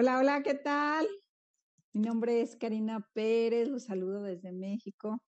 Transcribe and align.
Hola, 0.00 0.20
hola, 0.20 0.44
¿qué 0.44 0.54
tal? 0.54 1.08
Mi 1.92 2.02
nombre 2.02 2.40
es 2.40 2.54
Karina 2.54 3.04
Pérez, 3.14 3.68
los 3.68 3.82
saludo 3.82 4.22
desde 4.22 4.52
México. 4.52 5.20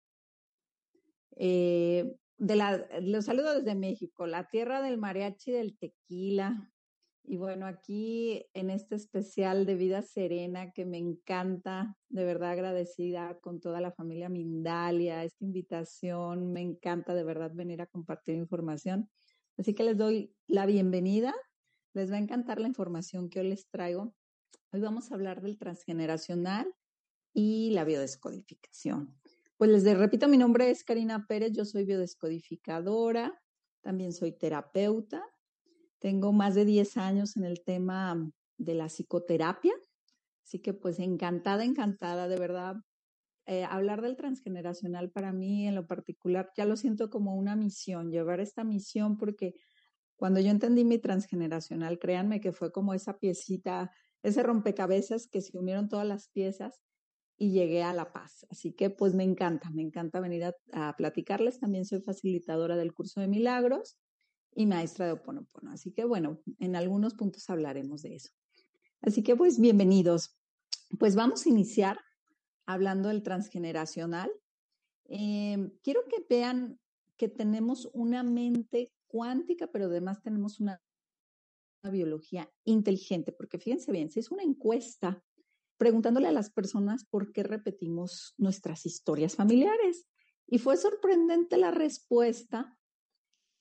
Eh, 1.38 2.16
de 2.38 2.78
los 3.02 3.26
saludo 3.26 3.56
desde 3.56 3.74
México, 3.74 4.28
la 4.28 4.48
tierra 4.48 4.84
del 4.84 5.00
mariachi 5.00 5.52
del 5.52 5.76
tequila. 5.76 6.72
Y 7.24 7.38
bueno, 7.38 7.66
aquí 7.66 8.46
en 8.54 8.70
este 8.70 8.94
especial 8.94 9.66
de 9.66 9.74
vida 9.74 10.04
serena 10.04 10.72
que 10.72 10.86
me 10.86 11.00
encanta, 11.00 11.98
de 12.08 12.26
verdad 12.26 12.52
agradecida 12.52 13.40
con 13.40 13.60
toda 13.60 13.82
la 13.82 13.92
familia 13.92 14.30
Mindalia, 14.30 15.24
esta 15.24 15.46
invitación, 15.46 16.54
me 16.54 16.62
encanta 16.62 17.16
de 17.16 17.24
verdad 17.24 17.50
venir 17.56 17.82
a 17.82 17.88
compartir 17.88 18.36
información. 18.36 19.10
Así 19.58 19.74
que 19.74 19.84
les 19.84 19.98
doy 19.98 20.32
la 20.46 20.68
bienvenida. 20.68 21.34
Les 21.96 22.12
va 22.12 22.18
a 22.18 22.20
encantar 22.20 22.62
la 22.62 22.68
información 22.68 23.32
que 23.32 23.40
hoy 23.40 23.50
les 23.50 23.68
traigo. 23.68 24.14
Hoy 24.72 24.82
vamos 24.82 25.12
a 25.12 25.16
hablar 25.16 25.42
del 25.42 25.58
transgeneracional 25.58 26.72
y 27.34 27.72
la 27.72 27.86
biodescodificación. 27.86 29.20
Pues 29.58 29.72
les 29.72 29.98
repito, 29.98 30.28
mi 30.28 30.38
nombre 30.38 30.70
es 30.70 30.84
Karina 30.84 31.26
Pérez, 31.28 31.54
yo 31.54 31.66
soy 31.66 31.86
biodescodificadora, 31.86 33.42
también 33.82 34.14
soy 34.14 34.32
terapeuta, 34.32 35.24
tengo 35.98 36.32
más 36.32 36.54
de 36.54 36.66
10 36.66 36.98
años 36.98 37.36
en 37.36 37.46
el 37.46 37.64
tema 37.64 38.32
de 38.58 38.76
la 38.76 38.90
psicoterapia, 38.90 39.74
así 40.44 40.60
que 40.60 40.74
pues 40.74 41.00
encantada, 41.00 41.64
encantada, 41.64 42.28
de 42.28 42.38
verdad. 42.38 42.76
Eh, 43.48 43.64
hablar 43.64 44.04
del 44.04 44.16
transgeneracional 44.16 45.10
para 45.10 45.34
mí 45.34 45.68
en 45.68 45.74
lo 45.74 45.88
particular 45.88 46.52
ya 46.56 46.66
lo 46.66 46.78
siento 46.78 47.10
como 47.10 47.36
una 47.36 47.56
misión, 47.56 48.12
llevar 48.12 48.40
esta 48.40 48.64
misión 48.64 49.18
porque 49.18 49.56
cuando 50.16 50.40
yo 50.40 50.52
entendí 50.52 50.84
mi 50.86 51.00
transgeneracional, 51.00 51.98
créanme 51.98 52.42
que 52.42 52.52
fue 52.52 52.72
como 52.72 52.94
esa 52.94 53.18
piecita 53.18 53.92
ese 54.24 54.44
rompecabezas 54.44 55.28
que 55.28 55.42
se 55.42 55.58
unieron 55.58 55.90
todas 55.90 56.08
las 56.08 56.30
piezas 56.30 56.82
y 57.38 57.52
llegué 57.52 57.84
a 57.84 57.94
La 57.94 58.12
Paz. 58.12 58.46
Así 58.50 58.74
que 58.74 58.90
pues 58.90 59.16
me 59.16 59.24
encanta, 59.24 59.70
me 59.72 59.82
encanta 59.82 60.20
venir 60.20 60.44
a, 60.74 60.96
platicarles. 60.98 61.60
También 61.60 61.86
soy 61.86 62.02
facilitadora 62.02 62.76
del 62.76 62.94
curso 62.94 63.22
de 63.22 63.28
milagros 63.28 63.98
y 64.54 64.66
maestra 64.66 65.06
de 65.06 65.14
Oponopono. 65.14 65.72
Así 65.72 65.94
que 65.94 66.04
bueno, 66.04 66.42
en 66.60 66.76
algunos 66.76 67.16
puntos 67.16 67.50
hablaremos 67.50 68.02
de 68.02 68.16
eso. 68.16 68.32
Así 69.02 69.24
que 69.24 69.36
pues 69.36 69.60
bienvenidos. 69.60 70.38
Pues 71.00 71.16
vamos 71.16 71.46
a 71.46 71.50
iniciar 71.50 71.98
hablando 72.66 73.08
del 73.08 73.24
transgeneracional. 73.24 74.30
Em, 75.06 75.72
quiero 75.82 76.02
que 76.10 76.26
vean 76.30 76.78
que 77.16 77.30
tenemos 77.30 77.90
una 77.94 78.22
mente 78.22 78.92
cuántica, 79.08 79.68
pero 79.68 79.86
además 79.86 80.22
tenemos 80.22 80.60
una 80.60 80.82
biología 81.84 82.52
inteligente, 82.66 83.32
porque 83.32 83.60
fíjense 83.60 83.92
bien, 83.92 84.10
si 84.12 84.20
es 84.20 84.32
una 84.32 84.44
encuesta 84.44 85.24
preguntándole 85.80 86.28
a 86.28 86.34
las 86.34 86.52
personas 86.52 87.06
por 87.06 87.32
qué 87.32 87.42
repetimos 87.42 88.36
nuestras 88.38 88.86
historias 88.86 89.36
familiares. 89.36 90.08
Y 90.46 90.58
fue 90.58 90.76
sorprendente 90.76 91.58
la 91.58 91.72
respuesta 91.72 92.78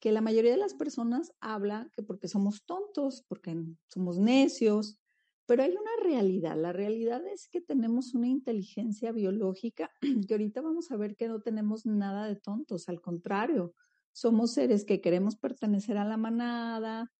que 0.01 0.11
la 0.11 0.21
mayoría 0.21 0.51
de 0.51 0.57
las 0.59 0.75
personas 0.75 1.33
habla 1.41 1.91
que 1.95 2.03
porque 2.03 2.29
somos 2.29 2.65
tontos, 2.65 3.25
porque 3.29 3.57
somos 3.87 4.19
necios, 4.19 4.99
pero 5.47 5.63
hay 5.63 5.71
una 5.71 5.91
realidad. 6.03 6.57
La 6.57 6.73
realidad 6.73 7.25
es 7.27 7.49
que 7.49 7.61
tenemos 7.61 8.15
una 8.15 8.27
inteligencia 8.27 9.13
biológica 9.13 9.91
que 10.27 10.35
ahorita 10.35 10.61
vamos 10.61 10.91
a 10.91 10.97
ver 10.97 11.15
que 11.15 11.29
no 11.29 11.41
tenemos 11.41 11.87
nada 11.87 12.27
de 12.27 12.37
tontos, 12.37 12.89
al 12.89 13.01
contrario, 13.01 13.75
somos 14.13 14.53
seres 14.55 14.85
que 14.85 15.01
queremos 15.01 15.37
pertenecer 15.37 15.97
a 15.99 16.05
la 16.05 16.17
manada, 16.17 17.13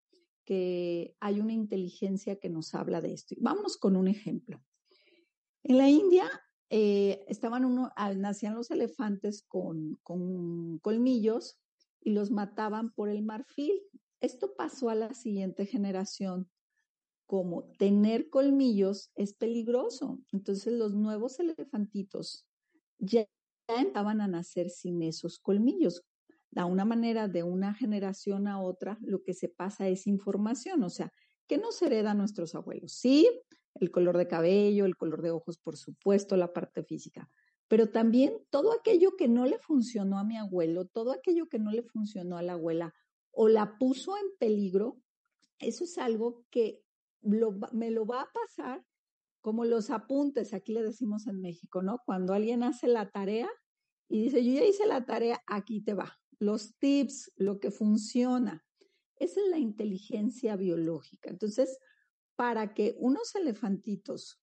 que 0.49 1.15
hay 1.21 1.41
una 1.41 1.53
inteligencia 1.53 2.37
que 2.37 2.49
nos 2.49 2.75
habla 2.75 3.03
de 3.03 3.13
esto. 3.13 3.35
Vamos 3.39 3.77
con 3.77 3.97
un 3.97 4.09
ejemplo. 4.09 4.65
En 5.63 5.77
la 5.77 5.91
India 5.91 6.25
eh, 6.71 7.23
estaban 7.29 7.67
uno, 7.67 7.93
ah, 7.97 8.15
nacían 8.15 8.55
los 8.55 8.71
elefantes 8.71 9.43
con, 9.43 9.97
con 10.03 10.79
colmillos 10.79 11.59
y 12.01 12.13
los 12.13 12.31
mataban 12.31 12.95
por 12.95 13.11
el 13.11 13.23
marfil. 13.23 13.83
Esto 14.23 14.55
pasó 14.57 14.89
a 14.89 14.95
la 14.95 15.13
siguiente 15.13 15.67
generación. 15.67 16.51
Como 17.27 17.65
tener 17.77 18.31
colmillos 18.31 19.11
es 19.17 19.35
peligroso. 19.35 20.19
Entonces 20.33 20.73
los 20.73 20.95
nuevos 20.95 21.39
elefantitos 21.41 22.47
ya 22.99 23.29
empezaban 23.67 24.23
a 24.23 24.29
nacer 24.29 24.71
sin 24.71 25.03
esos 25.03 25.39
colmillos 25.39 26.07
de 26.51 26.65
una 26.65 26.85
manera 26.85 27.29
de 27.29 27.43
una 27.43 27.75
generación 27.75 28.49
a 28.49 28.61
otra, 28.61 28.99
lo 29.03 29.23
que 29.23 29.35
se 29.35 29.49
pasa 29.49 29.89
es 29.89 30.07
información, 30.07 30.83
o 30.83 30.91
sea, 30.91 31.13
¿qué 31.47 31.59
nos 31.59 31.81
hereda 31.83 32.15
nuestros 32.15 32.55
abuelos? 32.55 32.93
Sí, 32.93 33.29
el 33.75 33.91
color 33.91 34.17
de 34.17 34.29
cabello, 34.29 34.85
el 34.87 34.97
color 34.97 35.23
de 35.23 35.31
ojos, 35.31 35.59
por 35.59 35.77
supuesto, 35.77 36.37
la 36.37 36.53
parte 36.53 36.83
física, 36.83 37.31
pero 37.69 37.91
también 37.91 38.35
todo 38.51 38.73
aquello 38.73 39.15
que 39.17 39.29
no 39.29 39.45
le 39.45 39.59
funcionó 39.59 40.19
a 40.19 40.25
mi 40.25 40.37
abuelo, 40.37 40.87
todo 40.87 41.13
aquello 41.13 41.49
que 41.49 41.59
no 41.59 41.71
le 41.71 41.83
funcionó 41.83 42.39
a 42.39 42.43
la 42.43 42.55
abuela 42.55 42.95
o 43.31 43.49
la 43.49 43.77
puso 43.79 44.17
en 44.17 44.37
peligro, 44.39 45.01
eso 45.59 45.85
es 45.85 45.99
algo 45.99 46.45
que 46.51 46.83
me 47.21 47.91
lo 47.91 48.07
va 48.07 48.23
a 48.23 48.31
pasar 48.33 48.85
como 49.41 49.65
los 49.65 49.91
apuntes, 49.91 50.55
aquí 50.55 50.73
le 50.73 50.83
decimos 50.83 51.27
en 51.27 51.41
México, 51.41 51.83
¿no? 51.83 52.01
Cuando 52.05 52.33
alguien 52.33 52.63
hace 52.63 52.89
la 52.89 53.11
tarea 53.11 53.49
y 54.09 54.23
dice, 54.23 54.45
yo 54.45 54.53
ya 54.53 54.65
hice 54.65 54.87
la 54.87 55.05
tarea, 55.05 55.43
aquí 55.47 55.81
te 55.83 55.95
va 55.95 56.19
los 56.39 56.77
tips, 56.79 57.33
lo 57.37 57.61
que 57.61 57.71
funciona. 57.71 58.65
Es 59.17 59.37
la 59.51 59.59
inteligencia 59.59 60.57
biológica. 60.57 61.31
Entonces, 61.31 61.79
para 62.37 62.73
que 62.75 62.95
unos 62.99 63.35
elefantitos 63.35 64.41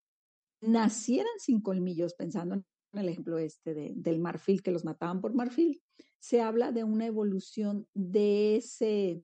nacieran 0.61 1.39
sin 1.39 1.61
colmillos, 1.61 2.13
pensando 2.13 2.55
en 2.55 2.65
el 2.99 3.09
ejemplo 3.09 3.37
este 3.37 3.73
del 3.73 4.19
marfil, 4.19 4.61
que 4.61 4.71
los 4.71 4.83
mataban 4.83 5.21
por 5.21 5.33
marfil, 5.33 5.81
se 6.19 6.41
habla 6.41 6.71
de 6.71 6.83
una 6.83 7.05
evolución 7.05 7.87
de 7.93 8.57
ese, 8.57 9.21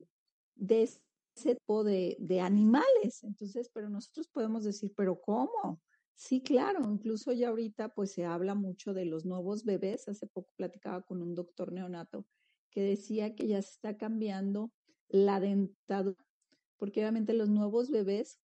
de 0.56 0.84
ese 0.84 1.56
tipo 1.56 1.84
de, 1.84 2.16
de 2.20 2.40
animales. 2.42 3.24
Entonces, 3.24 3.70
pero 3.74 3.90
nosotros 3.90 4.30
podemos 4.30 4.64
decir, 4.64 4.94
pero 4.96 5.20
¿cómo? 5.20 5.82
Sí, 6.16 6.42
claro, 6.42 6.84
incluso 6.92 7.32
ya 7.32 7.50
ahorita 7.50 7.90
pues 7.90 8.12
se 8.12 8.26
habla 8.26 8.54
mucho 8.54 8.94
de 8.94 9.06
los 9.06 9.26
nuevos 9.26 9.66
bebés. 9.66 10.08
Hace 10.08 10.28
poco 10.28 10.54
platicaba 10.56 11.02
con 11.02 11.22
un 11.22 11.34
doctor 11.34 11.72
neonato 11.74 12.28
que 12.72 12.82
decía 12.82 13.36
que 13.36 13.48
ya 13.48 13.62
se 13.62 13.72
está 13.72 13.98
cambiando 13.98 14.72
la 15.08 15.40
dentadura, 15.40 16.26
porque 16.78 17.02
obviamente 17.02 17.34
los 17.34 17.50
nuevos 17.50 17.92
bebés 17.92 18.40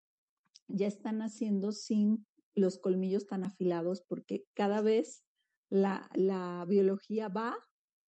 ya 0.68 0.88
están 0.88 1.20
naciendo 1.20 1.72
sin 1.72 2.28
los 2.54 2.78
colmillos 2.78 3.26
tan 3.26 3.44
afilados, 3.44 4.02
porque 4.02 4.46
cada 4.54 4.82
vez 4.82 5.24
la, 5.70 6.10
la 6.14 6.66
biología 6.68 7.30
va 7.30 7.58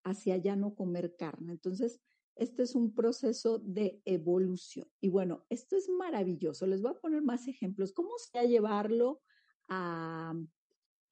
hacia 0.04 0.38
ya 0.38 0.56
no 0.56 0.75
comer 0.75 1.16
carne. 1.18 1.54
Entonces, 1.54 2.01
este 2.36 2.63
es 2.63 2.74
un 2.74 2.94
proceso 2.94 3.60
de 3.60 4.01
evolución. 4.06 4.88
Y 5.01 5.10
bueno, 5.10 5.45
esto 5.50 5.75
es 5.75 5.89
maravilloso. 5.89 6.66
Les 6.68 6.81
voy 6.81 6.92
a 6.92 7.00
poner 7.00 7.21
más 7.21 7.48
ejemplos. 7.48 7.92
¿Cómo 7.92 8.12
se 8.18 8.39
a 8.39 8.44
llevarlo 8.44 9.21
a, 9.68 10.33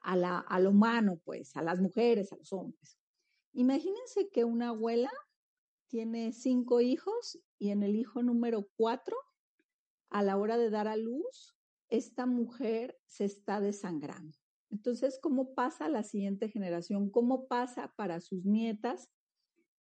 a, 0.02 0.16
la, 0.16 0.40
a 0.40 0.60
lo 0.60 0.70
humano, 0.72 1.20
pues, 1.24 1.56
a 1.56 1.62
las 1.62 1.82
mujeres, 1.82 2.32
a 2.32 2.38
los 2.38 2.52
hombres? 2.54 2.98
Imagínense 3.58 4.30
que 4.30 4.46
una 4.46 4.70
abuela 4.70 5.10
tiene 5.88 6.32
cinco 6.32 6.80
hijos 6.80 7.40
y 7.58 7.72
en 7.72 7.82
el 7.82 7.96
hijo 7.96 8.22
número 8.22 8.70
cuatro, 8.76 9.18
a 10.12 10.22
la 10.22 10.38
hora 10.38 10.58
de 10.58 10.70
dar 10.70 10.88
a 10.88 10.96
luz, 10.96 11.58
esta 11.90 12.28
mujer 12.28 13.00
se 13.08 13.26
está 13.26 13.60
desangrando. 13.60 14.38
Entonces, 14.70 15.18
¿cómo 15.20 15.56
pasa 15.56 15.90
la 15.90 16.04
siguiente 16.04 16.50
generación? 16.50 17.10
¿Cómo 17.10 17.48
pasa 17.48 17.92
para 17.98 18.22
sus 18.22 18.46
nietas? 18.46 19.10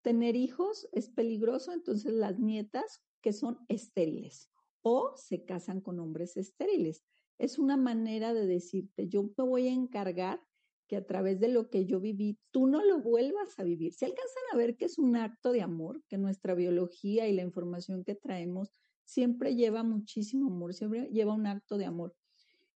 Tener 0.01 0.35
hijos 0.35 0.89
es 0.91 1.11
peligroso, 1.11 1.71
entonces 1.71 2.13
las 2.13 2.39
nietas 2.39 3.03
que 3.21 3.31
son 3.31 3.63
estériles 3.67 4.49
o 4.81 5.13
se 5.17 5.45
casan 5.45 5.81
con 5.81 5.99
hombres 5.99 6.35
estériles. 6.35 7.03
Es 7.37 7.59
una 7.59 7.77
manera 7.77 8.33
de 8.33 8.47
decirte, 8.47 9.07
yo 9.07 9.21
me 9.37 9.43
voy 9.43 9.67
a 9.67 9.73
encargar 9.73 10.46
que 10.87 10.95
a 10.97 11.05
través 11.05 11.39
de 11.39 11.49
lo 11.49 11.69
que 11.69 11.85
yo 11.85 11.99
viví, 11.99 12.39
tú 12.51 12.67
no 12.67 12.83
lo 12.83 13.01
vuelvas 13.01 13.57
a 13.59 13.63
vivir. 13.63 13.93
Se 13.93 14.05
alcanzan 14.05 14.43
a 14.51 14.57
ver 14.57 14.77
que 14.77 14.85
es 14.85 14.97
un 14.97 15.15
acto 15.15 15.51
de 15.51 15.61
amor, 15.61 16.01
que 16.07 16.17
nuestra 16.17 16.53
biología 16.55 17.27
y 17.27 17.33
la 17.33 17.43
información 17.43 18.03
que 18.03 18.15
traemos 18.15 18.71
siempre 19.03 19.55
lleva 19.55 19.83
muchísimo 19.83 20.47
amor, 20.47 20.73
siempre 20.73 21.09
lleva 21.11 21.33
un 21.33 21.47
acto 21.47 21.77
de 21.77 21.85
amor. 21.85 22.15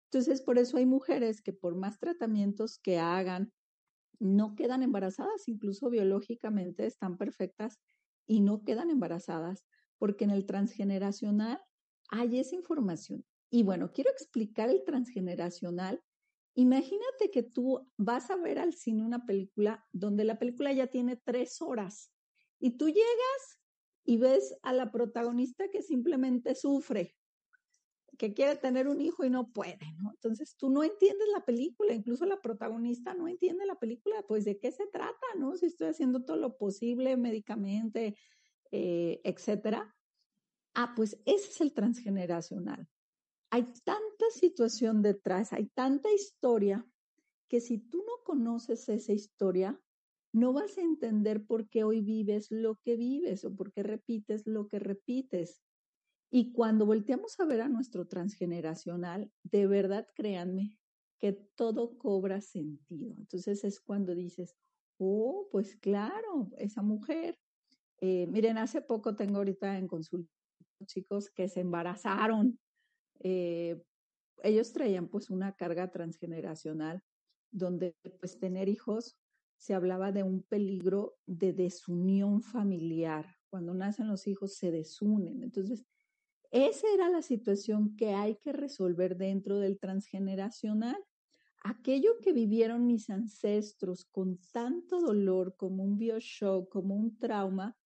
Entonces, 0.06 0.42
por 0.42 0.58
eso 0.58 0.78
hay 0.78 0.86
mujeres 0.86 1.42
que 1.42 1.54
por 1.54 1.76
más 1.76 1.98
tratamientos 1.98 2.80
que 2.80 3.00
hagan, 3.00 3.54
no 4.20 4.56
quedan 4.56 4.84
embarazadas, 4.84 5.48
incluso 5.48 5.90
biológicamente 5.90 6.86
están 6.86 7.18
perfectas 7.18 7.80
y 8.28 8.42
no 8.42 8.64
quedan 8.64 8.90
embarazadas, 8.90 9.66
porque 9.98 10.26
en 10.26 10.32
el 10.32 10.46
transgeneracional 10.46 11.60
hay 12.10 12.40
esa 12.40 12.56
información. 12.56 13.26
Y 13.50 13.64
bueno, 13.64 13.92
quiero 13.92 14.12
explicar 14.12 14.70
el 14.70 14.84
transgeneracional. 14.86 16.02
Imagínate 16.54 17.32
que 17.32 17.44
tú 17.44 17.90
vas 17.98 18.30
a 18.30 18.36
ver 18.36 18.60
al 18.60 18.74
cine 18.74 19.04
una 19.04 19.26
película 19.26 19.86
donde 19.94 20.26
la 20.26 20.38
película 20.38 20.74
ya 20.74 20.88
tiene 20.88 21.16
tres 21.16 21.62
horas 21.62 22.14
y 22.60 22.78
tú 22.78 22.88
llegas 22.88 23.62
y 24.04 24.18
ves 24.18 24.58
a 24.64 24.74
la 24.74 24.92
protagonista 24.92 25.70
que 25.70 25.82
simplemente 25.82 26.56
sufre, 26.56 27.16
que 28.18 28.34
quiere 28.34 28.58
tener 28.58 28.88
un 28.88 29.00
hijo 29.02 29.24
y 29.24 29.30
no 29.30 29.52
puede, 29.54 29.80
¿no? 29.98 30.12
Entonces 30.12 30.56
tú 30.58 30.70
no 30.70 30.84
entiendes 30.84 31.28
la 31.34 31.46
película, 31.46 31.94
incluso 31.94 32.26
la 32.26 32.42
protagonista 32.42 33.14
no 33.14 33.28
entiende 33.28 33.66
la 33.66 33.80
película, 33.80 34.24
pues 34.28 34.44
de 34.46 34.60
qué 34.60 34.72
se 34.72 34.86
trata, 34.88 35.26
¿no? 35.38 35.56
Si 35.56 35.68
estoy 35.68 35.88
haciendo 35.88 36.26
todo 36.26 36.38
lo 36.38 36.58
posible 36.58 37.16
médicamente, 37.18 38.18
eh, 38.72 39.22
etcétera. 39.24 39.96
Ah, 40.76 40.94
pues 40.96 41.22
ese 41.26 41.50
es 41.50 41.62
el 41.62 41.74
transgeneracional. 41.74 42.91
Hay 43.54 43.64
tanta 43.84 44.26
situación 44.32 45.02
detrás, 45.02 45.52
hay 45.52 45.68
tanta 45.68 46.12
historia, 46.12 46.88
que 47.50 47.60
si 47.60 47.78
tú 47.78 47.98
no 47.98 48.24
conoces 48.24 48.88
esa 48.88 49.12
historia, 49.12 49.78
no 50.34 50.54
vas 50.54 50.78
a 50.78 50.82
entender 50.82 51.46
por 51.46 51.68
qué 51.68 51.84
hoy 51.84 52.00
vives 52.00 52.50
lo 52.50 52.78
que 52.78 52.96
vives 52.96 53.44
o 53.44 53.54
por 53.54 53.74
qué 53.74 53.84
repites 53.84 54.48
lo 54.48 54.70
que 54.70 54.80
repites. 54.80 55.62
Y 56.32 56.54
cuando 56.54 56.86
volteamos 56.86 57.38
a 57.42 57.46
ver 57.46 57.60
a 57.60 57.68
nuestro 57.68 58.08
transgeneracional, 58.08 59.30
de 59.44 59.68
verdad 59.68 60.08
créanme 60.16 60.80
que 61.20 61.34
todo 61.34 61.98
cobra 61.98 62.40
sentido. 62.40 63.14
Entonces 63.18 63.66
es 63.66 63.82
cuando 63.82 64.16
dices, 64.16 64.56
oh, 64.98 65.50
pues 65.52 65.76
claro, 65.76 66.50
esa 66.58 66.82
mujer. 66.82 67.38
Eh, 68.00 68.28
miren, 68.28 68.58
hace 68.58 68.82
poco 68.82 69.14
tengo 69.18 69.40
ahorita 69.40 69.78
en 69.78 69.90
consulta 69.90 70.32
chicos 70.86 71.30
que 71.30 71.50
se 71.50 71.60
embarazaron. 71.60 72.58
Eh, 73.24 73.82
ellos 74.44 74.74
traían 74.74 75.08
pues 75.08 75.30
una 75.30 75.56
carga 75.56 75.92
transgeneracional 75.92 77.04
donde 77.52 77.96
pues 78.20 78.40
tener 78.40 78.70
hijos 78.70 79.18
se 79.58 79.76
hablaba 79.76 80.12
de 80.12 80.24
un 80.24 80.42
peligro 80.42 81.18
de 81.28 81.54
desunión 81.54 82.42
familiar. 82.42 83.28
Cuando 83.50 83.74
nacen 83.74 84.08
los 84.08 84.26
hijos 84.26 84.56
se 84.56 84.72
desunen. 84.72 85.44
Entonces, 85.44 85.86
esa 86.50 86.88
era 86.94 87.10
la 87.10 87.22
situación 87.22 87.96
que 87.96 88.14
hay 88.14 88.38
que 88.38 88.54
resolver 88.54 89.18
dentro 89.18 89.60
del 89.60 89.78
transgeneracional. 89.78 90.98
Aquello 91.64 92.18
que 92.22 92.34
vivieron 92.34 92.88
mis 92.88 93.10
ancestros 93.12 94.06
con 94.06 94.40
tanto 94.52 95.00
dolor, 95.00 95.56
como 95.56 95.84
un 95.84 95.98
bioshock, 95.98 96.68
como 96.70 96.96
un 96.96 97.20
trauma, 97.20 97.78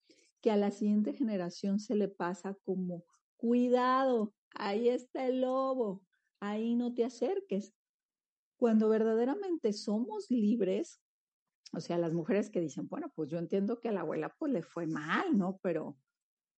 que 0.42 0.52
a 0.52 0.56
la 0.56 0.72
siguiente 0.72 1.14
generación 1.14 1.80
se 1.80 1.96
le 1.96 2.08
pasa 2.08 2.56
como, 2.64 3.04
cuidado, 3.36 4.34
ahí 4.56 4.90
está 4.90 5.28
el 5.28 5.42
lobo, 5.42 6.04
ahí 6.40 6.76
no 6.76 6.94
te 6.94 7.06
acerques. 7.06 7.74
Cuando 8.58 8.90
verdaderamente 8.90 9.74
somos 9.74 10.30
libres, 10.30 11.02
o 11.74 11.80
sea, 11.80 11.98
las 11.98 12.14
mujeres 12.14 12.50
que 12.50 12.62
dicen, 12.62 12.88
bueno, 12.88 13.12
pues 13.16 13.30
yo 13.30 13.38
entiendo 13.38 13.80
que 13.80 13.90
a 13.90 13.92
la 13.92 14.02
abuela 14.02 14.34
pues 14.38 14.52
le 14.52 14.64
fue 14.64 14.88
mal, 14.88 15.38
¿no? 15.38 15.60
Pero 15.62 15.98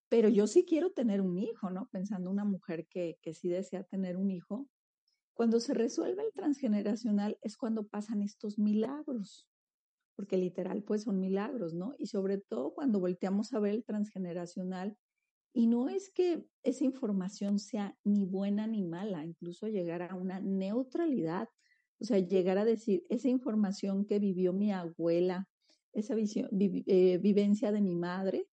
pero 0.10 0.30
yo 0.30 0.48
sí 0.48 0.66
quiero 0.66 0.92
tener 0.92 1.22
un 1.22 1.38
hijo, 1.38 1.70
¿no? 1.70 1.90
Pensando 1.92 2.32
una 2.32 2.46
mujer 2.46 2.88
que, 2.88 3.18
que 3.22 3.34
sí 3.34 3.50
desea 3.50 3.84
tener 3.84 4.18
un 4.18 4.32
hijo. 4.32 4.68
Cuando 5.34 5.60
se 5.60 5.74
resuelve 5.74 6.24
el 6.24 6.34
transgeneracional 6.34 7.38
es 7.42 7.58
cuando 7.58 7.88
pasan 7.88 8.22
estos 8.22 8.58
milagros, 8.58 9.48
porque 10.16 10.38
literal 10.38 10.84
pues 10.84 11.04
son 11.04 11.20
milagros, 11.20 11.74
¿no? 11.74 11.94
Y 11.98 12.08
sobre 12.08 12.38
todo 12.38 12.74
cuando 12.74 13.00
volteamos 13.00 13.54
a 13.54 13.60
ver 13.60 13.74
el 13.74 13.84
transgeneracional, 13.84 14.98
y 15.58 15.66
no 15.66 15.90
es 15.90 16.12
que 16.12 16.46
esa 16.62 16.84
información 16.84 17.58
sea 17.58 17.98
ni 18.04 18.26
buena 18.26 18.68
ni 18.68 18.84
mala, 18.84 19.26
incluso 19.26 19.68
llegar 19.68 20.04
a 20.04 20.14
una 20.14 20.40
neutralidad, 20.40 21.50
o 22.00 22.06
sea, 22.06 22.20
llegar 22.20 22.60
a 22.60 22.64
decir, 22.64 23.08
esa 23.10 23.28
información 23.28 24.06
que 24.06 24.20
vivió 24.20 24.54
mi 24.54 24.72
abuela, 24.72 25.50
esa 25.94 26.14
visión, 26.14 26.48
eh, 26.52 27.18
vivencia 27.18 27.72
de 27.72 27.82
mi 27.82 27.96
madre, 27.96 28.46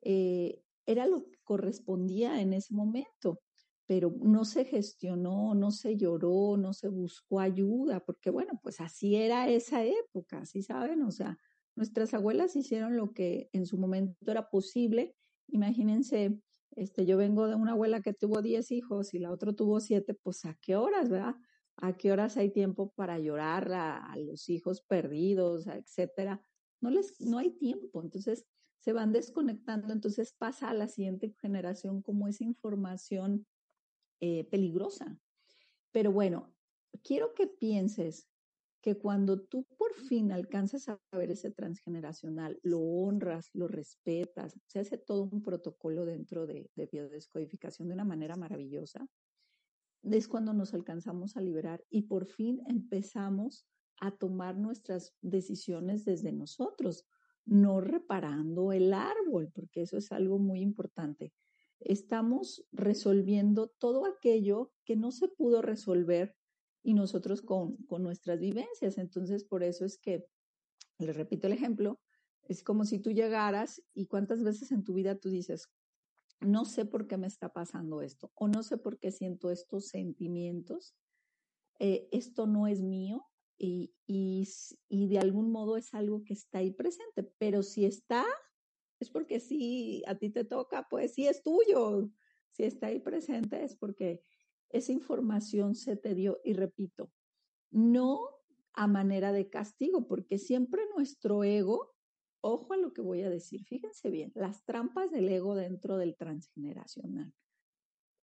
eh, 0.00 0.62
era 0.86 1.06
lo 1.06 1.26
que 1.26 1.36
correspondía 1.44 2.40
en 2.40 2.54
ese 2.54 2.72
momento, 2.72 3.42
pero 3.84 4.10
no 4.22 4.46
se 4.46 4.64
gestionó, 4.64 5.54
no 5.54 5.70
se 5.70 5.98
lloró, 5.98 6.56
no 6.56 6.72
se 6.72 6.88
buscó 6.88 7.40
ayuda, 7.40 8.00
porque 8.00 8.30
bueno, 8.30 8.58
pues 8.62 8.80
así 8.80 9.14
era 9.14 9.46
esa 9.46 9.84
época, 9.84 10.38
así 10.38 10.62
saben, 10.62 11.02
o 11.02 11.10
sea, 11.10 11.36
nuestras 11.76 12.14
abuelas 12.14 12.56
hicieron 12.56 12.96
lo 12.96 13.12
que 13.12 13.50
en 13.52 13.66
su 13.66 13.76
momento 13.76 14.30
era 14.30 14.48
posible. 14.48 15.14
Imagínense, 15.52 16.38
este, 16.76 17.06
yo 17.06 17.16
vengo 17.16 17.46
de 17.46 17.54
una 17.54 17.72
abuela 17.72 18.00
que 18.00 18.12
tuvo 18.12 18.42
10 18.42 18.70
hijos 18.70 19.14
y 19.14 19.18
la 19.18 19.32
otra 19.32 19.52
tuvo 19.52 19.80
7, 19.80 20.14
pues 20.14 20.44
a 20.44 20.54
qué 20.60 20.76
horas, 20.76 21.08
¿verdad? 21.08 21.36
¿A 21.76 21.96
qué 21.96 22.12
horas 22.12 22.36
hay 22.36 22.50
tiempo 22.50 22.92
para 22.94 23.18
llorar 23.18 23.72
a, 23.72 24.14
los 24.16 24.48
hijos 24.48 24.82
perdidos, 24.82 25.66
etcétera? 25.66 26.44
No 26.80 26.90
les, 26.90 27.20
no 27.20 27.38
hay 27.38 27.50
tiempo. 27.50 28.02
Entonces, 28.02 28.46
se 28.78 28.92
van 28.92 29.12
desconectando, 29.12 29.92
entonces 29.92 30.32
pasa 30.32 30.70
a 30.70 30.74
la 30.74 30.88
siguiente 30.88 31.34
generación 31.40 32.02
como 32.02 32.28
esa 32.28 32.44
información 32.44 33.46
eh, 34.20 34.44
peligrosa. 34.44 35.18
Pero 35.92 36.12
bueno, 36.12 36.54
quiero 37.02 37.34
que 37.34 37.46
pienses 37.46 38.28
que 38.80 38.96
cuando 38.96 39.40
tú 39.40 39.66
por 39.76 39.94
fin 39.94 40.32
alcanzas 40.32 40.88
a 40.88 40.98
ver 41.12 41.30
ese 41.30 41.50
transgeneracional, 41.50 42.58
lo 42.62 42.80
honras, 42.80 43.50
lo 43.52 43.68
respetas, 43.68 44.58
se 44.66 44.80
hace 44.80 44.96
todo 44.96 45.28
un 45.30 45.42
protocolo 45.42 46.04
dentro 46.04 46.46
de, 46.46 46.70
de 46.74 46.86
biodescodificación 46.86 47.88
de 47.88 47.94
una 47.94 48.04
manera 48.04 48.36
maravillosa, 48.36 49.06
es 50.02 50.28
cuando 50.28 50.54
nos 50.54 50.72
alcanzamos 50.72 51.36
a 51.36 51.42
liberar 51.42 51.84
y 51.90 52.02
por 52.02 52.26
fin 52.26 52.62
empezamos 52.66 53.66
a 54.00 54.12
tomar 54.12 54.56
nuestras 54.56 55.14
decisiones 55.20 56.04
desde 56.04 56.32
nosotros 56.32 57.04
no 57.44 57.80
reparando 57.80 58.72
el 58.72 58.94
árbol, 58.94 59.50
porque 59.52 59.82
eso 59.82 59.98
es 59.98 60.12
algo 60.12 60.38
muy 60.38 60.60
importante. 60.60 61.32
Estamos 61.80 62.66
resolviendo 62.72 63.68
todo 63.78 64.06
aquello 64.06 64.72
que 64.84 64.96
no 64.96 65.10
se 65.10 65.28
pudo 65.28 65.62
resolver 65.62 66.36
y 66.82 66.94
nosotros 66.94 67.42
con, 67.42 67.76
con 67.84 68.02
nuestras 68.02 68.38
vivencias. 68.38 68.98
Entonces, 68.98 69.44
por 69.44 69.62
eso 69.62 69.84
es 69.84 69.98
que, 69.98 70.26
les 70.98 71.16
repito 71.16 71.46
el 71.46 71.52
ejemplo, 71.52 72.00
es 72.42 72.62
como 72.62 72.84
si 72.84 72.98
tú 72.98 73.10
llegaras 73.12 73.82
y 73.94 74.06
cuántas 74.06 74.42
veces 74.42 74.72
en 74.72 74.84
tu 74.84 74.94
vida 74.94 75.16
tú 75.16 75.30
dices, 75.30 75.68
no 76.40 76.64
sé 76.64 76.84
por 76.84 77.06
qué 77.06 77.16
me 77.16 77.26
está 77.26 77.52
pasando 77.52 78.02
esto 78.02 78.32
o 78.34 78.48
no 78.48 78.62
sé 78.62 78.78
por 78.78 78.98
qué 78.98 79.12
siento 79.12 79.50
estos 79.50 79.88
sentimientos, 79.88 80.94
eh, 81.78 82.08
esto 82.12 82.46
no 82.46 82.66
es 82.66 82.82
mío, 82.82 83.30
y, 83.62 83.92
y, 84.06 85.06
de 85.08 85.18
algún 85.18 85.52
modo 85.52 85.76
es 85.76 85.92
algo 85.92 86.24
que 86.24 86.32
está 86.32 86.58
ahí 86.58 86.70
presente, 86.70 87.24
pero 87.36 87.62
si 87.62 87.84
está, 87.84 88.24
es 89.00 89.10
porque 89.10 89.38
si 89.38 90.02
a 90.06 90.14
ti 90.14 90.30
te 90.30 90.44
toca, 90.44 90.88
pues 90.88 91.12
sí 91.12 91.26
es 91.26 91.42
tuyo. 91.42 92.08
Si 92.52 92.64
está 92.64 92.86
ahí 92.86 93.00
presente 93.00 93.62
es 93.62 93.76
porque 93.76 94.22
esa 94.70 94.92
información 94.92 95.74
se 95.74 95.96
te 95.96 96.14
dio 96.14 96.40
y 96.44 96.54
repito, 96.54 97.12
no 97.70 98.20
a 98.72 98.86
manera 98.86 99.32
de 99.32 99.50
castigo, 99.50 100.06
porque 100.06 100.38
siempre 100.38 100.82
nuestro 100.96 101.44
ego, 101.44 101.94
ojo 102.40 102.72
a 102.72 102.76
lo 102.76 102.92
que 102.92 103.02
voy 103.02 103.22
a 103.22 103.30
decir, 103.30 103.64
fíjense 103.64 104.10
bien, 104.10 104.32
las 104.34 104.64
trampas 104.64 105.10
del 105.10 105.28
ego 105.28 105.54
dentro 105.54 105.96
del 105.96 106.16
transgeneracional, 106.16 107.34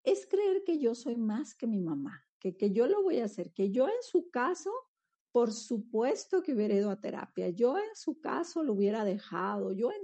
es 0.04 0.26
creer 0.26 0.64
que 0.64 0.80
yo 0.80 0.96
soy 0.96 1.18
más 1.18 1.54
que 1.54 1.68
mi 1.68 1.82
mamá, 1.82 2.26
que, 2.40 2.56
que 2.56 2.72
yo 2.72 2.88
lo 2.88 3.04
voy 3.04 3.20
a 3.20 3.26
hacer, 3.26 3.52
que 3.52 3.72
yo 3.72 3.88
en 3.88 4.02
su 4.02 4.30
caso 4.30 4.72
por 5.38 5.54
supuesto 5.54 6.42
que 6.42 6.54
hubiera 6.54 6.74
ido 6.74 6.90
a 6.90 7.00
terapia. 7.00 7.50
Yo 7.50 7.78
en 7.78 7.96
su 7.96 8.20
caso 8.20 8.64
lo 8.64 8.74
hubiera 8.74 9.06
dejado. 9.06 9.72
Yo 9.72 9.92
en... 9.92 10.02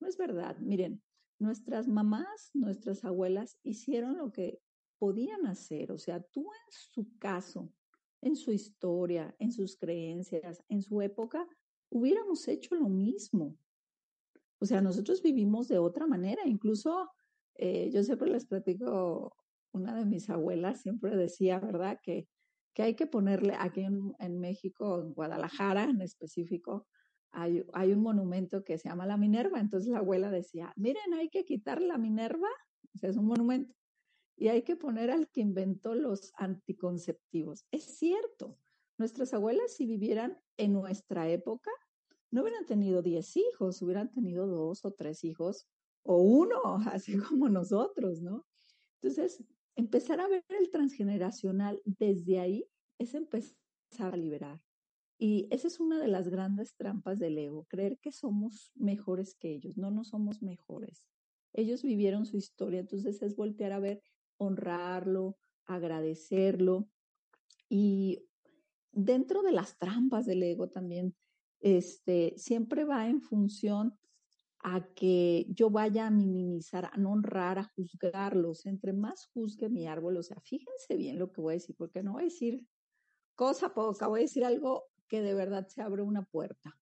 No 0.00 0.08
es 0.08 0.16
verdad. 0.16 0.56
Miren, 0.60 1.02
nuestras 1.38 1.88
mamás, 1.88 2.52
nuestras 2.54 3.04
abuelas 3.04 3.58
hicieron 3.62 4.16
lo 4.16 4.32
que 4.32 4.62
podían 4.98 5.46
hacer. 5.46 5.92
O 5.92 5.98
sea, 5.98 6.20
tú 6.20 6.42
en 6.42 6.72
su 6.72 7.18
caso, 7.18 7.72
en 8.20 8.36
su 8.36 8.52
historia, 8.52 9.34
en 9.38 9.52
sus 9.52 9.76
creencias, 9.76 10.62
en 10.68 10.82
su 10.82 11.00
época, 11.02 11.46
hubiéramos 11.90 12.46
hecho 12.48 12.74
lo 12.74 12.88
mismo. 12.88 13.56
O 14.58 14.66
sea, 14.66 14.80
nosotros 14.80 15.22
vivimos 15.22 15.68
de 15.68 15.78
otra 15.78 16.06
manera. 16.06 16.42
Incluso 16.46 17.10
eh, 17.54 17.90
yo 17.92 18.02
siempre 18.02 18.30
les 18.30 18.46
platico, 18.46 19.36
una 19.72 19.94
de 19.96 20.06
mis 20.06 20.28
abuelas 20.30 20.80
siempre 20.80 21.16
decía, 21.16 21.58
¿verdad? 21.58 21.98
Que, 22.02 22.28
que 22.74 22.82
hay 22.82 22.94
que 22.94 23.06
ponerle, 23.06 23.54
aquí 23.58 23.82
en, 23.82 24.14
en 24.18 24.38
México, 24.38 25.00
en 25.00 25.12
Guadalajara 25.12 25.84
en 25.84 26.00
específico, 26.00 26.86
hay, 27.32 27.64
hay, 27.74 27.92
un 27.92 28.00
monumento 28.00 28.64
que 28.64 28.78
se 28.78 28.88
llama 28.88 29.06
la 29.06 29.16
Minerva. 29.16 29.60
Entonces 29.60 29.90
la 29.90 29.98
abuela 29.98 30.30
decía, 30.30 30.72
miren, 30.76 31.14
hay 31.14 31.28
que 31.28 31.44
quitar 31.44 31.82
la 31.82 31.98
Minerva, 31.98 32.48
o 32.94 32.98
sea, 32.98 33.10
es 33.10 33.16
un 33.16 33.26
monumento, 33.26 33.74
y 34.36 34.48
hay 34.48 34.62
que 34.62 34.76
poner 34.76 35.10
al 35.10 35.28
que 35.28 35.40
inventó 35.40 35.94
los 35.94 36.32
anticonceptivos. 36.36 37.66
Es 37.70 37.84
cierto, 37.84 38.58
nuestras 38.98 39.32
abuelas 39.34 39.72
si 39.72 39.86
vivieran 39.86 40.38
en 40.56 40.72
nuestra 40.74 41.28
época, 41.28 41.70
no 42.30 42.42
hubieran 42.42 42.66
tenido 42.66 43.02
10 43.02 43.36
hijos, 43.36 43.80
hubieran 43.82 44.10
tenido 44.10 44.46
dos 44.46 44.84
o 44.84 44.92
tres 44.92 45.24
hijos 45.24 45.66
o 46.02 46.18
uno, 46.18 46.60
así 46.92 47.16
como 47.18 47.48
nosotros, 47.48 48.20
¿no? 48.20 48.46
Entonces, 49.00 49.42
empezar 49.74 50.20
a 50.20 50.28
ver 50.28 50.44
el 50.48 50.70
transgeneracional 50.70 51.80
desde 51.84 52.40
ahí 52.40 52.68
es 52.98 53.14
empezar 53.14 53.56
a 54.12 54.16
liberar. 54.16 54.60
Y 55.18 55.48
esa 55.50 55.68
es 55.68 55.80
una 55.80 55.98
de 55.98 56.08
las 56.08 56.28
grandes 56.28 56.74
trampas 56.76 57.18
del 57.18 57.38
ego, 57.38 57.64
creer 57.68 57.98
que 57.98 58.12
somos 58.12 58.70
mejores 58.74 59.34
que 59.34 59.50
ellos. 59.50 59.78
No, 59.78 59.90
no 59.90 60.04
somos 60.04 60.42
mejores. 60.42 61.04
Ellos 61.54 61.82
vivieron 61.82 62.26
su 62.26 62.36
historia, 62.36 62.80
entonces 62.80 63.22
es 63.22 63.34
voltear 63.34 63.72
a 63.72 63.80
ver, 63.80 64.02
honrarlo, 64.38 65.36
agradecerlo. 65.64 66.88
Y 67.68 68.26
dentro 68.92 69.42
de 69.42 69.52
las 69.52 69.78
trampas 69.78 70.26
del 70.26 70.42
ego 70.42 70.68
también 70.68 71.14
este, 71.60 72.34
siempre 72.36 72.84
va 72.84 73.08
en 73.08 73.20
función 73.20 73.98
a 74.60 74.92
que 74.94 75.46
yo 75.50 75.70
vaya 75.70 76.06
a 76.06 76.10
minimizar, 76.10 76.90
a 76.92 76.96
no 76.96 77.12
honrar, 77.12 77.58
a 77.58 77.64
juzgarlos. 77.64 78.66
Entre 78.66 78.92
más 78.92 79.26
juzgue 79.26 79.68
mi 79.68 79.86
árbol, 79.86 80.16
o 80.16 80.22
sea, 80.22 80.40
fíjense 80.40 80.96
bien 80.96 81.18
lo 81.18 81.30
que 81.30 81.40
voy 81.40 81.52
a 81.52 81.58
decir, 81.58 81.76
porque 81.76 82.02
no 82.02 82.14
voy 82.14 82.22
a 82.22 82.24
decir 82.24 82.66
cosa 83.34 83.72
poca, 83.72 84.08
voy 84.08 84.20
a 84.20 84.22
decir 84.22 84.44
algo 84.44 84.84
que 85.08 85.22
de 85.22 85.34
verdad 85.34 85.68
se 85.68 85.82
abre 85.82 86.02
una 86.02 86.24
puerta. 86.24 86.76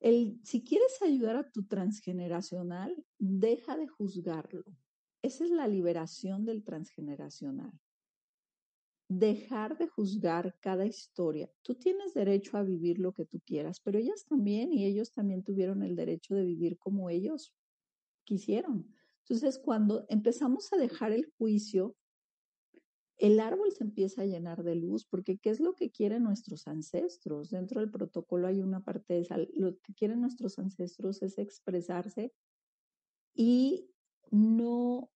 El, 0.00 0.40
si 0.44 0.62
quieres 0.62 1.00
ayudar 1.02 1.36
a 1.36 1.50
tu 1.50 1.64
transgeneracional, 1.66 2.94
deja 3.18 3.76
de 3.76 3.88
juzgarlo. 3.88 4.64
Esa 5.28 5.44
es 5.44 5.50
la 5.50 5.68
liberación 5.68 6.46
del 6.46 6.64
transgeneracional 6.64 7.70
dejar 9.08 9.76
de 9.76 9.86
juzgar 9.86 10.56
cada 10.58 10.86
historia. 10.86 11.50
Tú 11.60 11.74
tienes 11.74 12.14
derecho 12.14 12.56
a 12.56 12.62
vivir 12.62 12.98
lo 12.98 13.12
que 13.12 13.26
tú 13.26 13.38
quieras, 13.44 13.78
pero 13.80 13.98
ellas 13.98 14.24
también 14.24 14.72
y 14.72 14.86
ellos 14.86 15.12
también 15.12 15.42
tuvieron 15.42 15.82
el 15.82 15.96
derecho 15.96 16.34
de 16.34 16.44
vivir 16.44 16.78
como 16.78 17.10
ellos 17.10 17.52
quisieron. 18.24 18.86
Entonces, 19.20 19.58
cuando 19.58 20.06
empezamos 20.08 20.72
a 20.72 20.78
dejar 20.78 21.12
el 21.12 21.26
juicio, 21.36 21.94
el 23.18 23.38
árbol 23.38 23.70
se 23.72 23.84
empieza 23.84 24.22
a 24.22 24.26
llenar 24.26 24.62
de 24.62 24.76
luz, 24.76 25.04
porque 25.04 25.36
¿qué 25.36 25.50
es 25.50 25.60
lo 25.60 25.74
que 25.74 25.90
quieren 25.90 26.22
nuestros 26.22 26.66
ancestros? 26.68 27.50
Dentro 27.50 27.80
del 27.80 27.90
protocolo 27.90 28.46
hay 28.46 28.62
una 28.62 28.80
parte 28.80 29.12
de 29.12 29.20
esa, 29.20 29.36
lo 29.52 29.76
que 29.78 29.92
quieren 29.92 30.22
nuestros 30.22 30.58
ancestros 30.58 31.20
es 31.20 31.36
expresarse 31.36 32.32
y 33.34 33.90
no 34.30 35.10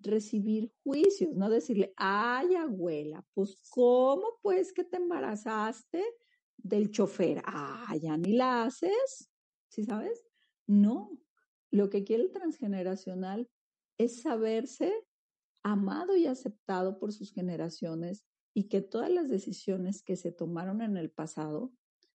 recibir 0.00 0.72
juicios, 0.82 1.34
no 1.34 1.50
decirle, 1.50 1.92
ay 1.96 2.54
abuela, 2.54 3.24
pues 3.34 3.56
¿cómo 3.70 4.38
pues 4.42 4.72
que 4.72 4.84
te 4.84 4.96
embarazaste 4.96 6.04
del 6.56 6.90
chofer? 6.90 7.42
Ah, 7.44 7.94
ya 8.00 8.16
ni 8.16 8.32
la 8.32 8.64
haces, 8.64 9.30
¿sí 9.68 9.84
sabes? 9.84 10.24
No, 10.66 11.18
lo 11.70 11.90
que 11.90 12.04
quiere 12.04 12.24
el 12.24 12.30
transgeneracional 12.30 13.48
es 13.98 14.22
saberse 14.22 14.92
amado 15.62 16.16
y 16.16 16.26
aceptado 16.26 16.98
por 16.98 17.12
sus 17.12 17.32
generaciones 17.32 18.24
y 18.54 18.68
que 18.68 18.80
todas 18.80 19.10
las 19.10 19.28
decisiones 19.28 20.02
que 20.02 20.16
se 20.16 20.32
tomaron 20.32 20.82
en 20.82 20.96
el 20.96 21.10
pasado 21.10 21.72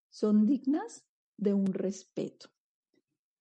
son 0.09 0.45
dignas 0.45 1.05
de 1.37 1.53
un 1.53 1.67
respeto. 1.67 2.54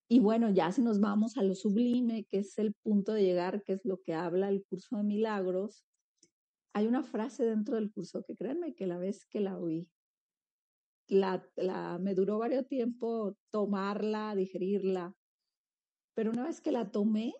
Y 0.09 0.21
bueno, 0.21 0.51
ya 0.51 0.71
si 0.71 0.83
nos 0.83 1.01
vamos 1.01 1.37
a 1.39 1.43
lo 1.43 1.55
sublime, 1.55 2.25
que 2.25 2.39
es 2.39 2.59
el 2.59 2.75
punto 2.75 3.13
de 3.13 3.25
llegar, 3.25 3.63
que 3.63 3.73
es 3.73 3.85
lo 3.85 4.01
que 4.03 4.15
habla 4.15 4.49
el 4.49 4.65
curso 4.65 4.97
de 4.97 5.03
milagros, 5.03 5.85
hay 6.75 6.87
una 6.87 7.03
frase 7.03 7.45
dentro 7.45 7.77
del 7.77 7.91
curso 7.93 8.23
que 8.25 8.37
créanme 8.37 8.75
que 8.75 8.87
la 8.87 8.99
vez 8.99 9.25
que 9.27 9.41
la 9.41 9.59
oí, 9.59 9.89
la, 11.09 11.47
la, 11.57 11.99
me 11.99 12.15
duró 12.15 12.39
varios 12.39 12.67
tiempo 12.67 13.37
tomarla, 13.51 14.35
digerirla, 14.35 15.15
pero 16.15 16.31
una 16.31 16.45
vez 16.45 16.61
que 16.61 16.73
la 16.73 16.91
tomé, 16.91 17.35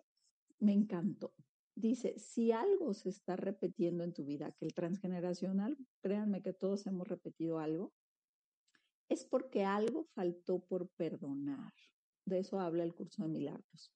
me 0.59 0.73
encantó. 0.73 1.33
Dice, 1.75 2.17
si 2.17 2.51
algo 2.51 2.93
se 2.93 3.09
está 3.09 3.35
repitiendo 3.35 4.03
en 4.03 4.13
tu 4.13 4.25
vida, 4.25 4.51
que 4.53 4.65
el 4.65 4.73
transgeneracional, 4.73 5.77
créanme 6.01 6.41
que 6.41 6.53
todos 6.53 6.87
hemos 6.87 7.07
repetido 7.07 7.59
algo, 7.59 7.93
es 9.09 9.25
porque 9.25 9.65
algo 9.65 10.05
faltó 10.05 10.59
por 10.59 10.89
perdonar. 10.89 11.73
De 12.25 12.39
eso 12.39 12.59
habla 12.59 12.83
el 12.83 12.93
curso 12.93 13.23
de 13.23 13.29
milagros. 13.29 13.91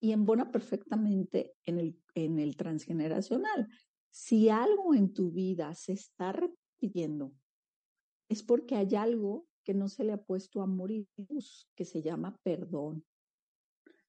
Y 0.00 0.12
embona 0.12 0.50
perfectamente 0.50 1.54
en 1.64 1.78
el, 1.78 1.98
en 2.14 2.38
el 2.38 2.56
transgeneracional. 2.56 3.68
Si 4.10 4.48
algo 4.48 4.94
en 4.94 5.12
tu 5.12 5.30
vida 5.32 5.74
se 5.74 5.92
está 5.92 6.32
repitiendo, 6.32 7.32
es 8.28 8.42
porque 8.42 8.76
hay 8.76 8.94
algo 8.94 9.46
que 9.64 9.74
no 9.74 9.88
se 9.88 10.04
le 10.04 10.12
ha 10.12 10.22
puesto 10.22 10.62
amor 10.62 10.90
y 10.90 11.06
luz, 11.28 11.68
que 11.74 11.84
se 11.84 12.02
llama 12.02 12.38
perdón. 12.42 13.04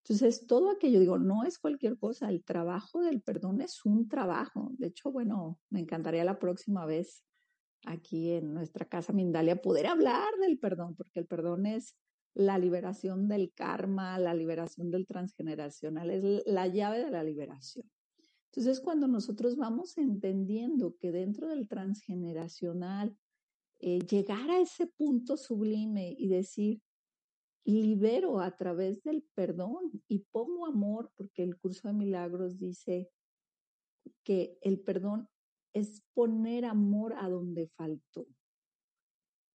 Entonces, 0.03 0.47
todo 0.47 0.71
aquello, 0.71 0.99
digo, 0.99 1.19
no 1.19 1.43
es 1.43 1.59
cualquier 1.59 1.97
cosa, 1.97 2.29
el 2.29 2.43
trabajo 2.43 3.01
del 3.01 3.21
perdón 3.21 3.61
es 3.61 3.85
un 3.85 4.07
trabajo. 4.07 4.71
De 4.77 4.87
hecho, 4.87 5.11
bueno, 5.11 5.59
me 5.69 5.81
encantaría 5.81 6.23
la 6.23 6.39
próxima 6.39 6.85
vez 6.85 7.25
aquí 7.85 8.31
en 8.31 8.53
nuestra 8.53 8.85
casa 8.85 9.13
Mindalia 9.13 9.61
poder 9.61 9.87
hablar 9.87 10.29
del 10.41 10.57
perdón, 10.57 10.95
porque 10.95 11.19
el 11.19 11.27
perdón 11.27 11.65
es 11.65 11.95
la 12.33 12.57
liberación 12.57 13.27
del 13.27 13.51
karma, 13.53 14.17
la 14.19 14.33
liberación 14.33 14.91
del 14.91 15.05
transgeneracional, 15.05 16.09
es 16.09 16.43
la 16.45 16.67
llave 16.67 17.03
de 17.03 17.11
la 17.11 17.23
liberación. 17.23 17.89
Entonces, 18.51 18.81
cuando 18.81 19.07
nosotros 19.07 19.55
vamos 19.57 19.97
entendiendo 19.97 20.95
que 20.97 21.11
dentro 21.11 21.47
del 21.47 21.67
transgeneracional, 21.67 23.15
eh, 23.79 23.99
llegar 23.99 24.49
a 24.49 24.59
ese 24.59 24.87
punto 24.87 25.37
sublime 25.37 26.15
y 26.17 26.27
decir, 26.27 26.81
libero 27.63 28.39
a 28.39 28.55
través 28.55 29.03
del 29.03 29.23
perdón 29.35 30.01
y 30.07 30.19
pongo 30.31 30.65
amor, 30.65 31.11
porque 31.15 31.43
el 31.43 31.57
curso 31.57 31.87
de 31.87 31.93
milagros 31.93 32.57
dice 32.57 33.09
que 34.23 34.57
el 34.61 34.79
perdón 34.79 35.29
es 35.73 36.01
poner 36.13 36.65
amor 36.65 37.13
a 37.17 37.29
donde 37.29 37.67
faltó. 37.67 38.25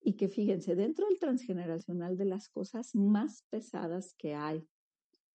Y 0.06 0.12
que 0.18 0.28
fíjense, 0.28 0.76
dentro 0.76 1.08
del 1.08 1.18
transgeneracional 1.18 2.18
de 2.18 2.26
las 2.26 2.50
cosas 2.50 2.94
más 2.94 3.46
pesadas 3.49 4.14
que 4.18 4.34
hay 4.34 4.68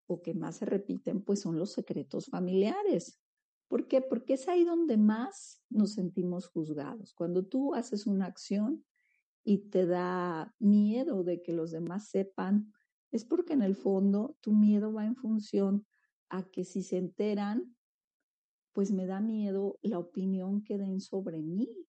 o 0.06 0.22
que 0.22 0.36
más 0.36 0.58
se 0.58 0.66
repiten, 0.66 1.24
pues 1.24 1.42
son 1.42 1.58
los 1.58 1.72
secretos 1.72 2.28
familiares. 2.28 3.20
¿Por 3.68 3.88
qué? 3.88 4.00
Porque 4.00 4.34
es 4.34 4.48
ahí 4.48 4.64
donde 4.64 4.96
más 4.96 5.64
nos 5.72 5.94
sentimos 5.94 6.48
juzgados. 6.48 7.16
Cuando 7.16 7.44
tú 7.48 7.74
haces 7.74 8.06
una 8.06 8.28
acción 8.28 8.86
y 9.44 9.70
te 9.70 9.88
da 9.88 10.54
miedo 10.60 11.24
de 11.24 11.42
que 11.42 11.54
los 11.54 11.72
demás 11.72 12.10
sepan, 12.10 12.72
es 13.12 13.26
porque 13.26 13.54
en 13.54 13.64
el 13.64 13.76
fondo 13.76 14.38
tu 14.40 14.54
miedo 14.54 14.94
va 14.94 15.04
en 15.04 15.16
función 15.16 15.88
a 16.30 16.44
que 16.44 16.64
si 16.64 16.84
se 16.84 16.98
enteran, 16.98 17.76
pues 18.72 18.92
me 18.92 19.08
da 19.08 19.20
miedo 19.20 19.80
la 19.82 19.98
opinión 19.98 20.64
que 20.64 20.78
den 20.78 21.02
sobre 21.02 21.42
mí. 21.42 21.89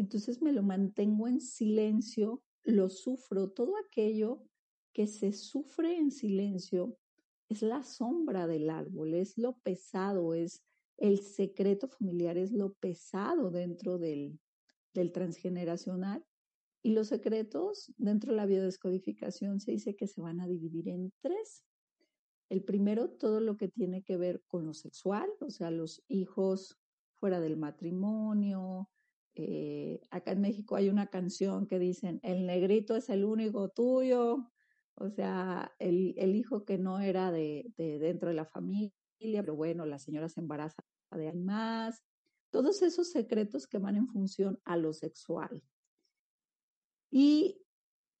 Entonces 0.00 0.40
me 0.40 0.52
lo 0.52 0.62
mantengo 0.62 1.28
en 1.28 1.42
silencio, 1.42 2.42
lo 2.64 2.88
sufro, 2.88 3.50
todo 3.50 3.74
aquello 3.76 4.42
que 4.94 5.06
se 5.06 5.34
sufre 5.34 5.98
en 5.98 6.10
silencio 6.10 6.96
es 7.50 7.60
la 7.60 7.82
sombra 7.82 8.46
del 8.46 8.70
árbol, 8.70 9.12
es 9.12 9.36
lo 9.36 9.58
pesado, 9.58 10.32
es 10.32 10.62
el 10.96 11.20
secreto 11.20 11.86
familiar, 11.86 12.38
es 12.38 12.50
lo 12.50 12.72
pesado 12.72 13.50
dentro 13.50 13.98
del, 13.98 14.40
transgeneracional. 15.12 16.24
Y 16.82 16.92
los 16.92 17.08
secretos 17.08 17.92
dentro 17.98 18.30
de 18.30 18.38
la 18.38 18.46
biodescodificación 18.46 19.60
se 19.60 19.72
dice 19.72 19.96
que 19.96 20.06
se 20.06 20.22
van 20.22 20.40
a 20.40 20.48
dividir 20.48 20.88
en 20.88 21.12
tres. 21.20 21.62
El 22.48 22.64
primero, 22.64 23.10
todo 23.10 23.40
lo 23.40 23.58
que 23.58 23.68
tiene 23.68 24.02
que 24.02 24.16
ver 24.16 24.42
con 24.46 24.64
lo 24.64 24.72
sexual, 24.72 25.28
o 25.40 25.50
sea, 25.50 25.70
los 25.70 26.02
hijos 26.08 26.78
fuera 27.16 27.38
del 27.38 27.58
matrimonio, 27.58 28.88
eh, 29.48 30.00
acá 30.10 30.32
en 30.32 30.40
México 30.40 30.76
hay 30.76 30.88
una 30.88 31.08
canción 31.08 31.66
que 31.66 31.78
dicen, 31.78 32.20
el 32.22 32.46
negrito 32.46 32.96
es 32.96 33.08
el 33.08 33.24
único 33.24 33.68
tuyo, 33.70 34.50
o 34.94 35.10
sea, 35.10 35.72
el, 35.78 36.14
el 36.18 36.36
hijo 36.36 36.64
que 36.64 36.78
no 36.78 37.00
era 37.00 37.32
de, 37.32 37.72
de, 37.76 37.98
dentro 37.98 38.28
de 38.28 38.34
la 38.34 38.44
familia, 38.44 38.92
pero 39.18 39.56
bueno, 39.56 39.86
la 39.86 39.98
señora 39.98 40.28
se 40.28 40.40
embaraza 40.40 40.82
de 41.10 41.28
alguien 41.28 41.44
más, 41.44 42.02
todos 42.50 42.82
esos 42.82 43.10
secretos 43.10 43.66
que 43.66 43.78
van 43.78 43.96
en 43.96 44.08
función 44.08 44.60
a 44.64 44.76
lo 44.76 44.92
sexual. 44.92 45.62
Y 47.10 47.60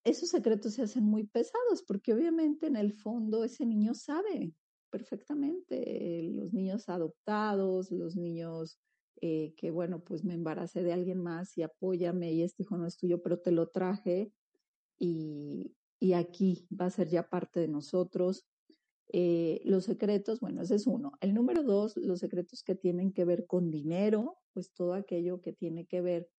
esos 0.04 0.30
secretos 0.30 0.74
se 0.74 0.82
hacen 0.82 1.04
muy 1.04 1.24
pesados 1.24 1.82
porque 1.86 2.14
obviamente 2.14 2.66
en 2.66 2.76
el 2.76 2.92
fondo 2.92 3.44
ese 3.44 3.66
niño 3.66 3.94
sabe 3.94 4.54
perfectamente, 4.90 6.22
los 6.34 6.52
niños 6.52 6.88
adoptados, 6.88 7.90
los 7.90 8.16
niños 8.16 8.78
eh, 9.20 9.54
que, 9.56 9.70
bueno, 9.70 10.02
pues 10.02 10.24
me 10.24 10.34
embaracé 10.34 10.82
de 10.82 10.92
alguien 10.92 11.22
más 11.22 11.56
y 11.58 11.62
apóyame 11.62 12.32
y 12.32 12.42
este 12.42 12.62
hijo 12.62 12.76
no 12.76 12.86
es 12.86 12.96
tuyo, 12.96 13.22
pero 13.22 13.38
te 13.38 13.52
lo 13.52 13.68
traje 13.68 14.32
y, 14.98 15.76
y 15.98 16.14
aquí 16.14 16.66
va 16.68 16.86
a 16.86 16.90
ser 16.90 17.08
ya 17.08 17.28
parte 17.28 17.60
de 17.60 17.68
nosotros. 17.68 18.46
Eh, 19.12 19.60
los 19.64 19.84
secretos, 19.84 20.40
bueno, 20.40 20.62
ese 20.62 20.76
es 20.76 20.86
uno. 20.86 21.12
El 21.20 21.34
número 21.34 21.62
dos, 21.62 21.96
los 21.96 22.20
secretos 22.20 22.62
que 22.62 22.74
tienen 22.74 23.12
que 23.12 23.24
ver 23.24 23.46
con 23.46 23.70
dinero, 23.70 24.38
pues 24.52 24.72
todo 24.72 24.94
aquello 24.94 25.42
que 25.42 25.52
tiene 25.52 25.86
que 25.86 26.00
ver 26.00 26.30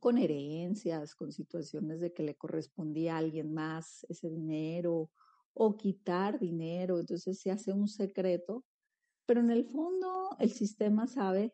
con 0.00 0.16
herencias, 0.16 1.14
con 1.14 1.32
situaciones 1.32 2.00
de 2.00 2.12
que 2.12 2.22
le 2.22 2.36
correspondía 2.36 3.16
a 3.16 3.18
alguien 3.18 3.52
más 3.52 4.06
ese 4.08 4.30
dinero 4.30 5.10
o 5.54 5.76
quitar 5.76 6.38
dinero, 6.38 7.00
entonces 7.00 7.40
se 7.40 7.50
hace 7.50 7.72
un 7.72 7.88
secreto, 7.88 8.64
pero 9.26 9.40
en 9.40 9.50
el 9.50 9.64
fondo 9.64 10.30
el 10.38 10.50
sistema 10.50 11.08
sabe 11.08 11.52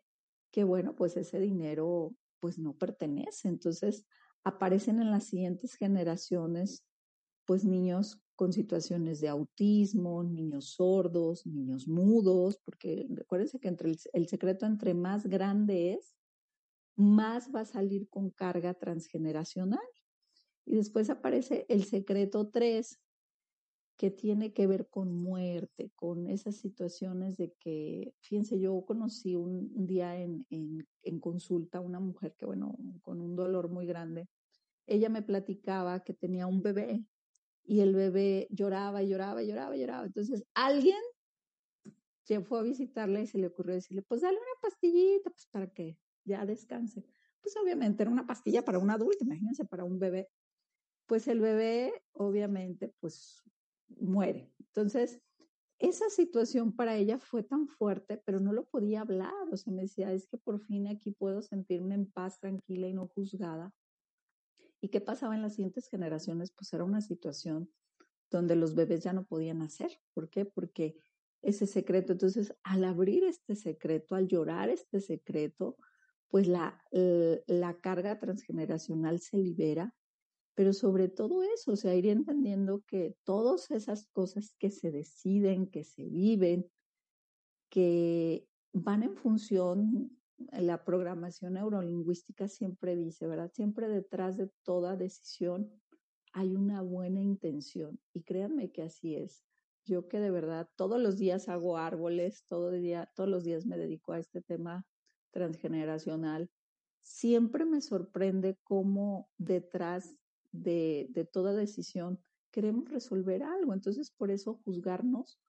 que, 0.55 0.63
bueno, 0.63 0.95
pues 0.95 1.17
ese 1.17 1.41
dinero 1.41 2.15
pues 2.39 2.57
no 2.57 2.77
pertenece, 2.77 3.49
entonces 3.49 4.05
aparecen 4.45 5.01
en 5.01 5.11
las 5.11 5.25
siguientes 5.25 5.75
generaciones 5.75 6.85
pues 7.43 7.65
niños 7.65 8.21
con 8.37 8.53
situaciones 8.53 9.19
de 9.19 9.27
autismo, 9.27 10.23
niños 10.23 10.69
sordos, 10.75 11.45
niños 11.45 11.89
mudos, 11.89 12.57
porque 12.63 13.05
recuérdense 13.09 13.59
que 13.59 13.67
entre 13.67 13.91
el, 14.13 14.27
secreto 14.29 14.65
entre 14.65 14.93
más 14.93 15.27
grande 15.27 15.91
es, 15.91 16.15
más 16.95 17.53
va 17.53 17.61
a 17.61 17.65
salir 17.65 18.07
con 18.07 18.29
carga 18.29 18.75
transgeneracional. 18.75 19.79
Y 20.65 20.75
después 20.75 21.09
aparece 21.09 21.65
el 21.67 21.83
secreto 21.83 22.47
3, 22.49 22.97
que 23.97 24.11
tiene 24.11 24.53
que 24.53 24.67
ver 24.67 24.89
con 24.89 25.13
muerte, 25.13 25.91
con 25.95 26.27
esas 26.27 26.57
situaciones 26.57 27.37
de 27.37 27.53
que, 27.59 28.13
fíjense, 28.19 28.59
yo 28.59 28.83
conocí 28.85 29.35
un, 29.35 29.85
día 29.85 30.17
en, 30.19 30.45
en, 30.49 30.85
en, 31.03 31.19
consulta 31.19 31.79
una 31.79 31.99
mujer 31.99 32.35
que, 32.37 32.45
bueno, 32.45 32.77
con 33.01 33.21
un 33.21 33.35
dolor 33.35 33.69
muy 33.69 33.85
grande, 33.85 34.27
ella 34.85 35.09
me 35.09 35.21
platicaba 35.21 36.03
que 36.03 36.13
tenía 36.13 36.45
un 36.45 36.61
bebé 36.61 37.05
y 37.63 37.79
el 37.79 37.95
bebé 37.95 38.47
lloraba 38.51 39.01
lloraba 39.01 39.41
lloraba 39.43 39.75
lloraba. 39.75 40.05
Entonces 40.05 40.43
alguien 40.53 41.01
se 42.23 42.41
fue 42.41 42.59
a 42.59 42.63
visitarla 42.63 43.21
y 43.21 43.27
se 43.27 43.37
le 43.37 43.47
ocurrió 43.47 43.75
decirle, 43.75 44.01
pues 44.01 44.21
dale 44.21 44.37
una 44.37 44.61
pastillita, 44.61 45.29
pues 45.29 45.47
para 45.47 45.67
que 45.71 45.97
ya 46.23 46.45
descanse. 46.45 47.03
Pues 47.41 47.55
obviamente 47.57 48.03
era 48.03 48.11
una 48.11 48.25
pastilla 48.25 48.63
para 48.65 48.79
un 48.79 48.89
adulto, 48.89 49.23
imagínense, 49.23 49.65
para 49.65 49.83
un 49.83 49.99
bebé. 49.99 50.29
Pues 51.05 51.27
el 51.27 51.39
bebé 51.39 51.93
obviamente 52.13 52.93
pues 52.99 53.43
muere. 53.89 54.51
Entonces, 54.59 55.21
esa 55.79 56.09
situación 56.09 56.73
para 56.73 56.95
ella 56.95 57.17
fue 57.17 57.43
tan 57.43 57.67
fuerte, 57.67 58.21
pero 58.25 58.39
no 58.39 58.53
lo 58.53 58.65
podía 58.65 59.01
hablar. 59.01 59.33
O 59.51 59.57
sea, 59.57 59.73
me 59.73 59.83
decía, 59.83 60.11
es 60.13 60.27
que 60.27 60.37
por 60.37 60.59
fin 60.59 60.87
aquí 60.87 61.11
puedo 61.11 61.41
sentirme 61.41 61.95
en 61.95 62.09
paz, 62.09 62.39
tranquila 62.39 62.87
y 62.87 62.93
no 62.93 63.07
juzgada. 63.07 63.73
¿Y 64.81 64.89
qué 64.89 65.01
pasaba 65.01 65.35
en 65.35 65.41
las 65.41 65.55
siguientes 65.55 65.87
generaciones? 65.87 66.51
Pues 66.51 66.71
era 66.73 66.83
una 66.83 67.01
situación 67.01 67.69
donde 68.31 68.55
los 68.55 68.75
bebés 68.75 69.03
ya 69.03 69.13
no 69.13 69.25
podían 69.25 69.59
nacer. 69.59 69.91
¿Por 70.13 70.29
qué? 70.29 70.45
Porque 70.45 70.95
ese 71.41 71.67
secreto, 71.67 72.13
entonces 72.13 72.55
al 72.63 72.83
abrir 72.83 73.23
este 73.23 73.55
secreto, 73.55 74.15
al 74.15 74.27
llorar 74.27 74.69
este 74.69 75.01
secreto, 75.01 75.77
pues 76.29 76.47
la, 76.47 76.83
la 77.47 77.79
carga 77.79 78.19
transgeneracional 78.19 79.19
se 79.19 79.37
libera, 79.37 79.93
pero 80.55 80.73
sobre 80.73 81.09
todo 81.09 81.43
eso, 81.43 81.73
o 81.73 81.75
sea, 81.75 81.95
ir 81.95 82.07
entendiendo 82.07 82.81
que 82.87 83.15
todas 83.23 83.69
esas 83.71 84.07
cosas 84.07 84.55
que 84.57 84.71
se 84.71 84.91
deciden, 84.91 85.67
que 85.67 85.83
se 85.83 86.05
viven, 86.05 86.65
que 87.69 88.47
van 88.73 89.03
en 89.03 89.15
función 89.15 90.17
la 90.51 90.83
programación 90.83 91.53
neurolingüística 91.53 92.47
siempre 92.47 92.95
dice, 92.95 93.27
¿verdad? 93.27 93.51
Siempre 93.53 93.87
detrás 93.87 94.37
de 94.37 94.49
toda 94.63 94.95
decisión 94.95 95.71
hay 96.33 96.55
una 96.55 96.81
buena 96.81 97.21
intención. 97.21 97.99
Y 98.13 98.23
créanme 98.23 98.71
que 98.71 98.83
así 98.83 99.15
es. 99.15 99.45
Yo 99.85 100.07
que 100.07 100.19
de 100.19 100.31
verdad 100.31 100.67
todos 100.75 100.99
los 100.99 101.17
días 101.17 101.47
hago 101.47 101.77
árboles, 101.77 102.43
todos 102.47 102.73
los 103.17 103.43
días 103.43 103.65
me 103.65 103.77
dedico 103.77 104.11
a 104.11 104.19
este 104.19 104.41
tema 104.41 104.85
transgeneracional, 105.31 106.49
siempre 107.01 107.65
me 107.65 107.81
sorprende 107.81 108.57
cómo 108.63 109.29
detrás 109.37 110.15
de, 110.61 111.29
toda 111.31 111.53
decisión 111.53 112.19
queremos 112.51 112.89
resolver 112.89 113.43
algo. 113.43 113.73
Entonces, 113.73 114.11
por 114.11 114.31
eso 114.31 114.59
juzgarnos 114.63 115.39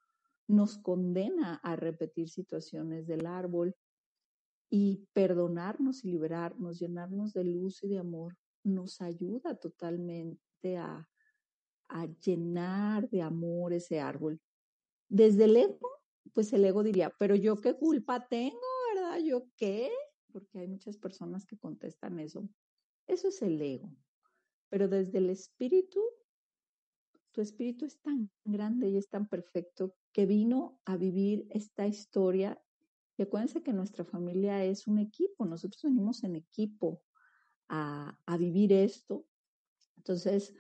nos 0.49 0.79
condena 0.79 1.57
a 1.63 1.77
repetir 1.77 2.29
situaciones 2.29 3.07
del 3.07 3.27
árbol, 3.27 3.77
y 4.69 5.07
perdonarnos 5.13 6.05
y 6.05 6.11
liberarnos, 6.11 6.79
llenarnos 6.79 7.33
de 7.33 7.45
luz 7.45 7.83
y 7.83 7.89
de 7.89 7.99
amor, 7.99 8.37
nos 8.65 9.01
ayuda 9.01 9.55
totalmente 9.55 10.77
a, 10.77 11.09
a 11.89 12.07
llenar 12.07 13.09
de 13.11 13.23
amor 13.23 13.73
ese 13.73 14.01
árbol. 14.01 14.41
Desde 15.09 15.45
el 15.45 15.57
ego, 15.57 15.91
pues 16.33 16.53
el 16.53 16.65
ego 16.65 16.83
diría, 16.83 17.13
pero 17.19 17.37
yo 17.37 17.61
qué 17.61 17.75
culpa 17.75 18.27
tengo, 18.27 18.59
¿verdad? 18.95 19.19
¿Yo 19.25 19.47
qué? 19.57 19.91
Porque 20.33 20.59
hay 20.59 20.69
muchas 20.69 20.97
personas 20.97 21.47
que 21.47 21.57
contestan 21.57 22.19
eso. 22.19 22.49
Eso 23.07 23.29
es 23.29 23.41
el 23.43 23.61
ego. 23.63 23.91
Pero 24.77 24.89
desde 24.89 25.17
el 25.17 25.31
espíritu, 25.31 26.03
tu 27.33 27.41
espíritu 27.41 27.87
es 27.87 27.99
tan 28.03 28.31
grande 28.45 28.91
y 28.91 28.99
es 28.99 29.09
tan 29.09 29.27
perfecto 29.27 29.97
que 30.13 30.27
vino 30.27 30.83
a 30.85 30.99
vivir 30.99 31.47
esta 31.49 31.87
historia 31.87 32.63
y 33.17 33.23
acuérdense 33.23 33.63
que 33.63 33.73
nuestra 33.73 34.05
familia 34.05 34.63
es 34.67 34.87
un 34.87 34.99
equipo, 34.99 35.47
nosotros 35.47 35.83
venimos 35.83 36.25
en 36.25 36.37
equipo 36.37 37.03
a, 37.69 38.19
a 38.27 38.37
vivir 38.37 38.71
esto. 38.71 39.27
Entonces, 39.97 40.53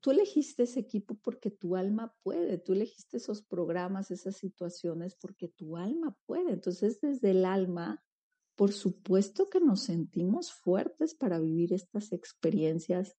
tú 0.00 0.10
elegiste 0.10 0.62
ese 0.62 0.80
equipo 0.80 1.14
porque 1.16 1.50
tu 1.50 1.76
alma 1.76 2.16
puede, 2.22 2.56
tú 2.56 2.72
elegiste 2.72 3.18
esos 3.18 3.42
programas, 3.42 4.10
esas 4.10 4.38
situaciones 4.38 5.16
porque 5.16 5.48
tu 5.48 5.76
alma 5.76 6.16
puede. 6.24 6.52
Entonces, 6.52 7.02
desde 7.02 7.32
el 7.32 7.44
alma, 7.44 8.02
por 8.62 8.70
supuesto 8.70 9.50
que 9.50 9.58
nos 9.58 9.82
sentimos 9.82 10.52
fuertes 10.52 11.16
para 11.16 11.40
vivir 11.40 11.72
estas 11.72 12.12
experiencias 12.12 13.16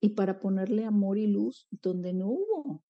y 0.00 0.10
para 0.10 0.38
ponerle 0.38 0.84
amor 0.84 1.18
y 1.18 1.26
luz 1.26 1.66
donde 1.72 2.12
no 2.12 2.28
hubo. 2.28 2.84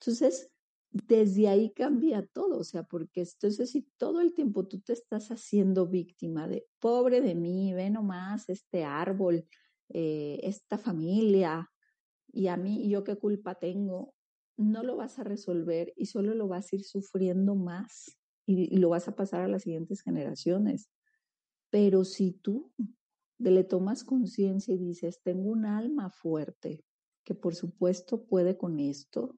Entonces, 0.00 0.50
desde 0.90 1.46
ahí 1.46 1.70
cambia 1.70 2.26
todo, 2.26 2.58
o 2.58 2.64
sea, 2.64 2.82
porque 2.82 3.20
entonces 3.20 3.70
si 3.70 3.82
todo 3.96 4.20
el 4.20 4.34
tiempo 4.34 4.66
tú 4.66 4.80
te 4.80 4.92
estás 4.92 5.28
haciendo 5.28 5.86
víctima 5.86 6.48
de, 6.48 6.66
pobre 6.80 7.20
de 7.20 7.36
mí, 7.36 7.72
ve 7.74 7.90
nomás 7.90 8.48
este 8.48 8.82
árbol, 8.82 9.46
eh, 9.90 10.40
esta 10.42 10.78
familia, 10.78 11.70
y 12.26 12.48
a 12.48 12.56
mí, 12.56 12.88
yo 12.88 13.04
qué 13.04 13.14
culpa 13.14 13.54
tengo, 13.54 14.16
no 14.56 14.82
lo 14.82 14.96
vas 14.96 15.20
a 15.20 15.22
resolver 15.22 15.92
y 15.94 16.06
solo 16.06 16.34
lo 16.34 16.48
vas 16.48 16.72
a 16.72 16.74
ir 16.74 16.82
sufriendo 16.82 17.54
más 17.54 18.18
y, 18.46 18.74
y 18.74 18.78
lo 18.78 18.88
vas 18.88 19.06
a 19.06 19.14
pasar 19.14 19.42
a 19.42 19.48
las 19.48 19.62
siguientes 19.62 20.02
generaciones. 20.02 20.90
Pero 21.76 22.04
si 22.04 22.32
tú 22.32 22.72
le 23.38 23.64
tomas 23.64 24.02
conciencia 24.02 24.72
y 24.72 24.78
dices, 24.78 25.20
tengo 25.22 25.50
un 25.50 25.66
alma 25.66 26.08
fuerte, 26.08 26.82
que 27.22 27.34
por 27.34 27.54
supuesto 27.54 28.24
puede 28.24 28.56
con 28.56 28.78
esto, 28.80 29.36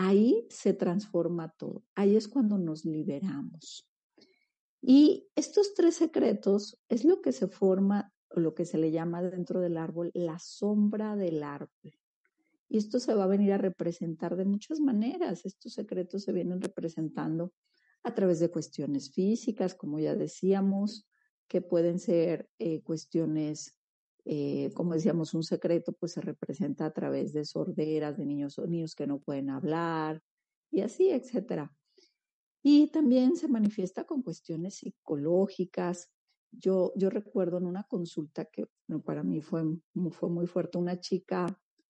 Ahí 0.00 0.46
se 0.48 0.74
transforma 0.74 1.52
todo. 1.58 1.82
Ahí 1.96 2.14
es 2.14 2.28
cuando 2.28 2.56
nos 2.56 2.84
liberamos. 2.84 3.84
Y 4.80 5.28
estos 5.34 5.74
tres 5.74 5.96
secretos 5.96 6.78
es 6.88 7.04
lo 7.04 7.20
que 7.20 7.32
se 7.32 7.48
forma, 7.48 8.12
lo 8.30 8.54
que 8.54 8.64
se 8.64 8.78
le 8.78 8.92
llama 8.92 9.22
dentro 9.22 9.60
del 9.60 9.76
árbol, 9.76 10.12
la 10.14 10.38
sombra 10.38 11.16
del 11.16 11.42
árbol. 11.42 11.98
Y 12.68 12.78
esto 12.78 13.00
se 13.00 13.12
va 13.12 13.24
a 13.24 13.26
venir 13.26 13.52
a 13.52 13.58
representar 13.58 14.36
de 14.36 14.44
muchas 14.44 14.78
maneras. 14.78 15.44
Estos 15.44 15.72
secretos 15.72 16.22
se 16.22 16.32
vienen 16.32 16.60
representando 16.60 17.52
a 18.04 18.14
través 18.14 18.38
de 18.38 18.52
cuestiones 18.52 19.10
físicas, 19.10 19.74
como 19.74 19.98
ya 19.98 20.14
decíamos, 20.14 21.08
que 21.48 21.60
pueden 21.60 21.98
ser 21.98 22.48
eh, 22.58 22.82
cuestiones 22.82 23.78
eh, 24.30 24.70
como 24.74 24.92
decíamos, 24.92 25.32
un 25.32 25.42
secreto 25.42 25.94
pues 25.94 26.12
se 26.12 26.20
representa 26.20 26.84
a 26.84 26.92
través 26.92 27.32
de 27.32 27.46
sorderas, 27.46 28.18
de 28.18 28.26
niños 28.26 28.58
o 28.58 28.66
niños 28.66 28.94
que 28.94 29.06
no 29.06 29.20
pueden 29.20 29.48
hablar 29.48 30.22
y 30.70 30.82
así, 30.82 31.08
etcétera. 31.08 31.74
Y 32.62 32.88
también 32.88 33.36
se 33.36 33.48
manifiesta 33.48 34.04
con 34.04 34.20
cuestiones 34.20 34.74
psicológicas. 34.74 36.10
Yo, 36.50 36.92
yo 36.94 37.08
recuerdo 37.08 37.56
en 37.56 37.64
una 37.64 37.84
consulta 37.84 38.44
que 38.44 38.66
para 39.02 39.22
mí 39.22 39.40
fue, 39.40 39.62
fue 40.10 40.28
muy 40.28 40.46
fuerte, 40.46 40.76
una 40.76 41.00
chica 41.00 41.46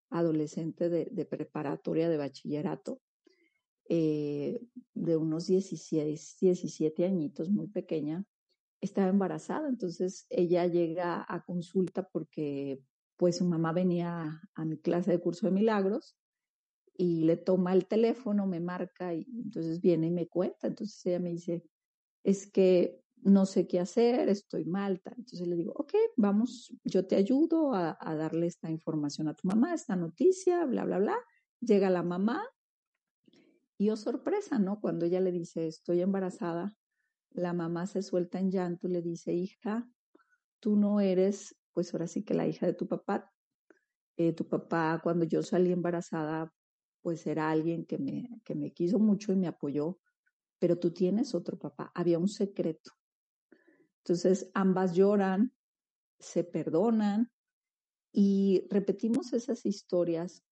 adolescente 0.08 0.88
de, 0.88 1.08
de 1.10 1.24
preparatoria 1.24 2.08
de 2.08 2.18
bachillerato, 2.18 3.00
eh, 3.88 4.60
de 4.94 5.16
unos 5.16 5.48
17, 5.48 6.20
17 6.40 7.04
añitos, 7.04 7.50
muy 7.50 7.66
pequeña, 7.66 8.24
estaba 8.80 9.08
embarazada, 9.08 9.68
entonces 9.68 10.26
ella 10.30 10.66
llega 10.66 11.24
a 11.28 11.44
consulta 11.44 12.08
porque 12.08 12.82
pues 13.16 13.38
su 13.38 13.44
mamá 13.44 13.72
venía 13.72 14.40
a 14.54 14.64
mi 14.64 14.78
clase 14.78 15.10
de 15.10 15.20
curso 15.20 15.46
de 15.46 15.52
milagros 15.52 16.16
y 16.96 17.22
le 17.24 17.36
toma 17.36 17.72
el 17.72 17.86
teléfono, 17.86 18.46
me 18.46 18.60
marca 18.60 19.14
y 19.14 19.26
entonces 19.44 19.80
viene 19.80 20.08
y 20.08 20.10
me 20.10 20.28
cuenta, 20.28 20.68
entonces 20.68 21.04
ella 21.06 21.18
me 21.18 21.30
dice, 21.30 21.64
es 22.24 22.50
que 22.50 23.02
no 23.22 23.46
sé 23.46 23.66
qué 23.66 23.80
hacer, 23.80 24.28
estoy 24.28 24.64
mal. 24.64 25.00
Entonces 25.04 25.46
le 25.46 25.56
digo, 25.56 25.72
ok, 25.74 25.92
vamos, 26.16 26.72
yo 26.84 27.06
te 27.06 27.16
ayudo 27.16 27.74
a, 27.74 27.96
a, 28.00 28.14
darle 28.14 28.46
esta 28.46 28.70
información 28.70 29.28
a 29.28 29.34
tu 29.34 29.48
mamá, 29.48 29.74
esta 29.74 29.96
noticia, 29.96 30.64
bla, 30.66 30.84
bla, 30.84 30.98
bla. 30.98 31.16
Llega 31.60 31.90
la 31.90 32.02
mamá 32.02 32.44
y 33.76 33.90
oh 33.90 33.96
sorpresa, 33.96 34.58
¿no? 34.58 34.80
Cuando 34.80 35.06
ella 35.06 35.20
le 35.20 35.32
dice, 35.32 35.66
estoy 35.66 36.00
embarazada, 36.00 36.76
la 37.30 37.52
mamá 37.52 37.86
se 37.86 38.02
suelta 38.02 38.38
en 38.38 38.50
llanto 38.50 38.88
y 38.88 38.92
le 38.92 39.02
dice, 39.02 39.32
hija, 39.32 39.88
tú 40.60 40.76
no 40.76 41.00
eres, 41.00 41.56
pues 41.72 41.92
ahora 41.92 42.06
sí 42.06 42.24
que 42.24 42.34
la 42.34 42.46
hija 42.46 42.66
de 42.66 42.74
tu 42.74 42.86
papá. 42.86 43.32
Eh, 44.16 44.32
tu 44.32 44.48
papá, 44.48 45.00
cuando 45.02 45.24
yo 45.24 45.42
salí 45.42 45.72
embarazada, 45.72 46.52
pues 47.02 47.26
era 47.26 47.50
alguien 47.50 47.84
que 47.84 47.98
me, 47.98 48.40
que 48.44 48.54
me 48.54 48.72
quiso 48.72 48.98
mucho 48.98 49.32
y 49.32 49.36
me 49.36 49.46
apoyó, 49.46 50.00
pero 50.58 50.78
tú 50.78 50.92
tienes 50.92 51.34
otro 51.34 51.58
papá. 51.58 51.92
Había 51.94 52.18
un 52.18 52.28
secreto. 52.28 52.92
Entonces 53.98 54.50
ambas 54.54 54.94
lloran, 54.94 55.52
se 56.18 56.42
perdonan 56.42 57.30
y 58.10 58.66
repetimos 58.70 59.32
esas 59.32 59.64
historias 59.66 60.42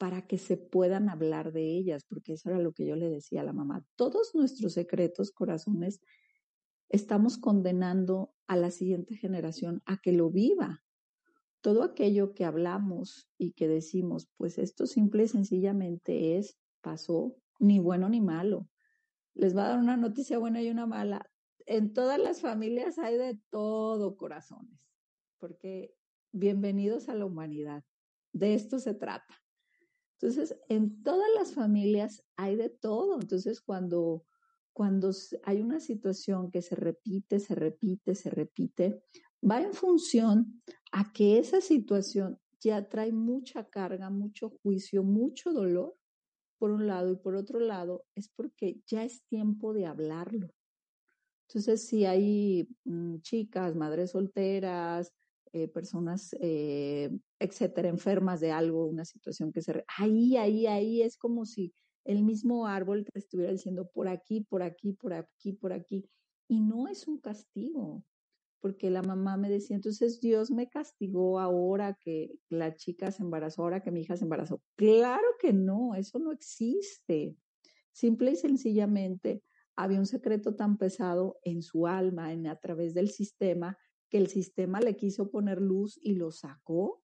para 0.00 0.26
que 0.26 0.38
se 0.38 0.56
puedan 0.56 1.10
hablar 1.10 1.52
de 1.52 1.76
ellas, 1.76 2.06
porque 2.08 2.32
eso 2.32 2.48
era 2.48 2.58
lo 2.58 2.72
que 2.72 2.86
yo 2.86 2.96
le 2.96 3.10
decía 3.10 3.42
a 3.42 3.44
la 3.44 3.52
mamá. 3.52 3.84
Todos 3.96 4.34
nuestros 4.34 4.72
secretos, 4.72 5.30
corazones, 5.30 6.00
estamos 6.88 7.36
condenando 7.36 8.32
a 8.46 8.56
la 8.56 8.70
siguiente 8.70 9.14
generación 9.14 9.82
a 9.84 9.98
que 9.98 10.12
lo 10.12 10.30
viva. 10.30 10.82
Todo 11.60 11.82
aquello 11.82 12.32
que 12.32 12.46
hablamos 12.46 13.28
y 13.36 13.52
que 13.52 13.68
decimos, 13.68 14.30
pues 14.38 14.56
esto 14.56 14.86
simple 14.86 15.24
y 15.24 15.28
sencillamente 15.28 16.38
es, 16.38 16.56
pasó, 16.80 17.36
ni 17.58 17.78
bueno 17.78 18.08
ni 18.08 18.22
malo. 18.22 18.70
Les 19.34 19.54
va 19.54 19.66
a 19.66 19.68
dar 19.68 19.78
una 19.80 19.98
noticia 19.98 20.38
buena 20.38 20.62
y 20.62 20.70
una 20.70 20.86
mala 20.86 21.30
en 21.66 21.92
todas 21.92 22.18
las 22.18 22.40
familias 22.40 22.98
hay 22.98 23.18
de 23.18 23.38
todo, 23.50 24.16
corazones, 24.16 24.88
porque 25.38 25.94
bienvenidos 26.32 27.10
a 27.10 27.14
la 27.14 27.26
humanidad. 27.26 27.84
De 28.32 28.54
esto 28.54 28.78
se 28.78 28.94
trata. 28.94 29.39
Entonces, 30.20 30.54
en 30.68 31.02
todas 31.02 31.28
las 31.34 31.54
familias 31.54 32.22
hay 32.36 32.56
de 32.56 32.68
todo. 32.68 33.18
Entonces, 33.20 33.62
cuando, 33.62 34.26
cuando 34.74 35.10
hay 35.44 35.62
una 35.62 35.80
situación 35.80 36.50
que 36.50 36.60
se 36.60 36.74
repite, 36.74 37.40
se 37.40 37.54
repite, 37.54 38.14
se 38.14 38.28
repite, 38.28 39.02
va 39.48 39.62
en 39.62 39.72
función 39.72 40.62
a 40.92 41.12
que 41.12 41.38
esa 41.38 41.62
situación 41.62 42.38
ya 42.60 42.86
trae 42.86 43.12
mucha 43.12 43.68
carga, 43.70 44.10
mucho 44.10 44.50
juicio, 44.62 45.02
mucho 45.02 45.52
dolor, 45.52 45.96
por 46.58 46.70
un 46.70 46.86
lado, 46.86 47.10
y 47.10 47.16
por 47.16 47.36
otro 47.36 47.58
lado, 47.58 48.04
es 48.14 48.28
porque 48.28 48.82
ya 48.86 49.02
es 49.02 49.24
tiempo 49.24 49.72
de 49.72 49.86
hablarlo. 49.86 50.50
Entonces, 51.48 51.88
si 51.88 52.04
hay 52.04 52.68
mm, 52.84 53.20
chicas, 53.22 53.74
madres 53.74 54.10
solteras, 54.10 55.14
eh, 55.52 55.68
personas, 55.68 56.34
eh, 56.40 57.10
etcétera, 57.38 57.88
enfermas 57.88 58.40
de 58.40 58.52
algo, 58.52 58.86
una 58.86 59.04
situación 59.04 59.52
que 59.52 59.62
se... 59.62 59.84
Ahí, 59.98 60.36
ahí, 60.36 60.66
ahí 60.66 61.02
es 61.02 61.16
como 61.16 61.44
si 61.44 61.72
el 62.04 62.22
mismo 62.24 62.66
árbol 62.66 63.06
estuviera 63.14 63.52
diciendo 63.52 63.88
por 63.92 64.08
aquí, 64.08 64.40
por 64.42 64.62
aquí, 64.62 64.92
por 64.92 65.12
aquí, 65.12 65.52
por 65.52 65.72
aquí. 65.72 66.08
Y 66.48 66.60
no 66.60 66.88
es 66.88 67.06
un 67.06 67.18
castigo, 67.18 68.04
porque 68.60 68.90
la 68.90 69.02
mamá 69.02 69.36
me 69.36 69.50
decía, 69.50 69.76
entonces 69.76 70.20
Dios 70.20 70.50
me 70.50 70.68
castigó 70.68 71.40
ahora 71.40 71.96
que 72.00 72.32
la 72.48 72.74
chica 72.74 73.10
se 73.10 73.22
embarazó, 73.22 73.62
ahora 73.62 73.82
que 73.82 73.90
mi 73.90 74.02
hija 74.02 74.16
se 74.16 74.24
embarazó. 74.24 74.62
Claro 74.76 75.26
que 75.40 75.52
no, 75.52 75.94
eso 75.94 76.18
no 76.18 76.32
existe. 76.32 77.36
Simple 77.92 78.32
y 78.32 78.36
sencillamente 78.36 79.42
había 79.76 79.98
un 79.98 80.06
secreto 80.06 80.54
tan 80.54 80.76
pesado 80.76 81.38
en 81.42 81.62
su 81.62 81.86
alma, 81.86 82.32
en, 82.32 82.46
a 82.46 82.56
través 82.56 82.94
del 82.94 83.10
sistema, 83.10 83.78
que 84.10 84.18
el 84.18 84.26
sistema 84.26 84.80
le 84.80 84.96
quiso 84.96 85.30
poner 85.30 85.60
luz 85.60 85.98
y 86.02 86.14
lo 86.14 86.32
sacó. 86.32 87.02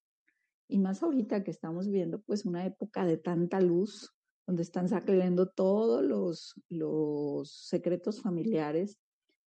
Y 0.67 0.77
más 0.79 1.01
ahorita 1.01 1.43
que 1.43 1.51
estamos 1.51 1.87
viendo 1.89 2.21
pues 2.21 2.45
una 2.45 2.65
época 2.65 3.05
de 3.05 3.17
tanta 3.17 3.61
luz, 3.61 4.13
donde 4.45 4.61
están 4.61 4.89
saliendo 4.89 5.49
todos 5.49 6.03
los, 6.03 6.53
los 6.69 7.51
secretos 7.51 8.21
familiares. 8.21 8.99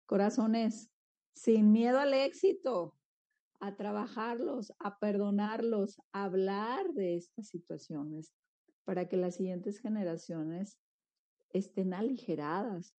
Corazones, 0.07 0.91
sin 1.35 1.71
miedo 1.71 1.99
al 1.99 2.15
éxito, 2.15 2.97
a 3.61 3.77
trabajarlos, 3.77 4.73
a 4.79 4.99
perdonarlos, 4.99 6.01
a 6.13 6.25
hablar 6.25 6.93
de 6.95 7.17
estas 7.17 7.49
situaciones 7.49 8.33
para 8.85 9.09
que 9.09 9.17
las 9.17 9.37
siguientes 9.37 9.79
generaciones 9.79 10.79
estén 11.53 11.93
aligeradas, 11.93 12.95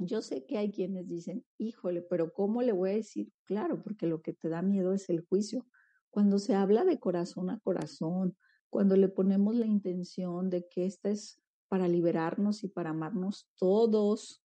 yo 0.00 0.22
sé 0.22 0.46
que 0.46 0.58
hay 0.58 0.72
quienes 0.72 1.08
dicen, 1.08 1.44
híjole, 1.58 2.02
pero 2.02 2.32
¿cómo 2.32 2.62
le 2.62 2.72
voy 2.72 2.90
a 2.90 2.94
decir? 2.94 3.32
Claro, 3.44 3.82
porque 3.82 4.06
lo 4.06 4.22
que 4.22 4.32
te 4.32 4.48
da 4.48 4.62
miedo 4.62 4.92
es 4.92 5.08
el 5.10 5.20
juicio. 5.20 5.66
Cuando 6.10 6.38
se 6.38 6.54
habla 6.54 6.84
de 6.84 6.98
corazón 6.98 7.50
a 7.50 7.60
corazón, 7.60 8.36
cuando 8.70 8.96
le 8.96 9.08
ponemos 9.08 9.54
la 9.54 9.66
intención 9.66 10.50
de 10.50 10.66
que 10.68 10.86
esta 10.86 11.10
es 11.10 11.40
para 11.68 11.86
liberarnos 11.86 12.64
y 12.64 12.68
para 12.68 12.90
amarnos 12.90 13.48
todos, 13.56 14.42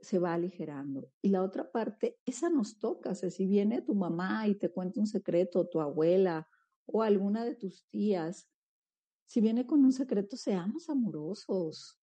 se 0.00 0.18
va 0.18 0.34
aligerando. 0.34 1.08
Y 1.22 1.28
la 1.28 1.42
otra 1.42 1.70
parte, 1.70 2.18
esa 2.26 2.50
nos 2.50 2.78
toca. 2.78 3.10
O 3.10 3.14
sea, 3.14 3.30
si 3.30 3.46
viene 3.46 3.82
tu 3.82 3.94
mamá 3.94 4.48
y 4.48 4.56
te 4.56 4.70
cuenta 4.70 5.00
un 5.00 5.06
secreto, 5.06 5.68
tu 5.68 5.80
abuela 5.80 6.48
o 6.86 7.02
alguna 7.02 7.44
de 7.44 7.54
tus 7.54 7.86
tías, 7.88 8.48
si 9.26 9.40
viene 9.40 9.66
con 9.66 9.84
un 9.84 9.92
secreto, 9.92 10.36
seamos 10.36 10.90
amorosos, 10.90 12.01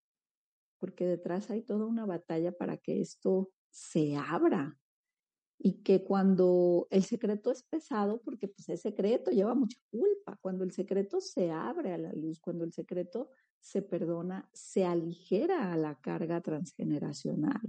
porque 0.79 1.05
detrás 1.05 1.49
hay 1.49 1.61
toda 1.61 1.85
una 1.85 2.05
batalla 2.05 2.51
para 2.51 2.77
que 2.77 3.01
esto 3.01 3.51
se 3.69 4.15
abra 4.15 4.79
y 5.61 5.83
que 5.83 6.03
cuando 6.03 6.87
el 6.89 7.03
secreto 7.03 7.51
es 7.51 7.63
pesado, 7.63 8.21
porque 8.21 8.47
pues 8.47 8.69
es 8.69 8.81
secreto, 8.81 9.29
lleva 9.29 9.53
mucha 9.53 9.77
culpa, 9.91 10.37
cuando 10.41 10.63
el 10.63 10.71
secreto 10.71 11.19
se 11.19 11.51
abre 11.51 11.91
a 11.91 11.97
la 11.97 12.13
luz, 12.13 12.39
cuando 12.39 12.63
el 12.63 12.71
secreto 12.71 13.29
se 13.59 13.81
perdona, 13.81 14.49
se 14.53 14.85
aligera 14.85 15.73
a 15.73 15.77
la 15.77 15.99
carga 15.99 16.41
transgeneracional. 16.41 17.61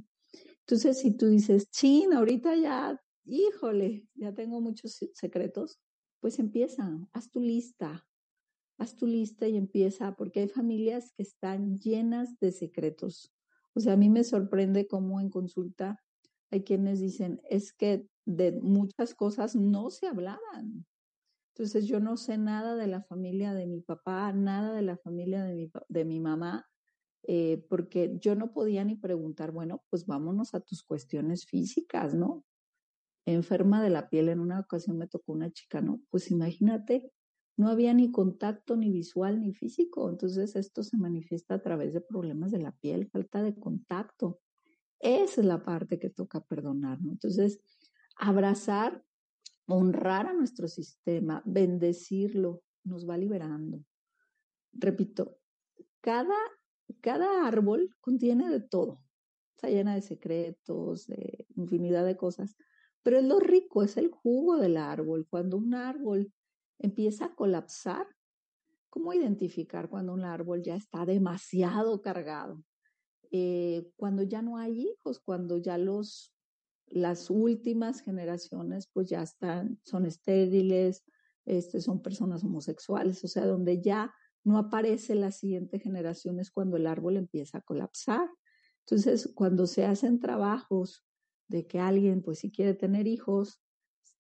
Entonces, 0.61 1.01
si 1.01 1.17
tú 1.17 1.27
dices, 1.27 1.69
chin, 1.71 2.13
ahorita 2.13 2.55
ya, 2.55 3.01
híjole, 3.25 4.07
ya 4.15 4.33
tengo 4.33 4.61
muchos 4.61 5.05
secretos, 5.15 5.81
pues 6.21 6.39
empieza, 6.39 6.97
haz 7.13 7.29
tu 7.31 7.41
lista, 7.41 8.07
haz 8.81 8.97
tu 8.97 9.07
lista 9.07 9.47
y 9.47 9.57
empieza, 9.57 10.17
porque 10.17 10.41
hay 10.41 10.49
familias 10.49 11.13
que 11.13 11.23
están 11.23 11.79
llenas 11.79 12.39
de 12.41 12.51
secretos. 12.51 13.31
O 13.75 13.81
sea, 13.81 13.93
a 13.93 13.97
mí 13.97 14.09
me 14.09 14.25
sorprende 14.25 14.89
cómo 14.89 15.21
en 15.21 15.29
consulta 15.29 16.03
hay 16.51 16.65
quienes 16.65 16.99
dicen, 16.99 17.41
es 17.49 17.73
que 17.75 18.09
de 18.25 18.53
muchas 18.53 19.15
cosas 19.15 19.55
no 19.55 19.91
se 19.91 20.07
hablaban. 20.07 20.87
Entonces 21.55 21.87
yo 21.87 22.01
no 22.01 22.17
sé 22.17 22.39
nada 22.39 22.75
de 22.75 22.87
la 22.87 23.03
familia 23.03 23.53
de 23.53 23.67
mi 23.67 23.83
papá, 23.83 24.33
nada 24.33 24.73
de 24.73 24.83
la 24.83 24.97
familia 24.97 25.45
de 25.45 25.55
mi, 25.55 25.71
de 25.89 26.05
mi 26.07 26.19
mamá, 26.19 26.67
eh, 27.25 27.65
porque 27.69 28.17
yo 28.19 28.35
no 28.35 28.53
podía 28.53 28.83
ni 28.83 28.97
preguntar, 28.97 29.53
bueno, 29.53 29.85
pues 29.91 30.07
vámonos 30.07 30.55
a 30.55 30.61
tus 30.61 30.83
cuestiones 30.83 31.45
físicas, 31.45 32.15
¿no? 32.15 32.47
Enferma 33.27 33.83
de 33.83 33.91
la 33.91 34.09
piel, 34.09 34.31
en 34.31 34.41
una 34.41 34.61
ocasión 34.61 34.97
me 34.97 35.07
tocó 35.07 35.33
una 35.33 35.51
chica, 35.51 35.83
¿no? 35.83 36.01
Pues 36.09 36.31
imagínate 36.31 37.13
no 37.61 37.69
había 37.69 37.93
ni 37.93 38.11
contacto 38.11 38.75
ni 38.75 38.91
visual 38.91 39.43
ni 39.43 39.53
físico, 39.53 40.09
entonces 40.09 40.57
esto 40.57 40.83
se 40.83 40.97
manifiesta 40.97 41.57
a 41.57 41.63
través 41.63 41.93
de 41.93 42.01
problemas 42.01 42.53
de 42.53 42.59
la 42.59 42.73
piel, 42.73 43.07
falta 43.11 43.43
de 43.43 43.55
contacto. 43.55 44.41
Esa 44.99 45.43
es 45.43 45.47
la 45.47 45.63
parte 45.63 45.99
que 45.99 46.09
toca 46.09 46.41
perdonar, 46.41 46.99
Entonces, 47.03 47.61
abrazar, 48.17 49.05
honrar 49.67 50.27
a 50.27 50.33
nuestro 50.33 50.69
sistema, 50.69 51.43
bendecirlo, 51.45 52.63
nos 52.83 53.07
va 53.07 53.19
liberando. 53.19 53.85
Repito, 54.73 55.37
cada, 56.01 56.39
cada 57.03 57.47
árbol 57.47 57.95
contiene 58.01 58.49
de 58.49 58.61
todo, 58.61 59.03
está 59.55 59.69
llena 59.69 59.95
de 59.95 60.01
secretos, 60.01 61.07
de 61.09 61.47
infinidad 61.57 62.07
de 62.07 62.17
cosas, 62.17 62.57
pero 63.03 63.19
es 63.19 63.25
lo 63.25 63.39
rico, 63.39 63.83
es 63.83 63.99
el 63.99 64.09
jugo 64.09 64.57
del 64.57 64.79
árbol. 64.79 65.27
Cuando 65.29 65.59
un 65.59 65.75
árbol 65.75 66.33
empieza 66.81 67.27
a 67.27 67.35
colapsar. 67.35 68.07
¿Cómo 68.89 69.13
identificar 69.13 69.89
cuando 69.89 70.13
un 70.13 70.25
árbol 70.25 70.63
ya 70.63 70.75
está 70.75 71.07
demasiado 71.07 72.03
cargado? 72.03 72.65
Eh, 73.31 73.89
cuando 73.97 74.25
ya 74.25 74.43
no 74.43 74.59
hay 74.59 74.81
hijos, 74.81 75.21
cuando 75.21 75.59
ya 75.59 75.79
los, 75.79 76.35
las 76.89 77.31
últimas 77.31 78.01
generaciones 78.01 78.89
pues 78.93 79.09
ya 79.09 79.23
están, 79.23 79.79
son 79.85 80.07
estériles, 80.07 81.05
este, 81.45 81.81
son 81.81 82.03
personas 82.03 82.43
homosexuales, 82.43 83.23
o 83.23 83.29
sea, 83.29 83.47
donde 83.47 83.81
ya 83.81 84.13
no 84.43 84.59
aparece 84.59 85.15
la 85.15 85.31
siguiente 85.31 85.79
generación 85.79 86.41
es 86.41 86.51
cuando 86.51 86.77
el 86.77 86.87
árbol 86.87 87.17
empieza 87.17 87.59
a 87.59 87.63
colapsar. 87.63 88.29
Entonces, 88.81 89.31
cuando 89.35 89.67
se 89.67 89.85
hacen 89.85 90.19
trabajos 90.19 91.05
de 91.47 91.67
que 91.67 91.79
alguien, 91.79 92.23
pues 92.23 92.41
si 92.41 92.51
quiere 92.51 92.75
tener 92.75 93.07
hijos, 93.07 93.61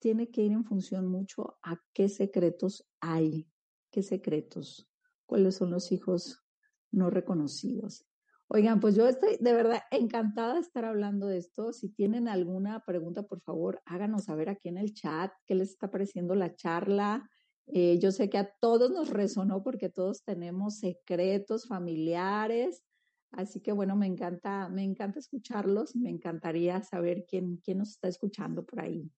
tiene 0.00 0.30
que 0.30 0.42
ir 0.42 0.52
en 0.52 0.64
función 0.64 1.06
mucho 1.06 1.58
a 1.62 1.80
qué 1.92 2.08
secretos 2.08 2.88
hay, 3.00 3.48
qué 3.90 4.02
secretos, 4.02 4.90
cuáles 5.26 5.56
son 5.56 5.70
los 5.70 5.92
hijos 5.92 6.42
no 6.90 7.10
reconocidos. 7.10 8.06
Oigan, 8.48 8.80
pues 8.80 8.96
yo 8.96 9.06
estoy 9.06 9.36
de 9.38 9.52
verdad 9.52 9.80
encantada 9.92 10.54
de 10.54 10.60
estar 10.60 10.84
hablando 10.84 11.28
de 11.28 11.38
esto. 11.38 11.72
Si 11.72 11.88
tienen 11.88 12.26
alguna 12.26 12.84
pregunta, 12.84 13.22
por 13.22 13.40
favor, 13.42 13.80
háganos 13.84 14.24
saber 14.24 14.48
aquí 14.48 14.68
en 14.68 14.78
el 14.78 14.92
chat 14.92 15.30
qué 15.46 15.54
les 15.54 15.70
está 15.70 15.88
pareciendo 15.88 16.34
la 16.34 16.56
charla. 16.56 17.30
Eh, 17.66 18.00
yo 18.00 18.10
sé 18.10 18.28
que 18.28 18.38
a 18.38 18.52
todos 18.60 18.90
nos 18.90 19.10
resonó 19.10 19.62
porque 19.62 19.88
todos 19.88 20.24
tenemos 20.24 20.78
secretos 20.78 21.68
familiares. 21.68 22.82
Así 23.30 23.60
que 23.60 23.70
bueno, 23.70 23.94
me 23.94 24.06
encanta, 24.06 24.68
me 24.68 24.82
encanta 24.82 25.20
escucharlos 25.20 25.94
y 25.94 26.00
me 26.00 26.10
encantaría 26.10 26.82
saber 26.82 27.26
quién, 27.28 27.58
quién 27.58 27.78
nos 27.78 27.90
está 27.90 28.08
escuchando 28.08 28.64
por 28.64 28.80
ahí. 28.80 29.12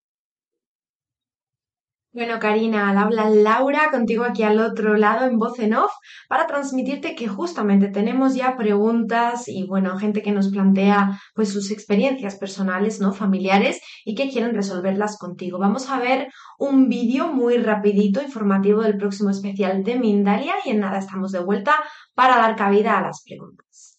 Bueno, 2.14 2.38
Karina, 2.38 2.90
al 2.90 2.98
habla 2.98 3.30
Laura, 3.30 3.90
contigo 3.90 4.24
aquí 4.24 4.42
al 4.42 4.60
otro 4.60 4.96
lado 4.98 5.24
en 5.26 5.38
voz 5.38 5.58
en 5.58 5.72
off, 5.72 5.92
para 6.28 6.46
transmitirte 6.46 7.14
que 7.14 7.26
justamente 7.26 7.88
tenemos 7.88 8.34
ya 8.34 8.54
preguntas 8.54 9.48
y 9.48 9.66
bueno, 9.66 9.96
gente 9.98 10.20
que 10.20 10.30
nos 10.30 10.50
plantea 10.50 11.18
pues 11.34 11.50
sus 11.50 11.70
experiencias 11.70 12.36
personales, 12.36 13.00
¿no? 13.00 13.14
Familiares 13.14 13.80
y 14.04 14.14
que 14.14 14.28
quieren 14.28 14.54
resolverlas 14.54 15.16
contigo. 15.16 15.58
Vamos 15.58 15.88
a 15.88 15.98
ver 16.00 16.28
un 16.58 16.90
vídeo 16.90 17.28
muy 17.32 17.56
rapidito, 17.56 18.20
informativo 18.20 18.82
del 18.82 18.98
próximo 18.98 19.30
especial 19.30 19.82
de 19.82 19.98
Mindalia 19.98 20.52
y 20.66 20.70
en 20.70 20.80
nada 20.80 20.98
estamos 20.98 21.32
de 21.32 21.42
vuelta 21.42 21.76
para 22.14 22.36
dar 22.36 22.56
cabida 22.56 22.98
a 22.98 23.02
las 23.02 23.22
preguntas. 23.24 23.91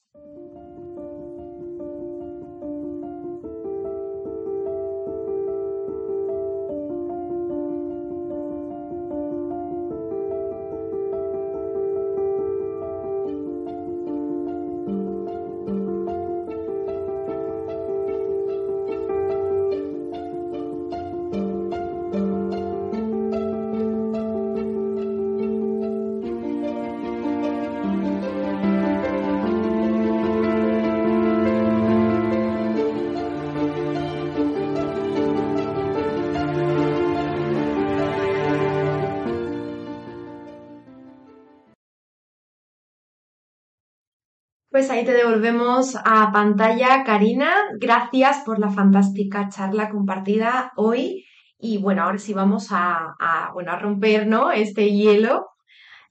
Ahí 44.94 45.06
te 45.06 45.14
devolvemos 45.14 45.96
a 45.96 46.32
pantalla, 46.32 47.04
Karina. 47.04 47.52
Gracias 47.80 48.44
por 48.46 48.60
la 48.60 48.70
fantástica 48.70 49.50
charla 49.50 49.90
compartida 49.90 50.72
hoy. 50.76 51.26
Y 51.58 51.80
bueno, 51.80 52.04
ahora 52.04 52.20
sí 52.20 52.34
vamos 52.34 52.68
a, 52.70 53.16
bueno, 53.54 53.72
a 53.72 53.80
romper 53.80 54.28
¿no? 54.28 54.52
este 54.52 54.92
hielo. 54.92 55.48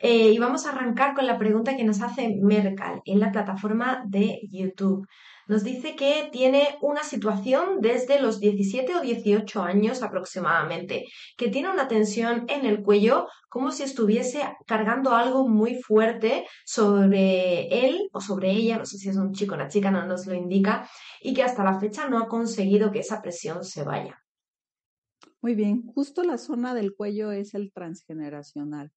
Eh, 0.01 0.33
y 0.33 0.38
vamos 0.38 0.66
a 0.66 0.71
arrancar 0.71 1.14
con 1.14 1.27
la 1.27 1.38
pregunta 1.38 1.77
que 1.77 1.85
nos 1.85 2.03
hace 2.03 2.35
Mercal 2.42 3.03
en 3.05 3.21
la 3.21 3.31
plataforma 3.31 4.03
de 4.05 4.40
YouTube. 4.51 5.07
Nos 5.48 5.64
dice 5.64 5.96
que 5.96 6.28
tiene 6.31 6.76
una 6.81 7.02
situación 7.02 7.81
desde 7.81 8.20
los 8.20 8.38
17 8.38 8.94
o 8.94 9.00
18 9.00 9.62
años 9.62 10.02
aproximadamente, 10.02 11.07
que 11.37 11.48
tiene 11.48 11.70
una 11.70 11.88
tensión 11.88 12.44
en 12.48 12.64
el 12.64 12.83
cuello 12.83 13.26
como 13.48 13.70
si 13.70 13.83
estuviese 13.83 14.42
cargando 14.66 15.14
algo 15.14 15.48
muy 15.48 15.74
fuerte 15.74 16.46
sobre 16.64 17.87
él 17.87 18.09
o 18.12 18.20
sobre 18.20 18.50
ella, 18.52 18.78
no 18.78 18.87
sé 18.87 18.98
si 18.98 19.09
es 19.09 19.16
un 19.16 19.33
chico 19.33 19.55
o 19.55 19.57
una 19.57 19.68
chica, 19.68 19.90
no 19.90 20.07
nos 20.07 20.26
lo 20.26 20.35
indica, 20.35 20.88
y 21.20 21.35
que 21.35 21.42
hasta 21.42 21.64
la 21.64 21.78
fecha 21.78 22.09
no 22.09 22.18
ha 22.18 22.28
conseguido 22.28 22.92
que 22.92 23.00
esa 23.00 23.20
presión 23.20 23.64
se 23.64 23.83
vaya. 23.83 24.18
Muy 25.42 25.55
bien, 25.55 25.83
justo 25.87 26.22
la 26.22 26.38
zona 26.38 26.72
del 26.72 26.94
cuello 26.94 27.33
es 27.33 27.55
el 27.55 27.72
transgeneracional. 27.72 28.92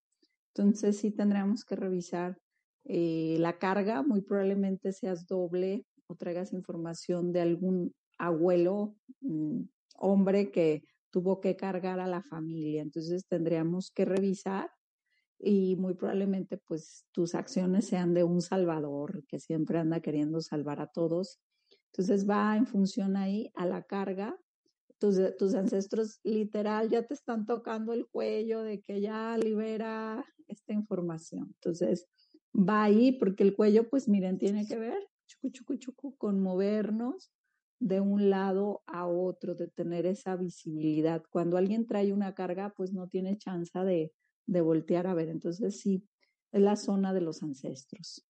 Entonces 0.54 1.00
sí 1.00 1.12
tendríamos 1.12 1.66
que 1.66 1.76
revisar 1.76 2.38
eh, 2.86 3.36
la 3.40 3.58
carga, 3.58 4.04
muy 4.04 4.22
probablemente 4.22 4.94
seas 4.94 5.26
doble 5.26 5.86
o 6.08 6.16
traigas 6.16 6.54
información 6.54 7.32
de 7.32 7.42
algún 7.42 7.94
abuelo, 8.18 8.96
mm, 9.22 9.62
hombre 9.98 10.52
que 10.52 10.84
tuvo 11.12 11.40
que 11.40 11.56
cargar 11.56 12.00
a 12.00 12.08
la 12.08 12.22
familia. 12.22 12.82
Entonces 12.82 13.26
tendríamos 13.28 13.92
que 13.92 14.06
revisar 14.06 14.70
y 15.40 15.76
muy 15.76 15.94
probablemente 15.94 16.58
pues 16.58 17.06
tus 17.12 17.36
acciones 17.36 17.86
sean 17.86 18.14
de 18.14 18.24
un 18.24 18.42
salvador 18.42 19.24
que 19.28 19.40
siempre 19.40 19.80
anda 19.80 20.02
queriendo 20.02 20.42
salvar 20.42 20.82
a 20.82 20.88
todos. 20.88 21.40
Entonces 21.92 22.30
va 22.30 22.58
en 22.58 22.68
función 22.68 23.16
ahí 23.16 23.52
a 23.56 23.66
la 23.66 23.84
carga. 23.84 24.38
Tus, 24.98 25.18
tus 25.38 25.56
ancestros 25.56 26.20
literal 26.24 26.90
ya 26.90 27.06
te 27.06 27.14
están 27.14 27.46
tocando 27.46 27.94
el 27.94 28.08
cuello 28.08 28.64
de 28.64 28.82
que 28.82 29.02
ya 29.02 29.38
libera 29.38 30.26
esta 30.48 30.74
información. 30.74 31.48
Entonces 31.56 32.08
va 32.54 32.84
ahí 32.84 33.12
porque 33.14 33.44
el 33.44 33.56
cuello 33.56 33.90
pues 33.90 34.08
miren 34.08 34.38
tiene 34.38 34.68
que 34.68 34.78
ver 34.78 35.02
chucu, 35.28 35.50
chucu, 35.50 35.76
chucu, 35.78 36.18
con 36.18 36.40
movernos 36.40 37.32
de 37.80 38.00
un 38.00 38.30
lado 38.30 38.84
a 38.88 39.06
otro, 39.06 39.56
de 39.56 39.68
tener 39.68 40.06
esa 40.06 40.36
visibilidad. 40.36 41.24
Cuando 41.30 41.58
alguien 41.58 41.86
trae 41.86 42.14
una 42.14 42.34
carga, 42.34 42.74
pues 42.76 42.94
no 42.94 43.08
tiene 43.08 43.38
chance 43.38 43.78
de, 43.80 44.14
de 44.46 44.62
voltear 44.62 45.08
a 45.08 45.14
ver. 45.14 45.30
Entonces 45.30 45.80
sí, 45.80 46.08
es 46.52 46.62
la 46.62 46.76
zona 46.76 47.14
de 47.14 47.22
los 47.22 47.44
ancestros. 47.44 48.26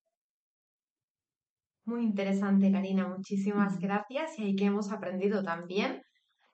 Muy 1.85 2.03
interesante, 2.03 2.71
Karina. 2.71 3.07
Muchísimas 3.07 3.79
gracias. 3.79 4.39
Y 4.39 4.43
ahí 4.43 4.55
que 4.55 4.65
hemos 4.65 4.91
aprendido 4.91 5.43
también 5.43 6.01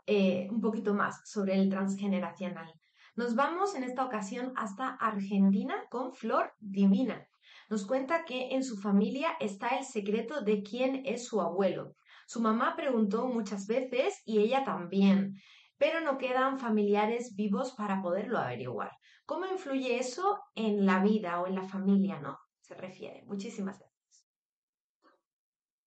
eh, 0.06 0.50
un 0.52 0.60
poquito 0.60 0.94
más 0.94 1.22
sobre 1.24 1.56
el 1.56 1.70
transgeneracional. 1.70 2.74
Nos 3.16 3.36
vamos 3.36 3.76
en 3.76 3.84
esta 3.84 4.06
ocasión 4.06 4.52
hasta 4.56 4.90
Argentina 4.90 5.76
con 5.90 6.14
Flor 6.14 6.52
Divina 6.60 7.26
nos 7.72 7.86
cuenta 7.86 8.26
que 8.26 8.50
en 8.50 8.66
su 8.66 8.76
familia 8.76 9.30
está 9.40 9.70
el 9.70 9.86
secreto 9.86 10.42
de 10.42 10.62
quién 10.62 11.04
es 11.06 11.26
su 11.26 11.40
abuelo. 11.40 11.96
Su 12.28 12.42
mamá 12.42 12.76
preguntó 12.76 13.30
muchas 13.30 13.66
veces 13.66 14.22
y 14.26 14.40
ella 14.40 14.66
también, 14.66 15.36
pero 15.78 16.02
no 16.02 16.18
quedan 16.18 16.60
familiares 16.60 17.34
vivos 17.34 17.72
para 17.72 18.02
poderlo 18.02 18.40
averiguar. 18.40 18.92
¿Cómo 19.26 19.46
influye 19.46 19.98
eso 19.98 20.38
en 20.54 20.86
la 20.86 21.02
vida 21.02 21.40
o 21.40 21.48
en 21.48 21.56
la 21.56 21.64
familia, 21.64 22.20
no? 22.20 22.38
Se 22.60 22.76
refiere. 22.76 23.24
Muchísimas 23.24 23.80
gracias. 23.80 24.26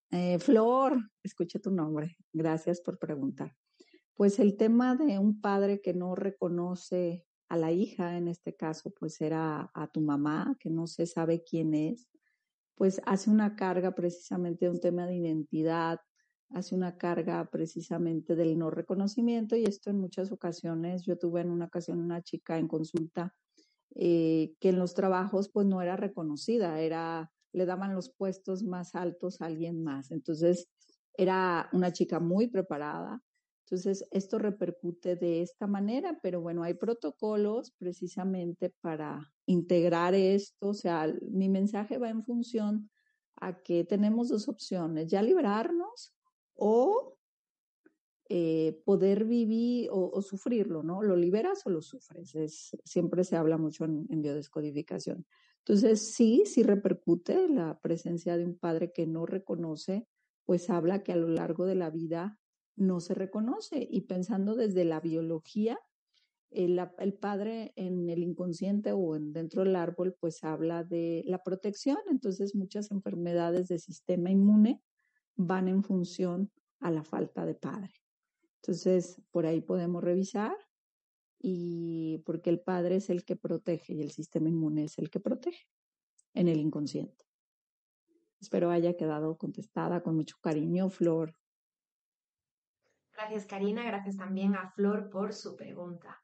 Eh, 0.09 0.39
Flor, 0.39 0.97
escuché 1.21 1.59
tu 1.59 1.69
nombre. 1.69 2.17
Gracias 2.33 2.81
por 2.81 2.97
preguntar. 2.97 3.55
Pues 4.15 4.39
el 4.39 4.57
tema 4.57 4.95
de 4.95 5.19
un 5.19 5.39
padre 5.39 5.81
que 5.83 5.93
no 5.93 6.15
reconoce 6.15 7.27
a 7.55 7.57
la 7.57 7.71
hija, 7.71 8.17
en 8.17 8.27
este 8.27 8.55
caso, 8.55 8.91
pues 8.91 9.19
era 9.21 9.71
a 9.73 9.87
tu 9.87 10.01
mamá, 10.01 10.55
que 10.59 10.69
no 10.69 10.87
se 10.87 11.05
sabe 11.05 11.43
quién 11.43 11.73
es, 11.73 12.07
pues 12.75 13.01
hace 13.05 13.29
una 13.29 13.55
carga 13.55 13.95
precisamente 13.95 14.65
de 14.65 14.71
un 14.71 14.79
tema 14.79 15.07
de 15.07 15.15
identidad, 15.15 15.99
hace 16.49 16.75
una 16.75 16.97
carga 16.97 17.49
precisamente 17.49 18.35
del 18.35 18.57
no 18.57 18.69
reconocimiento 18.69 19.55
y 19.55 19.63
esto 19.63 19.89
en 19.89 19.99
muchas 19.99 20.31
ocasiones, 20.31 21.03
yo 21.05 21.17
tuve 21.17 21.41
en 21.41 21.49
una 21.49 21.65
ocasión 21.65 21.99
una 21.99 22.21
chica 22.21 22.57
en 22.57 22.67
consulta 22.67 23.33
eh, 23.95 24.53
que 24.59 24.69
en 24.69 24.79
los 24.79 24.93
trabajos 24.93 25.49
pues 25.49 25.65
no 25.65 25.81
era 25.81 25.95
reconocida, 25.95 26.81
era, 26.81 27.31
le 27.53 27.65
daban 27.65 27.95
los 27.95 28.09
puestos 28.09 28.63
más 28.63 28.93
altos 28.93 29.41
a 29.41 29.45
alguien 29.45 29.83
más. 29.83 30.11
Entonces 30.11 30.69
era 31.17 31.69
una 31.71 31.93
chica 31.93 32.19
muy 32.19 32.47
preparada, 32.47 33.21
entonces, 33.65 34.07
esto 34.11 34.37
repercute 34.37 35.15
de 35.15 35.41
esta 35.41 35.65
manera, 35.65 36.19
pero 36.21 36.39
bueno, 36.39 36.61
hay 36.61 36.75
protocolos 36.75 37.71
precisamente 37.71 38.69
para 38.69 39.33
integrar 39.47 40.13
esto. 40.13 40.67
O 40.67 40.73
sea, 40.75 41.11
mi 41.31 41.49
mensaje 41.49 41.97
va 41.97 42.09
en 42.09 42.21
función 42.21 42.91
a 43.37 43.63
que 43.63 43.83
tenemos 43.83 44.29
dos 44.29 44.47
opciones, 44.49 45.07
ya 45.07 45.23
librarnos 45.23 46.13
o 46.53 47.17
eh, 48.29 48.79
poder 48.85 49.25
vivir 49.25 49.89
o, 49.91 50.21
sufrirlo, 50.21 50.83
¿no? 50.83 51.01
Lo 51.01 51.15
liberas 51.15 51.65
o 51.65 51.71
lo 51.71 51.81
sufres. 51.81 52.35
Es, 52.35 52.77
siempre 52.83 53.23
se 53.23 53.35
habla 53.35 53.57
mucho 53.57 53.85
en, 53.85 54.05
en 54.11 54.21
biodescodificación. 54.21 55.25
Entonces, 55.65 56.13
sí, 56.13 56.43
sí 56.45 56.61
repercute 56.61 57.49
la 57.49 57.79
presencia 57.81 58.37
de 58.37 58.45
un 58.45 58.59
padre 58.59 58.91
que 58.91 59.07
no 59.07 59.25
reconoce, 59.25 60.07
pues 60.45 60.69
habla 60.69 61.01
que 61.01 61.13
a 61.13 61.15
lo 61.15 61.29
largo 61.29 61.65
de 61.65 61.73
la 61.73 61.89
vida 61.89 62.37
no 62.75 62.99
se 62.99 63.13
reconoce. 63.13 63.87
Y 63.89 64.01
pensando 64.01 64.55
desde 64.55 64.85
la 64.85 64.99
biología, 64.99 65.79
el, 66.51 67.13
padre 67.19 67.73
en 67.75 68.09
el 68.09 68.23
inconsciente 68.23 68.91
o 68.93 69.15
en, 69.15 69.33
dentro 69.33 69.63
del 69.63 69.75
árbol, 69.75 70.15
pues 70.19 70.43
habla 70.43 70.83
de 70.83 71.23
la 71.25 71.43
protección. 71.43 71.97
Entonces, 72.09 72.55
muchas 72.55 72.91
enfermedades 72.91 73.67
del 73.67 73.79
sistema 73.79 74.29
inmune 74.29 74.81
van 75.35 75.67
en 75.67 75.83
función 75.83 76.51
a 76.79 76.91
la 76.91 77.03
falta 77.03 77.45
de 77.45 77.55
padre. 77.55 77.93
Entonces, 78.61 79.21
por 79.31 79.45
ahí 79.45 79.61
podemos 79.61 80.03
revisar 80.03 80.55
y 81.39 82.19
porque 82.25 82.49
el 82.49 82.59
padre 82.59 82.95
es 82.95 83.09
el 83.09 83.23
que 83.23 83.35
protege 83.35 83.93
y 83.93 84.01
el 84.01 84.11
sistema 84.11 84.49
inmune 84.49 84.85
es 84.85 84.97
el 84.97 85.09
que 85.09 85.19
protege 85.19 85.67
en 86.33 86.47
el 86.47 86.59
inconsciente. 86.59 87.25
Espero 88.39 88.71
haya 88.71 88.95
quedado 88.95 89.37
contestada 89.37 90.01
con 90.01 90.15
mucho 90.15 90.37
cariño, 90.41 90.89
Flor. 90.89 91.35
Gracias, 93.27 93.47
Karina. 93.47 93.83
Gracias 93.83 94.17
también 94.17 94.53
a 94.53 94.69
Flor 94.75 95.09
por 95.09 95.33
su 95.33 95.55
pregunta. 95.55 96.21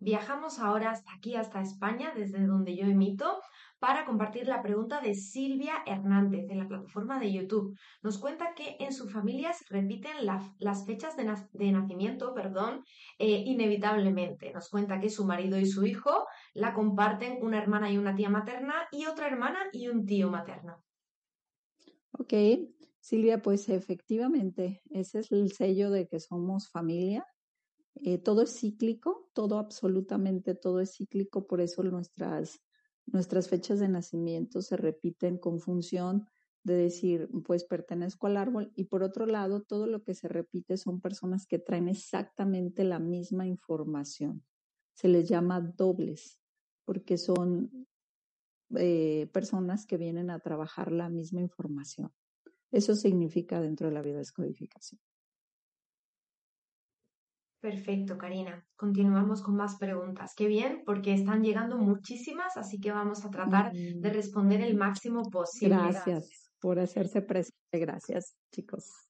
Viajamos 0.00 0.58
ahora 0.58 0.90
hasta 0.90 1.12
aquí, 1.14 1.36
hasta 1.36 1.60
España, 1.60 2.12
desde 2.12 2.44
donde 2.44 2.74
yo 2.74 2.86
emito, 2.86 3.40
para 3.78 4.04
compartir 4.04 4.48
la 4.48 4.60
pregunta 4.60 5.00
de 5.00 5.14
Silvia 5.14 5.74
Hernández 5.86 6.50
en 6.50 6.58
la 6.58 6.66
plataforma 6.66 7.20
de 7.20 7.32
YouTube. 7.32 7.78
Nos 8.02 8.18
cuenta 8.18 8.52
que 8.56 8.78
en 8.80 8.92
su 8.92 9.08
familia 9.08 9.52
se 9.52 9.64
repiten 9.72 10.26
las 10.26 10.86
fechas 10.86 11.16
de, 11.16 11.70
nacimiento 11.70 12.34
perdón, 12.34 12.82
eh, 13.20 13.44
inevitablemente. 13.46 14.52
Nos 14.52 14.70
cuenta 14.70 14.98
que 14.98 15.08
su 15.08 15.24
marido 15.24 15.56
y 15.56 15.66
su 15.66 15.86
hijo 15.86 16.26
la 16.52 16.74
comparten 16.74 17.38
una 17.42 17.58
hermana 17.58 17.92
y 17.92 17.96
una 17.96 18.16
tía 18.16 18.28
materna 18.28 18.74
y 18.90 19.06
otra 19.06 19.28
hermana 19.28 19.60
y 19.72 19.86
un 19.86 20.04
tío 20.04 20.30
materno. 20.30 20.82
Ok, 22.18 22.32
Silvia, 23.00 23.42
pues 23.42 23.68
efectivamente, 23.68 24.82
ese 24.90 25.20
es 25.20 25.32
el 25.32 25.52
sello 25.52 25.90
de 25.90 26.06
que 26.06 26.20
somos 26.20 26.68
familia. 26.68 27.26
Eh, 27.94 28.18
todo 28.18 28.42
es 28.42 28.58
cíclico, 28.58 29.30
todo 29.34 29.58
absolutamente 29.58 30.54
todo 30.54 30.80
es 30.80 30.96
cíclico, 30.96 31.46
por 31.46 31.60
eso 31.60 31.82
nuestras 31.82 32.60
Nuestras 33.12 33.48
fechas 33.48 33.80
de 33.80 33.88
nacimiento 33.88 34.62
se 34.62 34.76
repiten 34.76 35.36
con 35.38 35.58
función 35.58 36.28
de 36.62 36.74
decir, 36.74 37.28
pues 37.44 37.64
pertenezco 37.64 38.26
al 38.26 38.36
árbol 38.36 38.70
y 38.76 38.84
por 38.84 39.02
otro 39.02 39.26
lado, 39.26 39.62
todo 39.62 39.86
lo 39.86 40.04
que 40.04 40.14
se 40.14 40.28
repite 40.28 40.76
son 40.76 41.00
personas 41.00 41.46
que 41.46 41.58
traen 41.58 41.88
exactamente 41.88 42.84
la 42.84 42.98
misma 42.98 43.46
información. 43.46 44.44
Se 44.94 45.08
les 45.08 45.28
llama 45.28 45.60
dobles 45.60 46.38
porque 46.84 47.16
son 47.16 47.88
eh, 48.76 49.28
personas 49.32 49.86
que 49.86 49.96
vienen 49.96 50.30
a 50.30 50.38
trabajar 50.40 50.92
la 50.92 51.08
misma 51.08 51.40
información. 51.40 52.12
Eso 52.70 52.94
significa 52.94 53.60
dentro 53.60 53.88
de 53.88 53.94
la 53.94 54.02
biodescodificación. 54.02 55.00
Perfecto, 57.60 58.16
Karina. 58.16 58.66
Continuamos 58.74 59.42
con 59.42 59.56
más 59.56 59.76
preguntas. 59.76 60.32
Qué 60.34 60.46
bien, 60.46 60.82
porque 60.86 61.12
están 61.12 61.42
llegando 61.42 61.76
muchísimas, 61.76 62.56
así 62.56 62.80
que 62.80 62.90
vamos 62.90 63.24
a 63.26 63.30
tratar 63.30 63.72
de 63.72 64.10
responder 64.10 64.62
el 64.62 64.76
máximo 64.76 65.28
posible. 65.30 65.76
Gracias 65.76 66.50
por 66.58 66.78
hacerse 66.78 67.20
presente. 67.20 67.58
Gracias, 67.72 68.34
chicos. 68.50 69.09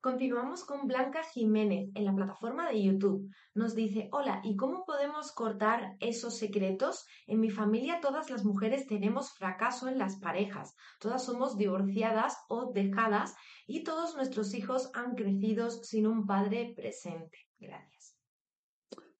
Continuamos 0.00 0.64
con 0.64 0.86
Blanca 0.86 1.24
Jiménez 1.24 1.90
en 1.96 2.04
la 2.04 2.14
plataforma 2.14 2.70
de 2.70 2.80
YouTube. 2.80 3.28
Nos 3.54 3.74
dice, 3.74 4.08
hola, 4.12 4.40
¿y 4.44 4.54
cómo 4.54 4.84
podemos 4.84 5.32
cortar 5.32 5.96
esos 5.98 6.38
secretos? 6.38 7.04
En 7.26 7.40
mi 7.40 7.50
familia 7.50 7.98
todas 8.00 8.30
las 8.30 8.44
mujeres 8.44 8.86
tenemos 8.86 9.32
fracaso 9.32 9.88
en 9.88 9.98
las 9.98 10.20
parejas, 10.20 10.76
todas 11.00 11.24
somos 11.24 11.56
divorciadas 11.56 12.36
o 12.48 12.70
dejadas 12.72 13.34
y 13.66 13.82
todos 13.82 14.14
nuestros 14.14 14.54
hijos 14.54 14.88
han 14.94 15.16
crecido 15.16 15.68
sin 15.68 16.06
un 16.06 16.26
padre 16.26 16.74
presente. 16.76 17.36
Gracias. 17.58 18.16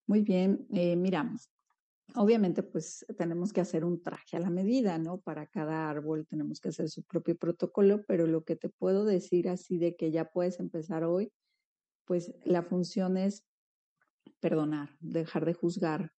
Muy 0.07 0.21
bien, 0.21 0.65
eh, 0.73 0.95
miramos. 0.95 1.51
Obviamente, 2.15 2.63
pues 2.63 3.05
tenemos 3.17 3.53
que 3.53 3.61
hacer 3.61 3.85
un 3.85 4.03
traje 4.03 4.37
a 4.37 4.41
la 4.41 4.51
medida, 4.51 4.99
¿no? 4.99 5.21
Para 5.21 5.47
cada 5.47 5.91
árbol 5.91 6.27
tenemos 6.27 6.61
que 6.61 6.71
hacer 6.71 6.89
su 6.89 7.03
propio 7.05 7.37
protocolo, 7.37 8.05
pero 8.07 8.27
lo 8.27 8.45
que 8.45 8.57
te 8.57 8.71
puedo 8.71 9.05
decir 9.05 9.49
así 9.49 9.79
de 9.79 9.95
que 9.95 10.11
ya 10.11 10.31
puedes 10.31 10.59
empezar 10.59 11.05
hoy, 11.05 11.33
pues 12.07 12.35
la 12.45 12.63
función 12.63 13.17
es 13.19 13.47
perdonar, 14.41 14.97
dejar 15.01 15.45
de 15.45 15.55
juzgar. 15.55 16.13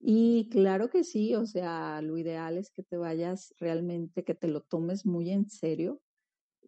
Y 0.00 0.48
claro 0.50 0.90
que 0.90 1.04
sí, 1.04 1.34
o 1.34 1.46
sea, 1.46 2.02
lo 2.02 2.18
ideal 2.18 2.56
es 2.58 2.70
que 2.70 2.82
te 2.82 2.96
vayas 2.96 3.54
realmente, 3.58 4.24
que 4.24 4.34
te 4.34 4.48
lo 4.48 4.62
tomes 4.62 5.06
muy 5.06 5.30
en 5.30 5.48
serio, 5.48 6.00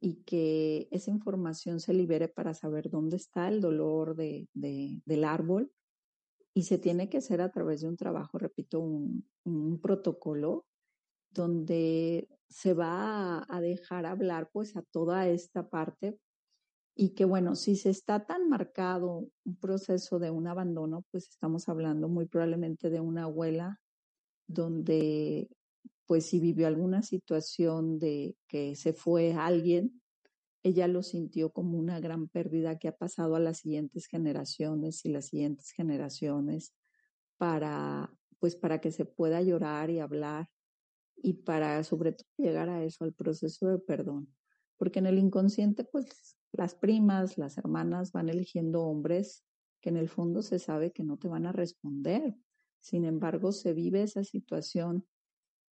y 0.00 0.22
que 0.24 0.88
esa 0.90 1.10
información 1.10 1.78
se 1.78 1.92
libere 1.92 2.28
para 2.28 2.54
saber 2.54 2.88
dónde 2.88 3.16
está 3.16 3.48
el 3.48 3.60
dolor 3.60 4.16
de, 4.16 4.48
del 4.54 5.24
árbol. 5.24 5.70
Y 6.54 6.64
se 6.64 6.78
tiene 6.78 7.08
que 7.08 7.18
hacer 7.18 7.40
a 7.40 7.50
través 7.50 7.80
de 7.80 7.88
un 7.88 7.96
trabajo, 7.96 8.38
repito, 8.38 8.80
un, 8.80 9.24
protocolo 9.80 10.66
donde 11.30 12.28
se 12.48 12.74
va 12.74 13.46
a, 13.48 13.60
dejar 13.60 14.06
hablar 14.06 14.50
pues 14.52 14.76
a 14.76 14.82
toda 14.82 15.28
esta 15.28 15.68
parte 15.68 16.18
y 16.94 17.14
que 17.14 17.24
bueno, 17.24 17.54
si 17.54 17.76
se 17.76 17.90
está 17.90 18.26
tan 18.26 18.48
marcado 18.48 19.28
un 19.44 19.56
proceso 19.56 20.18
de 20.18 20.30
un 20.30 20.46
abandono, 20.46 21.04
pues 21.10 21.28
estamos 21.30 21.68
hablando 21.68 22.08
muy 22.08 22.26
probablemente 22.26 22.90
de 22.90 23.00
una 23.00 23.24
abuela 23.24 23.80
donde 24.46 25.48
pues 26.06 26.26
si 26.26 26.40
vivió 26.40 26.66
alguna 26.66 27.02
situación 27.02 27.98
de 27.98 28.36
que 28.48 28.74
se 28.74 28.92
fue 28.92 29.32
alguien, 29.32 30.02
ella 30.62 30.88
lo 30.88 31.02
sintió 31.02 31.50
como 31.50 31.78
una 31.78 32.00
gran 32.00 32.28
pérdida 32.28 32.78
que 32.78 32.88
ha 32.88 32.96
pasado 32.96 33.36
a 33.36 33.40
las 33.40 33.58
siguientes 33.58 34.06
generaciones 34.06 35.04
y 35.04 35.10
las 35.10 35.26
siguientes 35.26 35.70
generaciones 35.70 36.74
para, 37.38 38.12
pues 38.38 38.56
para 38.56 38.80
que 38.80 38.92
se 38.92 39.06
pueda 39.06 39.40
llorar 39.40 39.90
y 39.90 40.00
hablar 40.00 40.48
y 41.16 41.34
para 41.34 41.82
sobre 41.84 42.12
todo 42.12 42.28
llegar 42.36 42.68
a 42.68 42.84
eso, 42.84 43.04
al 43.04 43.14
proceso 43.14 43.68
de 43.68 43.78
perdón. 43.78 44.34
Porque 44.76 44.98
en 44.98 45.06
el 45.06 45.18
inconsciente, 45.18 45.84
pues 45.84 46.36
las 46.52 46.74
primas, 46.74 47.38
las 47.38 47.58
hermanas 47.58 48.12
van 48.12 48.28
eligiendo 48.28 48.82
hombres 48.82 49.44
que 49.80 49.88
en 49.88 49.96
el 49.96 50.08
fondo 50.08 50.42
se 50.42 50.58
sabe 50.58 50.92
que 50.92 51.04
no 51.04 51.16
te 51.16 51.28
van 51.28 51.46
a 51.46 51.52
responder. 51.52 52.36
Sin 52.80 53.04
embargo, 53.04 53.52
se 53.52 53.72
vive 53.72 54.02
esa 54.02 54.24
situación 54.24 55.06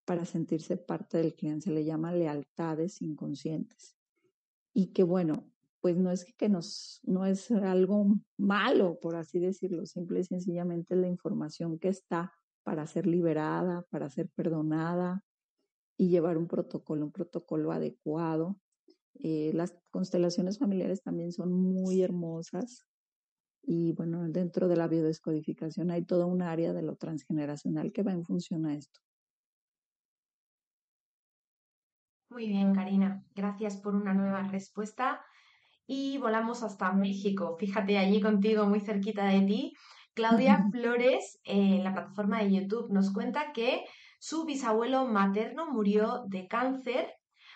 para 0.04 0.24
sentirse 0.24 0.76
parte 0.76 1.18
del 1.18 1.34
cliente. 1.34 1.64
Se 1.64 1.70
le 1.72 1.84
llama 1.84 2.12
lealtades 2.12 3.02
inconscientes. 3.02 3.95
Y 4.78 4.88
que 4.88 5.04
bueno, 5.04 5.50
pues 5.80 5.96
no 5.96 6.10
es 6.10 6.26
que 6.36 6.50
nos, 6.50 7.00
no 7.04 7.24
es 7.24 7.50
algo 7.50 8.14
malo, 8.36 8.98
por 9.00 9.16
así 9.16 9.38
decirlo, 9.38 9.86
simple 9.86 10.20
y 10.20 10.24
sencillamente 10.24 10.94
la 10.96 11.08
información 11.08 11.78
que 11.78 11.88
está 11.88 12.34
para 12.62 12.86
ser 12.86 13.06
liberada, 13.06 13.86
para 13.88 14.10
ser 14.10 14.28
perdonada 14.28 15.24
y 15.96 16.10
llevar 16.10 16.36
un 16.36 16.46
protocolo, 16.46 17.06
un 17.06 17.10
protocolo 17.10 17.72
adecuado. 17.72 18.60
Eh, 19.14 19.50
las 19.54 19.74
constelaciones 19.90 20.58
familiares 20.58 21.00
también 21.00 21.32
son 21.32 21.54
muy 21.54 22.02
hermosas 22.02 22.86
y 23.62 23.92
bueno, 23.92 24.28
dentro 24.28 24.68
de 24.68 24.76
la 24.76 24.88
biodescodificación 24.88 25.90
hay 25.90 26.04
toda 26.04 26.26
un 26.26 26.42
área 26.42 26.74
de 26.74 26.82
lo 26.82 26.96
transgeneracional 26.96 27.92
que 27.92 28.02
va 28.02 28.12
en 28.12 28.24
función 28.24 28.66
a 28.66 28.74
esto. 28.74 29.00
Muy 32.36 32.48
bien, 32.48 32.74
Karina. 32.74 33.24
Gracias 33.34 33.78
por 33.78 33.94
una 33.94 34.12
nueva 34.12 34.42
respuesta. 34.42 35.24
Y 35.86 36.18
volamos 36.18 36.62
hasta 36.62 36.92
México. 36.92 37.56
Fíjate, 37.58 37.96
allí 37.96 38.20
contigo, 38.20 38.66
muy 38.66 38.80
cerquita 38.80 39.24
de 39.24 39.40
ti. 39.40 39.72
Claudia 40.12 40.62
Flores, 40.70 41.40
en 41.44 41.82
la 41.82 41.94
plataforma 41.94 42.42
de 42.42 42.52
YouTube, 42.52 42.92
nos 42.92 43.10
cuenta 43.10 43.52
que 43.54 43.86
su 44.18 44.44
bisabuelo 44.44 45.06
materno 45.06 45.70
murió 45.70 46.24
de 46.26 46.46
cáncer. 46.46 47.10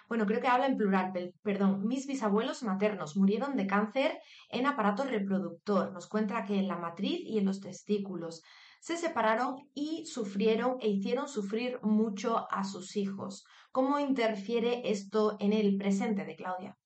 Bueno, 0.08 0.24
creo 0.24 0.40
que 0.40 0.48
habla 0.48 0.66
en 0.66 0.78
plural, 0.78 1.12
perdón. 1.42 1.86
Mis 1.86 2.06
bisabuelos 2.06 2.62
maternos 2.62 3.18
murieron 3.18 3.56
de 3.56 3.66
cáncer 3.66 4.18
en 4.48 4.64
aparato 4.64 5.04
reproductor. 5.04 5.92
Nos 5.92 6.08
cuenta 6.08 6.46
que 6.46 6.58
en 6.58 6.68
la 6.68 6.78
matriz 6.78 7.20
y 7.26 7.36
en 7.36 7.44
los 7.44 7.60
testículos 7.60 8.40
se 8.80 8.96
separaron 8.96 9.68
y 9.74 10.06
sufrieron 10.06 10.78
e 10.80 10.88
hicieron 10.88 11.28
sufrir 11.28 11.78
mucho 11.82 12.50
a 12.50 12.64
sus 12.64 12.96
hijos. 12.96 13.44
¿Cómo 13.72 14.00
interfiere 14.00 14.90
esto 14.90 15.36
en 15.38 15.52
el 15.52 15.76
presente 15.76 16.24
de 16.24 16.34
Claudia? 16.34 16.76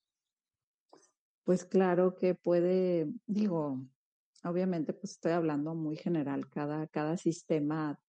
Pues 1.45 1.65
claro 1.65 2.17
que 2.17 2.35
puede, 2.35 3.13
digo, 3.27 3.81
obviamente 4.43 4.93
pues 4.93 5.13
estoy 5.13 5.33
hablando 5.33 5.75
muy 5.75 5.97
general, 5.97 6.49
cada, 6.51 6.87
cada 6.89 7.17
sistema. 7.17 8.01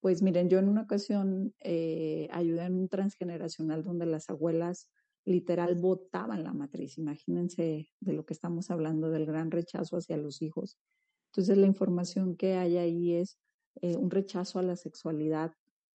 Pues 0.00 0.22
miren, 0.22 0.48
yo 0.48 0.58
en 0.58 0.68
una 0.68 0.82
ocasión 0.82 1.54
eh, 1.60 2.28
ayudé 2.30 2.64
en 2.64 2.76
un 2.76 2.88
transgeneracional 2.88 3.82
donde 3.82 4.06
las 4.06 4.30
abuelas 4.30 4.88
literal 5.24 5.74
botaban 5.74 6.44
la 6.44 6.52
matriz. 6.52 6.98
Imagínense 6.98 7.90
de 7.98 8.12
lo 8.12 8.24
que 8.24 8.34
estamos 8.34 8.70
hablando, 8.70 9.10
del 9.10 9.26
gran 9.26 9.50
rechazo 9.50 9.96
hacia 9.96 10.16
los 10.16 10.40
hijos. 10.40 10.78
Entonces 11.26 11.58
la 11.58 11.66
información 11.66 12.36
que 12.36 12.54
hay 12.54 12.76
ahí 12.76 13.14
es 13.14 13.38
eh, 13.82 13.96
un 13.96 14.10
rechazo 14.10 14.58
a 14.58 14.62
la 14.62 14.76
sexualidad 14.76 15.52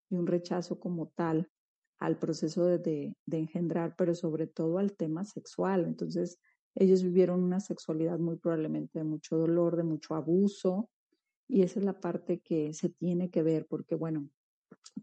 y 0.09 0.15
un 0.15 0.27
rechazo 0.27 0.79
como 0.79 1.07
tal 1.07 1.49
al 1.99 2.17
proceso 2.17 2.65
de, 2.65 3.15
engendrar, 3.31 3.95
pero 3.95 4.15
sobre 4.15 4.47
todo 4.47 4.79
al 4.79 4.93
tema 4.93 5.23
sexual. 5.23 5.85
Entonces, 5.85 6.39
ellos 6.73 7.03
vivieron 7.03 7.43
una 7.43 7.59
sexualidad 7.59 8.17
muy 8.17 8.37
probablemente 8.37 8.97
de 8.97 9.05
mucho 9.05 9.37
dolor, 9.37 9.77
de 9.77 9.83
mucho 9.83 10.15
abuso, 10.15 10.89
y 11.47 11.61
esa 11.61 11.79
es 11.79 11.85
la 11.85 11.99
parte 11.99 12.39
que 12.39 12.73
se 12.73 12.89
tiene 12.89 13.29
que 13.29 13.43
ver, 13.43 13.67
porque 13.67 13.93
bueno, 13.93 14.27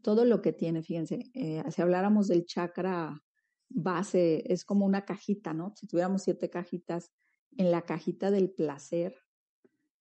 todo 0.02 0.24
lo 0.24 0.42
que 0.42 0.52
tiene, 0.52 0.82
fíjense, 0.82 1.30
eh, 1.34 1.62
si 1.70 1.82
habláramos 1.82 2.26
del 2.26 2.44
chakra 2.46 3.22
base, 3.68 4.42
es 4.52 4.64
como 4.64 4.84
una 4.84 5.04
cajita, 5.04 5.54
¿no? 5.54 5.72
Si 5.76 5.86
tuviéramos 5.86 6.22
siete 6.22 6.50
cajitas, 6.50 7.12
En 7.56 7.70
la 7.70 7.82
cajita 7.82 8.30
del 8.30 8.50
placer 8.50 9.14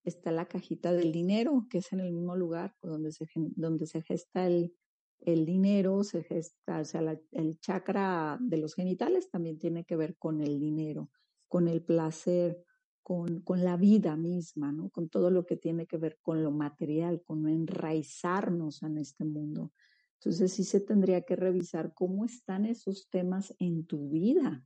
está 0.04 0.32
la 0.32 0.46
cajita 0.46 0.92
del 0.92 1.12
dinero, 1.12 1.66
que 1.70 1.78
es 1.78 1.92
en 1.92 2.00
el 2.00 2.12
mismo 2.12 2.36
lugar 2.36 2.74
donde 2.82 3.12
se, 3.12 3.26
donde 3.34 3.86
se 3.86 4.02
gesta 4.02 4.46
el, 4.46 4.74
el 5.20 5.44
dinero, 5.44 6.04
se 6.04 6.22
gesta, 6.22 6.80
o 6.80 6.84
sea, 6.84 7.18
el 7.32 7.60
chakra 7.60 8.38
de 8.40 8.58
los 8.58 8.74
genitales 8.74 9.30
también 9.30 9.58
tiene 9.58 9.84
que 9.84 9.96
ver 9.96 10.16
con 10.16 10.40
el 10.40 10.58
dinero, 10.58 11.10
con 11.48 11.68
el 11.68 11.82
placer, 11.82 12.64
con, 13.02 13.40
con, 13.40 13.64
la 13.64 13.76
vida 13.76 14.16
misma, 14.16 14.70
¿no? 14.70 14.90
Con 14.90 15.08
todo 15.08 15.30
lo 15.30 15.46
que 15.46 15.56
tiene 15.56 15.86
que 15.86 15.96
ver 15.96 16.18
con 16.20 16.42
lo 16.42 16.50
material, 16.50 17.22
con 17.24 17.48
enraizarnos 17.48 18.82
en 18.82 18.98
este 18.98 19.24
mundo. 19.24 19.72
Entonces 20.20 20.52
sí 20.52 20.64
se 20.64 20.80
tendría 20.80 21.22
que 21.22 21.36
revisar 21.36 21.94
cómo 21.94 22.24
están 22.24 22.66
esos 22.66 23.08
temas 23.08 23.54
en 23.58 23.86
tu 23.86 24.08
vida, 24.08 24.64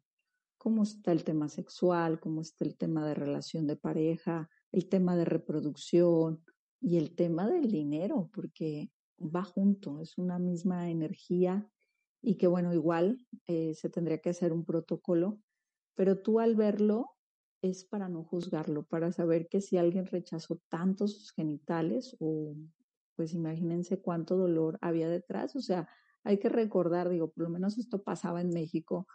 cómo 0.56 0.82
está 0.82 1.12
el 1.12 1.24
tema 1.24 1.48
sexual, 1.48 2.20
cómo 2.20 2.40
está 2.40 2.64
el 2.64 2.76
tema 2.76 3.06
de 3.06 3.14
relación 3.14 3.66
de 3.66 3.76
pareja, 3.76 4.48
el 4.72 4.88
tema 4.88 5.16
de 5.16 5.24
reproducción 5.24 6.42
y 6.80 6.96
el 6.96 7.14
tema 7.14 7.48
del 7.48 7.70
dinero, 7.70 8.30
porque 8.32 8.90
va 9.18 9.44
junto, 9.44 10.00
es 10.00 10.18
una 10.18 10.38
misma 10.38 10.90
energía 10.90 11.68
y 12.20 12.36
que 12.36 12.46
bueno, 12.46 12.72
igual 12.72 13.26
eh, 13.46 13.74
se 13.74 13.88
tendría 13.88 14.18
que 14.18 14.30
hacer 14.30 14.52
un 14.52 14.64
protocolo, 14.64 15.40
pero 15.94 16.20
tú 16.20 16.40
al 16.40 16.56
verlo 16.56 17.10
es 17.62 17.84
para 17.84 18.08
no 18.08 18.24
juzgarlo, 18.24 18.84
para 18.84 19.12
saber 19.12 19.48
que 19.48 19.60
si 19.60 19.76
alguien 19.76 20.06
rechazó 20.06 20.60
tanto 20.68 21.06
sus 21.06 21.32
genitales 21.32 22.16
o 22.18 22.56
pues 23.14 23.34
imagínense 23.34 24.00
cuánto 24.00 24.36
dolor 24.36 24.78
había 24.80 25.08
detrás, 25.08 25.54
o 25.54 25.60
sea, 25.60 25.88
hay 26.24 26.38
que 26.38 26.48
recordar, 26.48 27.08
digo, 27.08 27.30
por 27.30 27.44
lo 27.44 27.50
menos 27.50 27.78
esto 27.78 28.02
pasaba 28.02 28.40
en 28.40 28.48
México, 28.48 29.06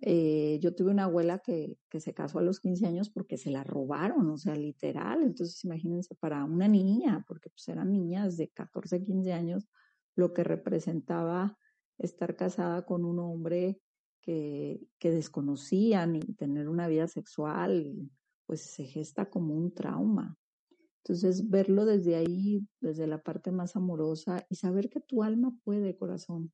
eh, 0.00 0.58
yo 0.60 0.74
tuve 0.74 0.90
una 0.90 1.04
abuela 1.04 1.38
que, 1.38 1.78
que, 1.88 2.00
se 2.00 2.12
casó 2.12 2.38
a 2.38 2.42
los 2.42 2.60
15 2.60 2.86
años 2.86 3.10
porque 3.10 3.38
se 3.38 3.50
la 3.50 3.64
robaron, 3.64 4.28
o 4.30 4.36
sea, 4.36 4.54
literal. 4.54 5.22
Entonces, 5.22 5.64
imagínense, 5.64 6.14
para 6.14 6.44
una 6.44 6.68
niña, 6.68 7.24
porque 7.26 7.48
pues 7.50 7.66
eran 7.68 7.92
niñas 7.92 8.36
de 8.36 8.48
14, 8.48 9.02
15 9.02 9.32
años, 9.32 9.66
lo 10.14 10.32
que 10.34 10.44
representaba 10.44 11.58
estar 11.98 12.36
casada 12.36 12.84
con 12.84 13.04
un 13.04 13.18
hombre 13.18 13.80
que, 14.20 14.86
que 14.98 15.10
desconocían 15.10 16.16
y 16.16 16.34
tener 16.34 16.68
una 16.68 16.88
vida 16.88 17.08
sexual, 17.08 18.10
pues 18.44 18.60
se 18.60 18.84
gesta 18.84 19.30
como 19.30 19.54
un 19.54 19.72
trauma. 19.72 20.36
Entonces, 21.04 21.48
verlo 21.48 21.84
desde 21.86 22.16
ahí, 22.16 22.66
desde 22.80 23.06
la 23.06 23.22
parte 23.22 23.52
más 23.52 23.76
amorosa 23.76 24.44
y 24.50 24.56
saber 24.56 24.90
que 24.90 25.00
tu 25.00 25.22
alma 25.22 25.54
puede, 25.64 25.96
corazón, 25.96 26.52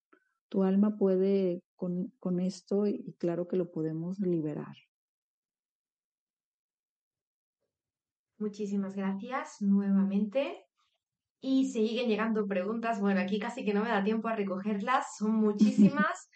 tu 0.50 0.62
alma 0.62 0.98
puede 0.98 1.62
con, 1.82 2.12
con 2.20 2.38
esto 2.38 2.86
y 2.86 3.16
claro 3.18 3.48
que 3.48 3.56
lo 3.56 3.72
podemos 3.72 4.20
liberar. 4.20 4.76
Muchísimas 8.38 8.94
gracias 8.94 9.60
nuevamente. 9.60 10.64
Y 11.40 11.72
siguen 11.72 12.08
llegando 12.08 12.46
preguntas. 12.46 13.00
Bueno, 13.00 13.20
aquí 13.20 13.40
casi 13.40 13.64
que 13.64 13.74
no 13.74 13.82
me 13.82 13.88
da 13.88 14.04
tiempo 14.04 14.28
a 14.28 14.36
recogerlas. 14.36 15.16
Son 15.18 15.34
muchísimas. 15.46 16.30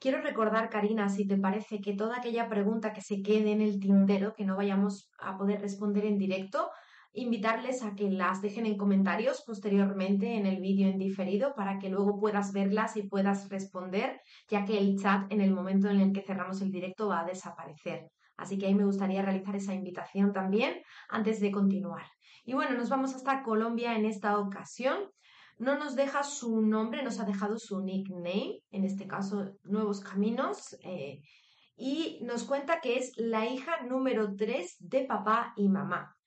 Quiero 0.00 0.20
recordar, 0.20 0.68
Karina, 0.68 1.08
si 1.08 1.28
te 1.28 1.36
parece, 1.36 1.80
que 1.80 1.94
toda 1.94 2.16
aquella 2.16 2.48
pregunta 2.48 2.92
que 2.92 3.00
se 3.00 3.22
quede 3.22 3.52
en 3.52 3.60
el 3.60 3.78
tintero, 3.78 4.34
que 4.34 4.44
no 4.44 4.56
vayamos 4.56 5.12
a 5.20 5.38
poder 5.38 5.60
responder 5.60 6.06
en 6.06 6.18
directo, 6.18 6.70
invitarles 7.18 7.82
a 7.82 7.94
que 7.94 8.10
las 8.10 8.40
dejen 8.42 8.66
en 8.66 8.76
comentarios 8.76 9.42
posteriormente 9.46 10.36
en 10.36 10.46
el 10.46 10.60
vídeo 10.60 10.88
en 10.88 10.98
diferido 10.98 11.54
para 11.54 11.78
que 11.78 11.88
luego 11.88 12.18
puedas 12.18 12.52
verlas 12.52 12.96
y 12.96 13.02
puedas 13.02 13.48
responder, 13.48 14.20
ya 14.48 14.64
que 14.64 14.78
el 14.78 14.98
chat 14.98 15.30
en 15.32 15.40
el 15.40 15.52
momento 15.52 15.88
en 15.88 16.00
el 16.00 16.12
que 16.12 16.22
cerramos 16.22 16.60
el 16.62 16.70
directo 16.70 17.08
va 17.08 17.20
a 17.20 17.26
desaparecer. 17.26 18.10
Así 18.36 18.56
que 18.56 18.66
ahí 18.66 18.74
me 18.74 18.84
gustaría 18.84 19.22
realizar 19.22 19.56
esa 19.56 19.74
invitación 19.74 20.32
también 20.32 20.80
antes 21.08 21.40
de 21.40 21.50
continuar. 21.50 22.06
Y 22.44 22.54
bueno, 22.54 22.76
nos 22.76 22.88
vamos 22.88 23.14
hasta 23.14 23.42
Colombia 23.42 23.96
en 23.96 24.06
esta 24.06 24.38
ocasión. 24.38 25.10
No 25.58 25.76
nos 25.76 25.96
deja 25.96 26.22
su 26.22 26.62
nombre, 26.62 27.02
nos 27.02 27.18
ha 27.18 27.24
dejado 27.24 27.58
su 27.58 27.80
nickname, 27.80 28.60
en 28.70 28.84
este 28.84 29.08
caso 29.08 29.56
Nuevos 29.64 30.00
Caminos, 30.00 30.76
eh, 30.82 31.20
y 31.76 32.20
nos 32.22 32.44
cuenta 32.44 32.80
que 32.80 32.96
es 32.96 33.12
la 33.16 33.46
hija 33.46 33.82
número 33.82 34.36
3 34.36 34.76
de 34.78 35.04
papá 35.04 35.52
y 35.56 35.68
mamá 35.68 36.17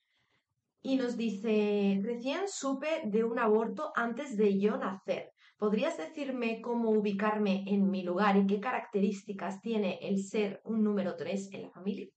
y 0.82 0.96
nos 0.96 1.16
dice, 1.16 2.00
recién 2.02 2.48
supe 2.48 3.02
de 3.06 3.22
un 3.22 3.38
aborto 3.38 3.92
antes 3.94 4.36
de 4.36 4.58
yo 4.58 4.76
nacer. 4.76 5.32
¿Podrías 5.56 5.96
decirme 5.96 6.60
cómo 6.60 6.90
ubicarme 6.90 7.64
en 7.68 7.88
mi 7.88 8.02
lugar 8.02 8.36
y 8.36 8.46
qué 8.46 8.60
características 8.60 9.60
tiene 9.60 10.00
el 10.02 10.24
ser 10.24 10.60
un 10.64 10.82
número 10.82 11.14
3 11.14 11.52
en 11.52 11.62
la 11.62 11.70
familia? 11.70 12.08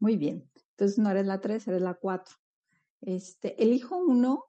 Muy 0.00 0.16
bien. 0.16 0.50
Entonces 0.70 0.98
no 0.98 1.08
eres 1.10 1.26
la 1.26 1.40
3, 1.40 1.68
eres 1.68 1.82
la 1.82 1.94
4. 1.94 2.34
Este, 3.02 3.62
el 3.62 3.72
hijo 3.72 3.96
1 3.96 4.44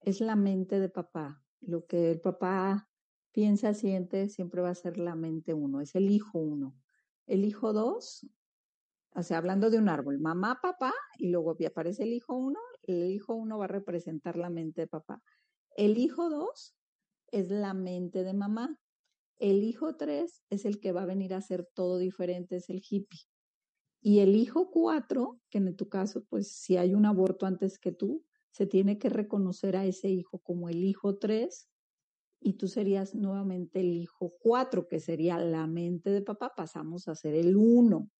es 0.00 0.20
la 0.20 0.34
mente 0.34 0.80
de 0.80 0.88
papá. 0.88 1.40
Lo 1.60 1.86
que 1.86 2.10
el 2.10 2.20
papá 2.20 2.88
piensa, 3.30 3.74
siente, 3.74 4.28
siempre 4.28 4.60
va 4.60 4.70
a 4.70 4.74
ser 4.74 4.98
la 4.98 5.14
mente 5.14 5.54
1. 5.54 5.80
Es 5.82 5.94
el 5.94 6.10
hijo 6.10 6.40
1. 6.40 6.74
El 7.26 7.44
hijo 7.44 7.72
2 7.72 8.26
o 9.14 9.22
sea, 9.22 9.38
hablando 9.38 9.70
de 9.70 9.78
un 9.78 9.88
árbol, 9.88 10.18
mamá, 10.18 10.58
papá, 10.60 10.92
y 11.18 11.30
luego 11.30 11.56
aparece 11.66 12.02
el 12.02 12.12
hijo 12.12 12.34
uno, 12.34 12.58
el 12.82 13.10
hijo 13.10 13.34
uno 13.34 13.58
va 13.58 13.66
a 13.66 13.68
representar 13.68 14.36
la 14.36 14.50
mente 14.50 14.82
de 14.82 14.86
papá. 14.88 15.22
El 15.76 15.98
hijo 15.98 16.28
dos 16.28 16.74
es 17.30 17.50
la 17.50 17.74
mente 17.74 18.24
de 18.24 18.34
mamá. 18.34 18.78
El 19.38 19.62
hijo 19.62 19.96
tres 19.96 20.42
es 20.50 20.64
el 20.64 20.80
que 20.80 20.92
va 20.92 21.02
a 21.02 21.06
venir 21.06 21.34
a 21.34 21.38
hacer 21.38 21.68
todo 21.74 21.98
diferente, 21.98 22.56
es 22.56 22.68
el 22.70 22.82
hippie. 22.88 23.20
Y 24.00 24.18
el 24.20 24.36
hijo 24.36 24.70
cuatro, 24.70 25.40
que 25.48 25.58
en 25.58 25.76
tu 25.76 25.88
caso, 25.88 26.24
pues 26.28 26.52
si 26.52 26.76
hay 26.76 26.94
un 26.94 27.06
aborto 27.06 27.46
antes 27.46 27.78
que 27.78 27.92
tú, 27.92 28.24
se 28.50 28.66
tiene 28.66 28.98
que 28.98 29.08
reconocer 29.08 29.76
a 29.76 29.86
ese 29.86 30.08
hijo 30.10 30.38
como 30.40 30.68
el 30.68 30.84
hijo 30.84 31.18
tres 31.18 31.68
y 32.40 32.54
tú 32.54 32.68
serías 32.68 33.14
nuevamente 33.14 33.80
el 33.80 33.94
hijo 33.94 34.34
cuatro, 34.40 34.86
que 34.86 35.00
sería 35.00 35.38
la 35.38 35.66
mente 35.66 36.10
de 36.10 36.20
papá, 36.20 36.52
pasamos 36.54 37.08
a 37.08 37.14
ser 37.14 37.34
el 37.34 37.56
uno. 37.56 38.10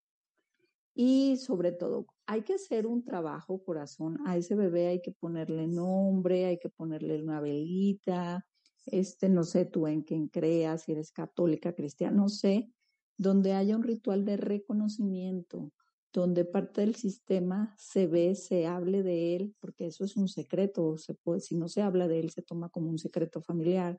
Y 0.94 1.36
sobre 1.38 1.72
todo, 1.72 2.06
hay 2.26 2.42
que 2.42 2.54
hacer 2.54 2.86
un 2.86 3.02
trabajo, 3.04 3.62
corazón. 3.64 4.18
A 4.26 4.36
ese 4.36 4.54
bebé 4.54 4.86
hay 4.86 5.02
que 5.02 5.10
ponerle 5.10 5.66
nombre, 5.66 6.46
hay 6.46 6.58
que 6.58 6.68
ponerle 6.70 7.20
una 7.22 7.40
velita. 7.40 8.46
Este, 8.86 9.28
no 9.28 9.44
sé 9.44 9.64
tú 9.64 9.86
en 9.86 10.02
quién 10.02 10.28
creas, 10.28 10.82
si 10.82 10.92
eres 10.92 11.10
católica, 11.10 11.74
cristiana, 11.74 12.16
no 12.16 12.28
sé, 12.28 12.70
donde 13.16 13.54
haya 13.54 13.76
un 13.76 13.82
ritual 13.82 14.24
de 14.24 14.36
reconocimiento, 14.36 15.72
donde 16.12 16.44
parte 16.44 16.82
del 16.82 16.94
sistema 16.94 17.74
se 17.78 18.06
ve, 18.06 18.34
se 18.34 18.66
hable 18.66 19.02
de 19.02 19.36
él, 19.36 19.54
porque 19.58 19.86
eso 19.86 20.04
es 20.04 20.16
un 20.16 20.28
secreto, 20.28 20.96
se 20.98 21.14
puede, 21.14 21.40
si 21.40 21.56
no 21.56 21.68
se 21.68 21.82
habla 21.82 22.08
de 22.08 22.20
él, 22.20 22.30
se 22.30 22.42
toma 22.42 22.68
como 22.68 22.90
un 22.90 22.98
secreto 22.98 23.40
familiar, 23.40 23.98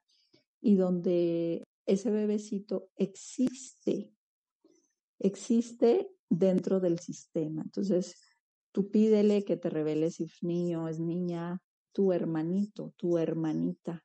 y 0.61 0.75
donde 0.75 1.63
ese 1.85 2.11
bebecito 2.11 2.89
existe, 2.95 4.13
existe 5.19 6.14
dentro 6.29 6.79
del 6.79 6.99
sistema. 6.99 7.61
Entonces, 7.63 8.15
tú 8.71 8.89
pídele 8.89 9.43
que 9.45 9.57
te 9.57 9.69
revele 9.69 10.11
si 10.11 10.25
es 10.25 10.43
niño, 10.43 10.87
es 10.87 10.99
niña, 10.99 11.61
tu 11.91 12.11
hermanito, 12.11 12.93
tu 12.97 13.17
hermanita. 13.17 14.03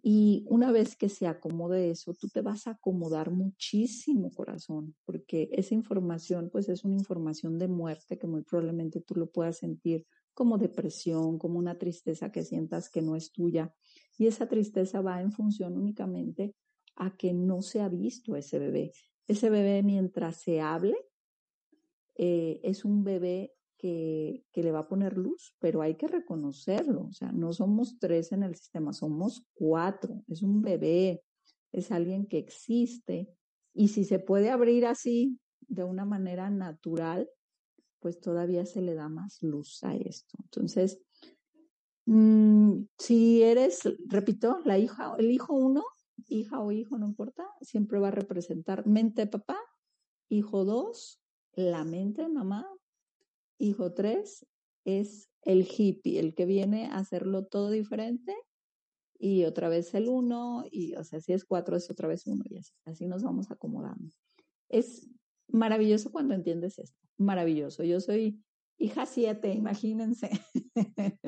Y 0.00 0.44
una 0.48 0.70
vez 0.70 0.96
que 0.96 1.08
se 1.08 1.26
acomode 1.26 1.90
eso, 1.90 2.14
tú 2.14 2.28
te 2.28 2.40
vas 2.40 2.66
a 2.66 2.72
acomodar 2.72 3.32
muchísimo, 3.32 4.30
corazón, 4.30 4.94
porque 5.04 5.48
esa 5.52 5.74
información, 5.74 6.50
pues 6.50 6.68
es 6.68 6.84
una 6.84 6.94
información 6.94 7.58
de 7.58 7.66
muerte 7.66 8.16
que 8.16 8.28
muy 8.28 8.42
probablemente 8.42 9.00
tú 9.00 9.16
lo 9.16 9.30
puedas 9.30 9.58
sentir 9.58 10.06
como 10.34 10.56
depresión, 10.56 11.36
como 11.36 11.58
una 11.58 11.78
tristeza 11.78 12.30
que 12.30 12.44
sientas 12.44 12.90
que 12.90 13.02
no 13.02 13.16
es 13.16 13.32
tuya. 13.32 13.74
Y 14.16 14.28
esa 14.28 14.46
tristeza 14.46 15.00
va 15.00 15.20
en 15.20 15.32
función 15.32 15.76
únicamente 15.76 16.54
a 16.94 17.16
que 17.16 17.32
no 17.32 17.60
se 17.60 17.80
ha 17.80 17.88
visto 17.88 18.36
ese 18.36 18.60
bebé. 18.60 18.92
Ese 19.26 19.50
bebé 19.50 19.82
mientras 19.82 20.36
se 20.36 20.60
hable, 20.60 20.96
eh, 22.18 22.60
es 22.62 22.84
un 22.84 23.04
bebé 23.04 23.54
que, 23.78 24.44
que, 24.52 24.62
le 24.62 24.72
va 24.72 24.80
a 24.80 24.88
poner 24.88 25.16
luz, 25.16 25.54
pero 25.60 25.80
hay 25.82 25.94
que 25.94 26.08
reconocerlo. 26.08 27.06
O 27.06 27.12
sea, 27.12 27.32
no 27.32 27.52
somos 27.52 27.98
tres 27.98 28.32
en 28.32 28.42
el 28.42 28.56
sistema, 28.56 28.92
somos 28.92 29.46
cuatro. 29.54 30.22
Es 30.26 30.42
un 30.42 30.60
bebé, 30.60 31.22
es 31.72 31.90
alguien 31.92 32.26
que 32.26 32.38
existe. 32.38 33.28
Y 33.72 33.88
si 33.88 34.04
se 34.04 34.18
puede 34.18 34.50
abrir 34.50 34.84
así, 34.84 35.38
de 35.68 35.84
una 35.84 36.04
manera 36.04 36.50
natural, 36.50 37.30
pues 38.00 38.20
todavía 38.20 38.64
se 38.64 38.82
le 38.82 38.94
da 38.94 39.08
más 39.08 39.42
luz 39.42 39.82
a 39.84 39.94
esto. 39.94 40.38
Entonces, 40.42 41.00
mmm, 42.06 42.82
si 42.98 43.42
eres, 43.42 43.82
repito, 44.06 44.60
la 44.64 44.78
hija, 44.78 45.14
el 45.18 45.30
hijo 45.30 45.54
uno, 45.54 45.84
hija 46.28 46.60
o 46.60 46.72
hijo, 46.72 46.98
no 46.98 47.06
importa, 47.06 47.46
siempre 47.60 47.98
va 47.98 48.08
a 48.08 48.12
representar 48.12 48.86
mente 48.86 49.26
papá, 49.26 49.58
hijo 50.28 50.64
dos, 50.64 51.20
la 51.58 51.84
mente 51.84 52.28
mamá. 52.28 52.64
Hijo 53.58 53.92
tres 53.92 54.46
es 54.84 55.28
el 55.42 55.66
hippie, 55.68 56.20
el 56.20 56.34
que 56.34 56.46
viene 56.46 56.86
a 56.86 56.98
hacerlo 56.98 57.46
todo 57.46 57.70
diferente. 57.70 58.32
Y 59.18 59.44
otra 59.44 59.68
vez 59.68 59.92
el 59.94 60.08
uno, 60.08 60.64
y 60.70 60.94
o 60.94 61.02
sea, 61.02 61.20
si 61.20 61.32
es 61.32 61.44
cuatro, 61.44 61.76
es 61.76 61.90
otra 61.90 62.06
vez 62.06 62.28
uno, 62.28 62.44
y 62.48 62.58
así, 62.58 62.72
así 62.84 63.06
nos 63.08 63.24
vamos 63.24 63.50
acomodando. 63.50 64.14
Es 64.68 65.10
maravilloso 65.48 66.12
cuando 66.12 66.34
entiendes 66.34 66.78
esto. 66.78 66.96
maravilloso. 67.16 67.82
Yo 67.82 68.00
soy 68.00 68.40
hija 68.78 69.06
siete, 69.06 69.52
imagínense, 69.52 70.30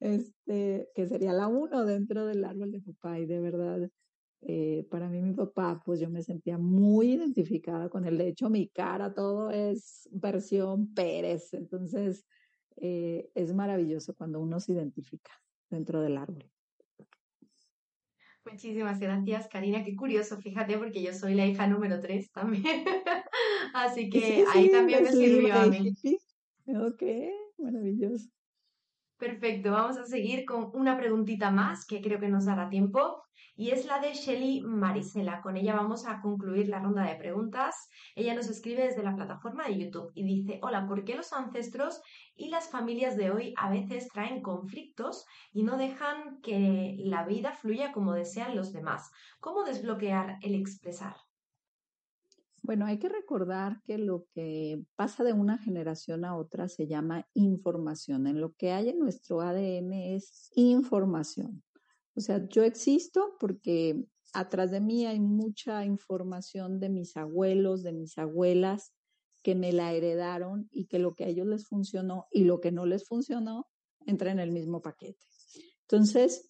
este, 0.00 0.90
que 0.94 1.06
sería 1.06 1.32
la 1.32 1.48
uno 1.48 1.86
dentro 1.86 2.26
del 2.26 2.44
árbol 2.44 2.72
de 2.72 2.82
papá 2.82 3.18
y 3.18 3.24
de 3.24 3.40
verdad, 3.40 3.88
eh, 4.44 4.86
para 4.90 5.08
mí 5.08 5.22
mi 5.22 5.34
papá, 5.34 5.80
pues 5.84 6.00
yo 6.00 6.10
me 6.10 6.22
sentía 6.22 6.58
muy 6.58 7.12
identificada 7.12 7.88
con 7.88 8.04
él. 8.04 8.18
De 8.18 8.28
hecho, 8.28 8.50
mi 8.50 8.68
cara, 8.68 9.14
todo 9.14 9.50
es 9.50 10.08
versión 10.10 10.92
Pérez. 10.94 11.54
Entonces, 11.54 12.26
eh, 12.76 13.30
es 13.34 13.54
maravilloso 13.54 14.14
cuando 14.14 14.40
uno 14.40 14.58
se 14.58 14.72
identifica 14.72 15.32
dentro 15.70 16.00
del 16.00 16.16
árbol. 16.16 16.50
Muchísimas 18.44 18.98
gracias, 18.98 19.46
Karina. 19.48 19.84
Qué 19.84 19.94
curioso, 19.94 20.36
fíjate, 20.38 20.76
porque 20.76 21.00
yo 21.00 21.12
soy 21.12 21.34
la 21.34 21.46
hija 21.46 21.68
número 21.68 22.00
tres 22.00 22.32
también. 22.32 22.84
Así 23.74 24.10
que 24.10 24.44
ahí 24.52 24.68
también 24.68 25.04
me 25.04 25.12
sirvió 25.12 25.54
a 25.54 25.66
mí. 25.66 25.94
Ok, 26.66 27.02
maravilloso. 27.58 28.28
Perfecto, 29.18 29.70
vamos 29.70 29.96
a 29.98 30.04
seguir 30.04 30.44
con 30.44 30.70
una 30.74 30.98
preguntita 30.98 31.52
más 31.52 31.86
que 31.86 32.00
creo 32.00 32.18
que 32.18 32.28
nos 32.28 32.46
dará 32.46 32.68
tiempo 32.68 33.22
y 33.54 33.70
es 33.70 33.86
la 33.86 33.98
de 34.00 34.14
Shelly 34.14 34.62
Marisela. 34.62 35.42
Con 35.42 35.56
ella 35.56 35.74
vamos 35.74 36.06
a 36.06 36.20
concluir 36.20 36.68
la 36.68 36.80
ronda 36.80 37.04
de 37.04 37.16
preguntas. 37.16 37.88
Ella 38.14 38.34
nos 38.34 38.48
escribe 38.48 38.84
desde 38.84 39.02
la 39.02 39.14
plataforma 39.14 39.66
de 39.66 39.78
YouTube 39.78 40.10
y 40.14 40.24
dice, 40.24 40.58
hola, 40.62 40.86
¿por 40.86 41.04
qué 41.04 41.14
los 41.14 41.32
ancestros 41.32 42.00
y 42.34 42.48
las 42.48 42.70
familias 42.70 43.16
de 43.16 43.30
hoy 43.30 43.54
a 43.56 43.70
veces 43.70 44.08
traen 44.08 44.42
conflictos 44.42 45.26
y 45.52 45.62
no 45.62 45.76
dejan 45.76 46.40
que 46.40 46.96
la 46.98 47.26
vida 47.26 47.52
fluya 47.52 47.92
como 47.92 48.14
desean 48.14 48.56
los 48.56 48.72
demás? 48.72 49.10
¿Cómo 49.40 49.64
desbloquear 49.64 50.38
el 50.42 50.54
expresar? 50.54 51.16
Bueno, 52.64 52.86
hay 52.86 52.98
que 52.98 53.08
recordar 53.08 53.82
que 53.82 53.98
lo 53.98 54.26
que 54.32 54.80
pasa 54.94 55.24
de 55.24 55.32
una 55.32 55.58
generación 55.58 56.24
a 56.24 56.36
otra 56.36 56.68
se 56.68 56.86
llama 56.86 57.26
información. 57.34 58.28
En 58.28 58.40
lo 58.40 58.52
que 58.54 58.70
hay 58.70 58.88
en 58.88 59.00
nuestro 59.00 59.40
ADN 59.40 59.92
es 59.92 60.52
información. 60.54 61.64
O 62.14 62.20
sea, 62.20 62.46
yo 62.48 62.62
existo 62.64 63.36
porque 63.40 64.04
atrás 64.32 64.70
de 64.70 64.80
mí 64.80 65.06
hay 65.06 65.20
mucha 65.20 65.84
información 65.84 66.80
de 66.80 66.88
mis 66.88 67.16
abuelos, 67.16 67.82
de 67.82 67.92
mis 67.92 68.18
abuelas, 68.18 68.92
que 69.42 69.54
me 69.54 69.72
la 69.72 69.92
heredaron 69.92 70.68
y 70.70 70.86
que 70.86 70.98
lo 70.98 71.14
que 71.14 71.24
a 71.24 71.28
ellos 71.28 71.46
les 71.46 71.66
funcionó 71.66 72.26
y 72.30 72.44
lo 72.44 72.60
que 72.60 72.70
no 72.72 72.86
les 72.86 73.06
funcionó 73.06 73.66
entra 74.06 74.30
en 74.30 74.38
el 74.38 74.52
mismo 74.52 74.82
paquete. 74.82 75.24
Entonces, 75.82 76.48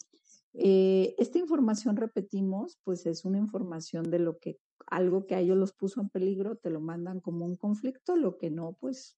eh, 0.54 1.14
esta 1.18 1.38
información, 1.38 1.96
repetimos, 1.96 2.78
pues 2.84 3.06
es 3.06 3.24
una 3.24 3.38
información 3.38 4.10
de 4.10 4.18
lo 4.18 4.38
que 4.38 4.58
algo 4.86 5.26
que 5.26 5.34
a 5.34 5.40
ellos 5.40 5.56
los 5.56 5.72
puso 5.72 6.00
en 6.00 6.10
peligro, 6.10 6.56
te 6.56 6.70
lo 6.70 6.80
mandan 6.80 7.20
como 7.20 7.46
un 7.46 7.56
conflicto, 7.56 8.16
lo 8.16 8.36
que 8.36 8.50
no, 8.50 8.76
pues. 8.78 9.16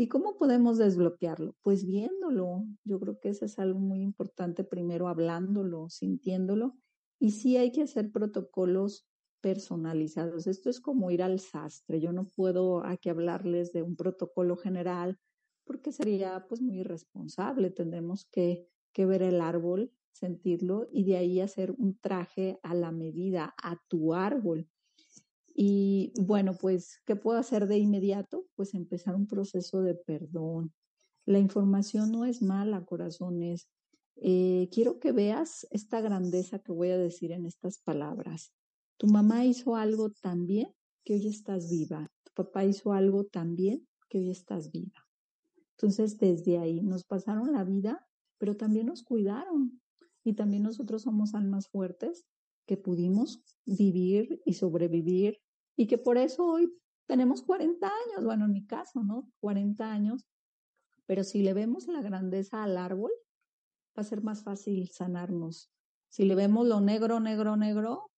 ¿Y 0.00 0.08
cómo 0.08 0.38
podemos 0.38 0.78
desbloquearlo? 0.78 1.56
Pues 1.60 1.84
viéndolo. 1.84 2.64
Yo 2.84 2.98
creo 2.98 3.20
que 3.20 3.28
eso 3.28 3.44
es 3.44 3.58
algo 3.58 3.78
muy 3.78 4.00
importante, 4.00 4.64
primero 4.64 5.08
hablándolo, 5.08 5.90
sintiéndolo. 5.90 6.74
Y 7.18 7.32
sí 7.32 7.58
hay 7.58 7.70
que 7.70 7.82
hacer 7.82 8.10
protocolos 8.10 9.06
personalizados. 9.42 10.46
Esto 10.46 10.70
es 10.70 10.80
como 10.80 11.10
ir 11.10 11.22
al 11.22 11.38
sastre. 11.38 12.00
Yo 12.00 12.14
no 12.14 12.30
puedo 12.30 12.82
aquí 12.82 13.10
hablarles 13.10 13.74
de 13.74 13.82
un 13.82 13.94
protocolo 13.94 14.56
general 14.56 15.18
porque 15.66 15.92
sería 15.92 16.46
pues 16.48 16.62
muy 16.62 16.78
irresponsable. 16.78 17.68
Tendremos 17.68 18.24
que, 18.24 18.70
que 18.94 19.04
ver 19.04 19.20
el 19.20 19.42
árbol, 19.42 19.92
sentirlo 20.12 20.88
y 20.90 21.04
de 21.04 21.18
ahí 21.18 21.40
hacer 21.42 21.72
un 21.72 21.98
traje 21.98 22.58
a 22.62 22.72
la 22.72 22.90
medida, 22.90 23.54
a 23.62 23.76
tu 23.86 24.14
árbol. 24.14 24.66
Y 25.54 26.12
bueno, 26.20 26.54
pues, 26.54 27.00
¿qué 27.06 27.16
puedo 27.16 27.38
hacer 27.38 27.66
de 27.66 27.78
inmediato? 27.78 28.46
Pues 28.54 28.74
empezar 28.74 29.14
un 29.16 29.26
proceso 29.26 29.82
de 29.82 29.94
perdón. 29.94 30.72
La 31.26 31.38
información 31.38 32.12
no 32.12 32.24
es 32.24 32.42
mala, 32.42 32.84
corazones. 32.84 33.68
Eh, 34.16 34.68
quiero 34.72 34.98
que 34.98 35.12
veas 35.12 35.66
esta 35.70 36.00
grandeza 36.00 36.58
que 36.58 36.72
voy 36.72 36.90
a 36.90 36.98
decir 36.98 37.32
en 37.32 37.46
estas 37.46 37.78
palabras. 37.78 38.52
Tu 38.96 39.06
mamá 39.06 39.44
hizo 39.44 39.76
algo 39.76 40.10
también 40.10 40.74
que 41.04 41.14
hoy 41.14 41.28
estás 41.28 41.70
viva. 41.70 42.10
Tu 42.24 42.32
papá 42.34 42.64
hizo 42.64 42.92
algo 42.92 43.24
también 43.24 43.86
que 44.08 44.18
hoy 44.18 44.30
estás 44.30 44.70
viva. 44.70 45.06
Entonces, 45.76 46.18
desde 46.18 46.58
ahí 46.58 46.82
nos 46.82 47.04
pasaron 47.04 47.52
la 47.52 47.64
vida, 47.64 48.06
pero 48.38 48.56
también 48.56 48.86
nos 48.86 49.02
cuidaron. 49.02 49.80
Y 50.22 50.34
también 50.34 50.62
nosotros 50.62 51.02
somos 51.02 51.34
almas 51.34 51.68
fuertes 51.68 52.26
que 52.70 52.76
pudimos 52.76 53.42
vivir 53.66 54.40
y 54.44 54.52
sobrevivir 54.52 55.40
y 55.76 55.88
que 55.88 55.98
por 55.98 56.16
eso 56.16 56.46
hoy 56.46 56.72
tenemos 57.06 57.42
40 57.42 57.84
años, 57.84 58.24
bueno, 58.24 58.44
en 58.44 58.52
mi 58.52 58.64
caso, 58.64 59.02
¿no? 59.02 59.28
40 59.40 59.90
años, 59.90 60.24
pero 61.04 61.24
si 61.24 61.42
le 61.42 61.52
vemos 61.52 61.88
la 61.88 62.00
grandeza 62.00 62.62
al 62.62 62.76
árbol, 62.76 63.10
va 63.98 64.02
a 64.02 64.04
ser 64.04 64.22
más 64.22 64.44
fácil 64.44 64.88
sanarnos. 64.88 65.72
Si 66.10 66.24
le 66.24 66.36
vemos 66.36 66.64
lo 66.64 66.80
negro, 66.80 67.18
negro, 67.18 67.56
negro, 67.56 68.08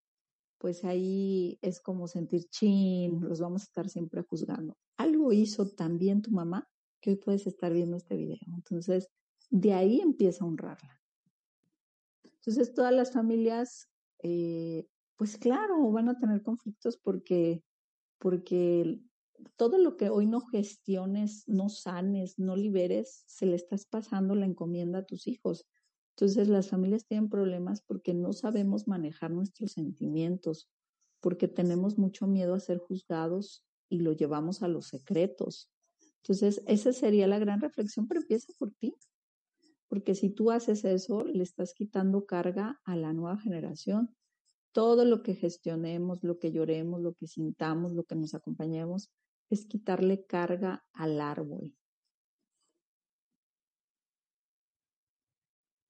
pues 0.59 0.85
ahí 0.85 1.59
es 1.63 1.81
como 1.81 2.07
sentir 2.07 2.45
chin, 2.51 3.23
los 3.23 3.41
vamos 3.41 3.63
a 3.63 3.65
estar 3.65 3.89
siempre 3.89 4.21
juzgando. 4.21 4.77
Algo 4.99 5.33
hizo 5.33 5.67
también 5.67 6.21
tu 6.21 6.31
mamá 6.31 6.69
que 7.01 7.09
hoy 7.09 7.17
puedes 7.17 7.47
estar 7.47 7.73
viendo 7.73 7.97
este 7.97 8.19
video. 8.19 8.53
Entonces, 8.55 9.09
de 9.49 9.73
ahí 9.73 10.03
empieza 10.03 10.45
a 10.45 10.49
honrarla. 10.49 11.01
Entonces, 12.23 12.75
todas 12.75 12.93
las 12.93 13.13
familias 13.13 13.89
eh, 14.23 14.87
pues 15.17 15.37
claro, 15.37 15.91
van 15.91 16.09
a 16.09 16.19
tener 16.19 16.43
conflictos 16.43 16.97
porque, 16.97 17.63
porque 18.19 19.01
todo 19.57 19.79
lo 19.79 19.97
que 19.97 20.11
hoy 20.11 20.27
no 20.27 20.41
gestiones, 20.41 21.45
no 21.47 21.69
sanes, 21.69 22.39
no 22.39 22.57
liberes, 22.57 23.25
se 23.27 23.47
le 23.47 23.57
estás 23.57 23.87
pasando 23.87 24.35
la 24.35 24.47
encomienda 24.47 25.01
a 25.01 25.05
tus 25.07 25.27
hijos. 25.27 25.67
Entonces 26.17 26.49
las 26.49 26.69
familias 26.69 27.07
tienen 27.07 27.29
problemas 27.29 27.83
porque 27.83 28.15
no 28.15 28.33
sabemos 28.33 28.87
manejar 28.87 29.31
nuestros 29.31 29.73
sentimientos, 29.73 30.69
porque 31.21 31.49
tenemos 31.49 31.99
mucho 31.99 32.27
miedo 32.27 32.55
a 32.55 32.61
ser 32.61 32.79
juzgados 32.79 33.65
y 33.89 34.01
lo 34.01 34.13
llevamos 34.13 34.63
a 34.63 34.69
los 34.69 34.87
secretos. 34.87 35.71
Entonces, 36.23 36.63
esa 36.67 36.93
sería 36.93 37.27
la 37.27 37.39
gran 37.39 37.61
reflexión, 37.61 38.07
pero 38.07 38.21
empieza 38.21 38.53
por 38.59 38.73
ti. 38.73 38.95
Porque 39.93 40.15
si 40.15 40.31
tú 40.31 40.51
haces 40.51 40.87
eso, 40.87 41.23
le 41.23 41.43
estás 41.43 41.75
quitando 41.75 42.25
carga 42.25 42.81
a 42.87 42.97
la 42.97 43.13
nueva 43.13 43.37
generación 43.37 44.17
todo 44.73 45.05
lo 45.05 45.23
que 45.23 45.35
gestionemos, 45.35 46.25
lo 46.25 46.39
que 46.39 46.51
lloremos, 46.51 47.03
lo 47.03 47.13
que 47.13 47.27
sintamos, 47.27 47.93
lo 47.93 48.05
que 48.05 48.15
nos 48.15 48.33
acompañemos, 48.33 49.13
es 49.51 49.67
quitarle 49.67 50.25
carga 50.25 50.83
al 50.95 51.21
árbol. 51.21 51.75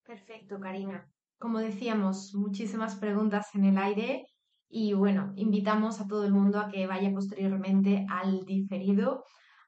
Perfecto, 0.02 0.58
Karina. 0.58 1.08
Como 1.38 1.60
decíamos, 1.60 2.34
muchísimas 2.34 2.96
preguntas 2.96 3.54
en 3.54 3.66
el 3.66 3.78
aire 3.78 4.26
y 4.68 4.94
bueno, 4.94 5.32
invitamos 5.36 6.00
a 6.00 6.08
todo 6.08 6.24
el 6.24 6.32
mundo 6.32 6.58
a 6.58 6.68
que 6.72 6.88
vaya 6.88 7.12
posteriormente 7.12 8.04
al 8.10 8.44
diferido 8.46 9.22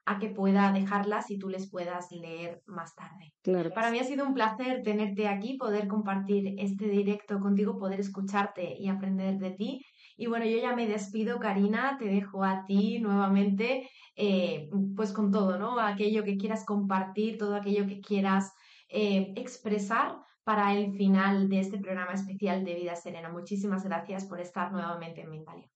a 0.05 0.19
que 0.19 0.29
pueda 0.29 0.71
dejarlas 0.71 1.31
y 1.31 1.39
tú 1.39 1.49
les 1.49 1.69
puedas 1.69 2.11
leer 2.11 2.61
más 2.67 2.95
tarde. 2.95 3.33
Claro. 3.41 3.71
Para 3.71 3.89
mí 3.91 3.99
ha 3.99 4.03
sido 4.03 4.25
un 4.25 4.33
placer 4.33 4.83
tenerte 4.83 5.27
aquí, 5.27 5.57
poder 5.57 5.87
compartir 5.87 6.55
este 6.59 6.87
directo 6.87 7.39
contigo, 7.39 7.79
poder 7.79 7.99
escucharte 7.99 8.75
y 8.79 8.87
aprender 8.87 9.37
de 9.39 9.51
ti. 9.51 9.85
Y 10.17 10.27
bueno, 10.27 10.45
yo 10.45 10.57
ya 10.57 10.75
me 10.75 10.87
despido, 10.87 11.39
Karina, 11.39 11.97
te 11.97 12.05
dejo 12.05 12.43
a 12.43 12.65
ti 12.65 12.99
nuevamente, 12.99 13.89
eh, 14.15 14.69
pues 14.95 15.11
con 15.11 15.31
todo, 15.31 15.57
¿no? 15.57 15.79
Aquello 15.79 16.23
que 16.23 16.37
quieras 16.37 16.65
compartir, 16.65 17.37
todo 17.37 17.55
aquello 17.55 17.85
que 17.87 17.99
quieras 17.99 18.53
eh, 18.87 19.33
expresar 19.35 20.15
para 20.43 20.73
el 20.75 20.93
final 20.95 21.49
de 21.49 21.59
este 21.59 21.79
programa 21.79 22.13
especial 22.13 22.63
de 22.63 22.75
Vida 22.75 22.95
Serena. 22.95 23.29
Muchísimas 23.29 23.83
gracias 23.83 24.25
por 24.25 24.39
estar 24.39 24.71
nuevamente 24.71 25.21
en 25.21 25.31
Mindalia. 25.31 25.74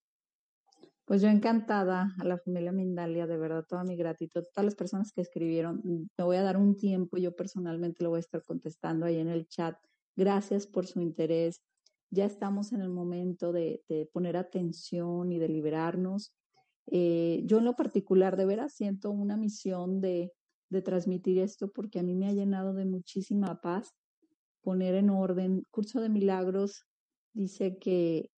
Pues 1.09 1.23
yo 1.23 1.27
encantada 1.27 2.13
a 2.19 2.23
la 2.23 2.37
familia 2.37 2.71
Mindalia, 2.71 3.25
de 3.25 3.35
verdad, 3.35 3.65
toda 3.67 3.83
mi 3.83 3.95
gratitud, 3.95 4.43
todas 4.53 4.63
las 4.63 4.75
personas 4.75 5.11
que 5.11 5.21
escribieron, 5.21 5.81
me 5.83 6.23
voy 6.23 6.37
a 6.37 6.43
dar 6.43 6.55
un 6.55 6.75
tiempo, 6.75 7.17
yo 7.17 7.35
personalmente 7.35 8.03
lo 8.03 8.11
voy 8.11 8.17
a 8.17 8.19
estar 8.19 8.43
contestando 8.43 9.07
ahí 9.07 9.17
en 9.17 9.27
el 9.27 9.47
chat. 9.47 9.75
Gracias 10.15 10.67
por 10.67 10.85
su 10.85 11.01
interés. 11.01 11.63
Ya 12.11 12.25
estamos 12.25 12.73
en 12.73 12.81
el 12.81 12.89
momento 12.89 13.51
de, 13.51 13.81
poner 14.13 14.37
atención 14.37 15.31
y 15.31 15.39
de 15.39 15.49
liberarnos. 15.49 16.31
Eh, 16.85 17.41
yo 17.43 17.57
en 17.57 17.65
lo 17.65 17.75
particular, 17.75 18.37
de 18.37 18.45
veras, 18.45 18.75
siento 18.75 19.09
una 19.09 19.35
misión 19.35 20.01
de, 20.01 20.31
de 20.69 20.83
transmitir 20.83 21.39
esto 21.39 21.71
porque 21.71 21.97
a 21.97 22.03
mí 22.03 22.13
me 22.13 22.27
ha 22.27 22.33
llenado 22.33 22.75
de 22.75 22.85
muchísima 22.85 23.61
paz 23.61 23.95
poner 24.61 24.93
en 24.93 25.09
orden. 25.09 25.63
Curso 25.71 26.01
de 26.01 26.09
Milagros 26.09 26.85
dice 27.33 27.79
que 27.79 28.29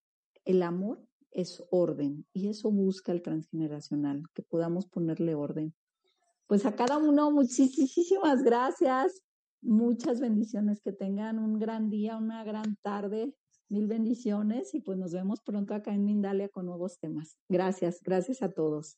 el 0.46 0.64
amor 0.64 1.06
es 1.32 1.64
orden 1.72 2.26
y 2.34 2.50
eso 2.50 2.72
busca 2.72 3.12
el 3.12 3.22
transgeneracional, 3.22 4.24
que 4.34 4.44
podamos 4.44 4.88
ponerle 4.88 5.36
orden. 5.36 5.74
Pues 6.48 6.66
a 6.66 6.76
cada 6.76 6.98
uno 6.98 7.32
muchísimas 7.32 8.44
gracias, 8.44 9.22
muchas 9.62 10.20
bendiciones, 10.20 10.82
que 10.82 10.92
tengan 10.92 11.40
un 11.40 11.60
gran 11.60 11.90
día, 11.90 12.18
una 12.18 12.44
gran 12.44 12.76
tarde, 12.82 13.34
mil 13.70 13.88
bendiciones 13.88 14.74
y 14.74 14.82
pues 14.82 14.98
nos 14.98 15.14
vemos 15.14 15.40
pronto 15.42 15.74
acá 15.74 15.94
en 15.94 16.04
Mindalia 16.04 16.50
con 16.50 16.66
nuevos 16.66 17.00
temas. 17.00 17.38
Gracias, 17.48 18.02
gracias 18.04 18.42
a 18.42 18.50
todos. 18.50 18.98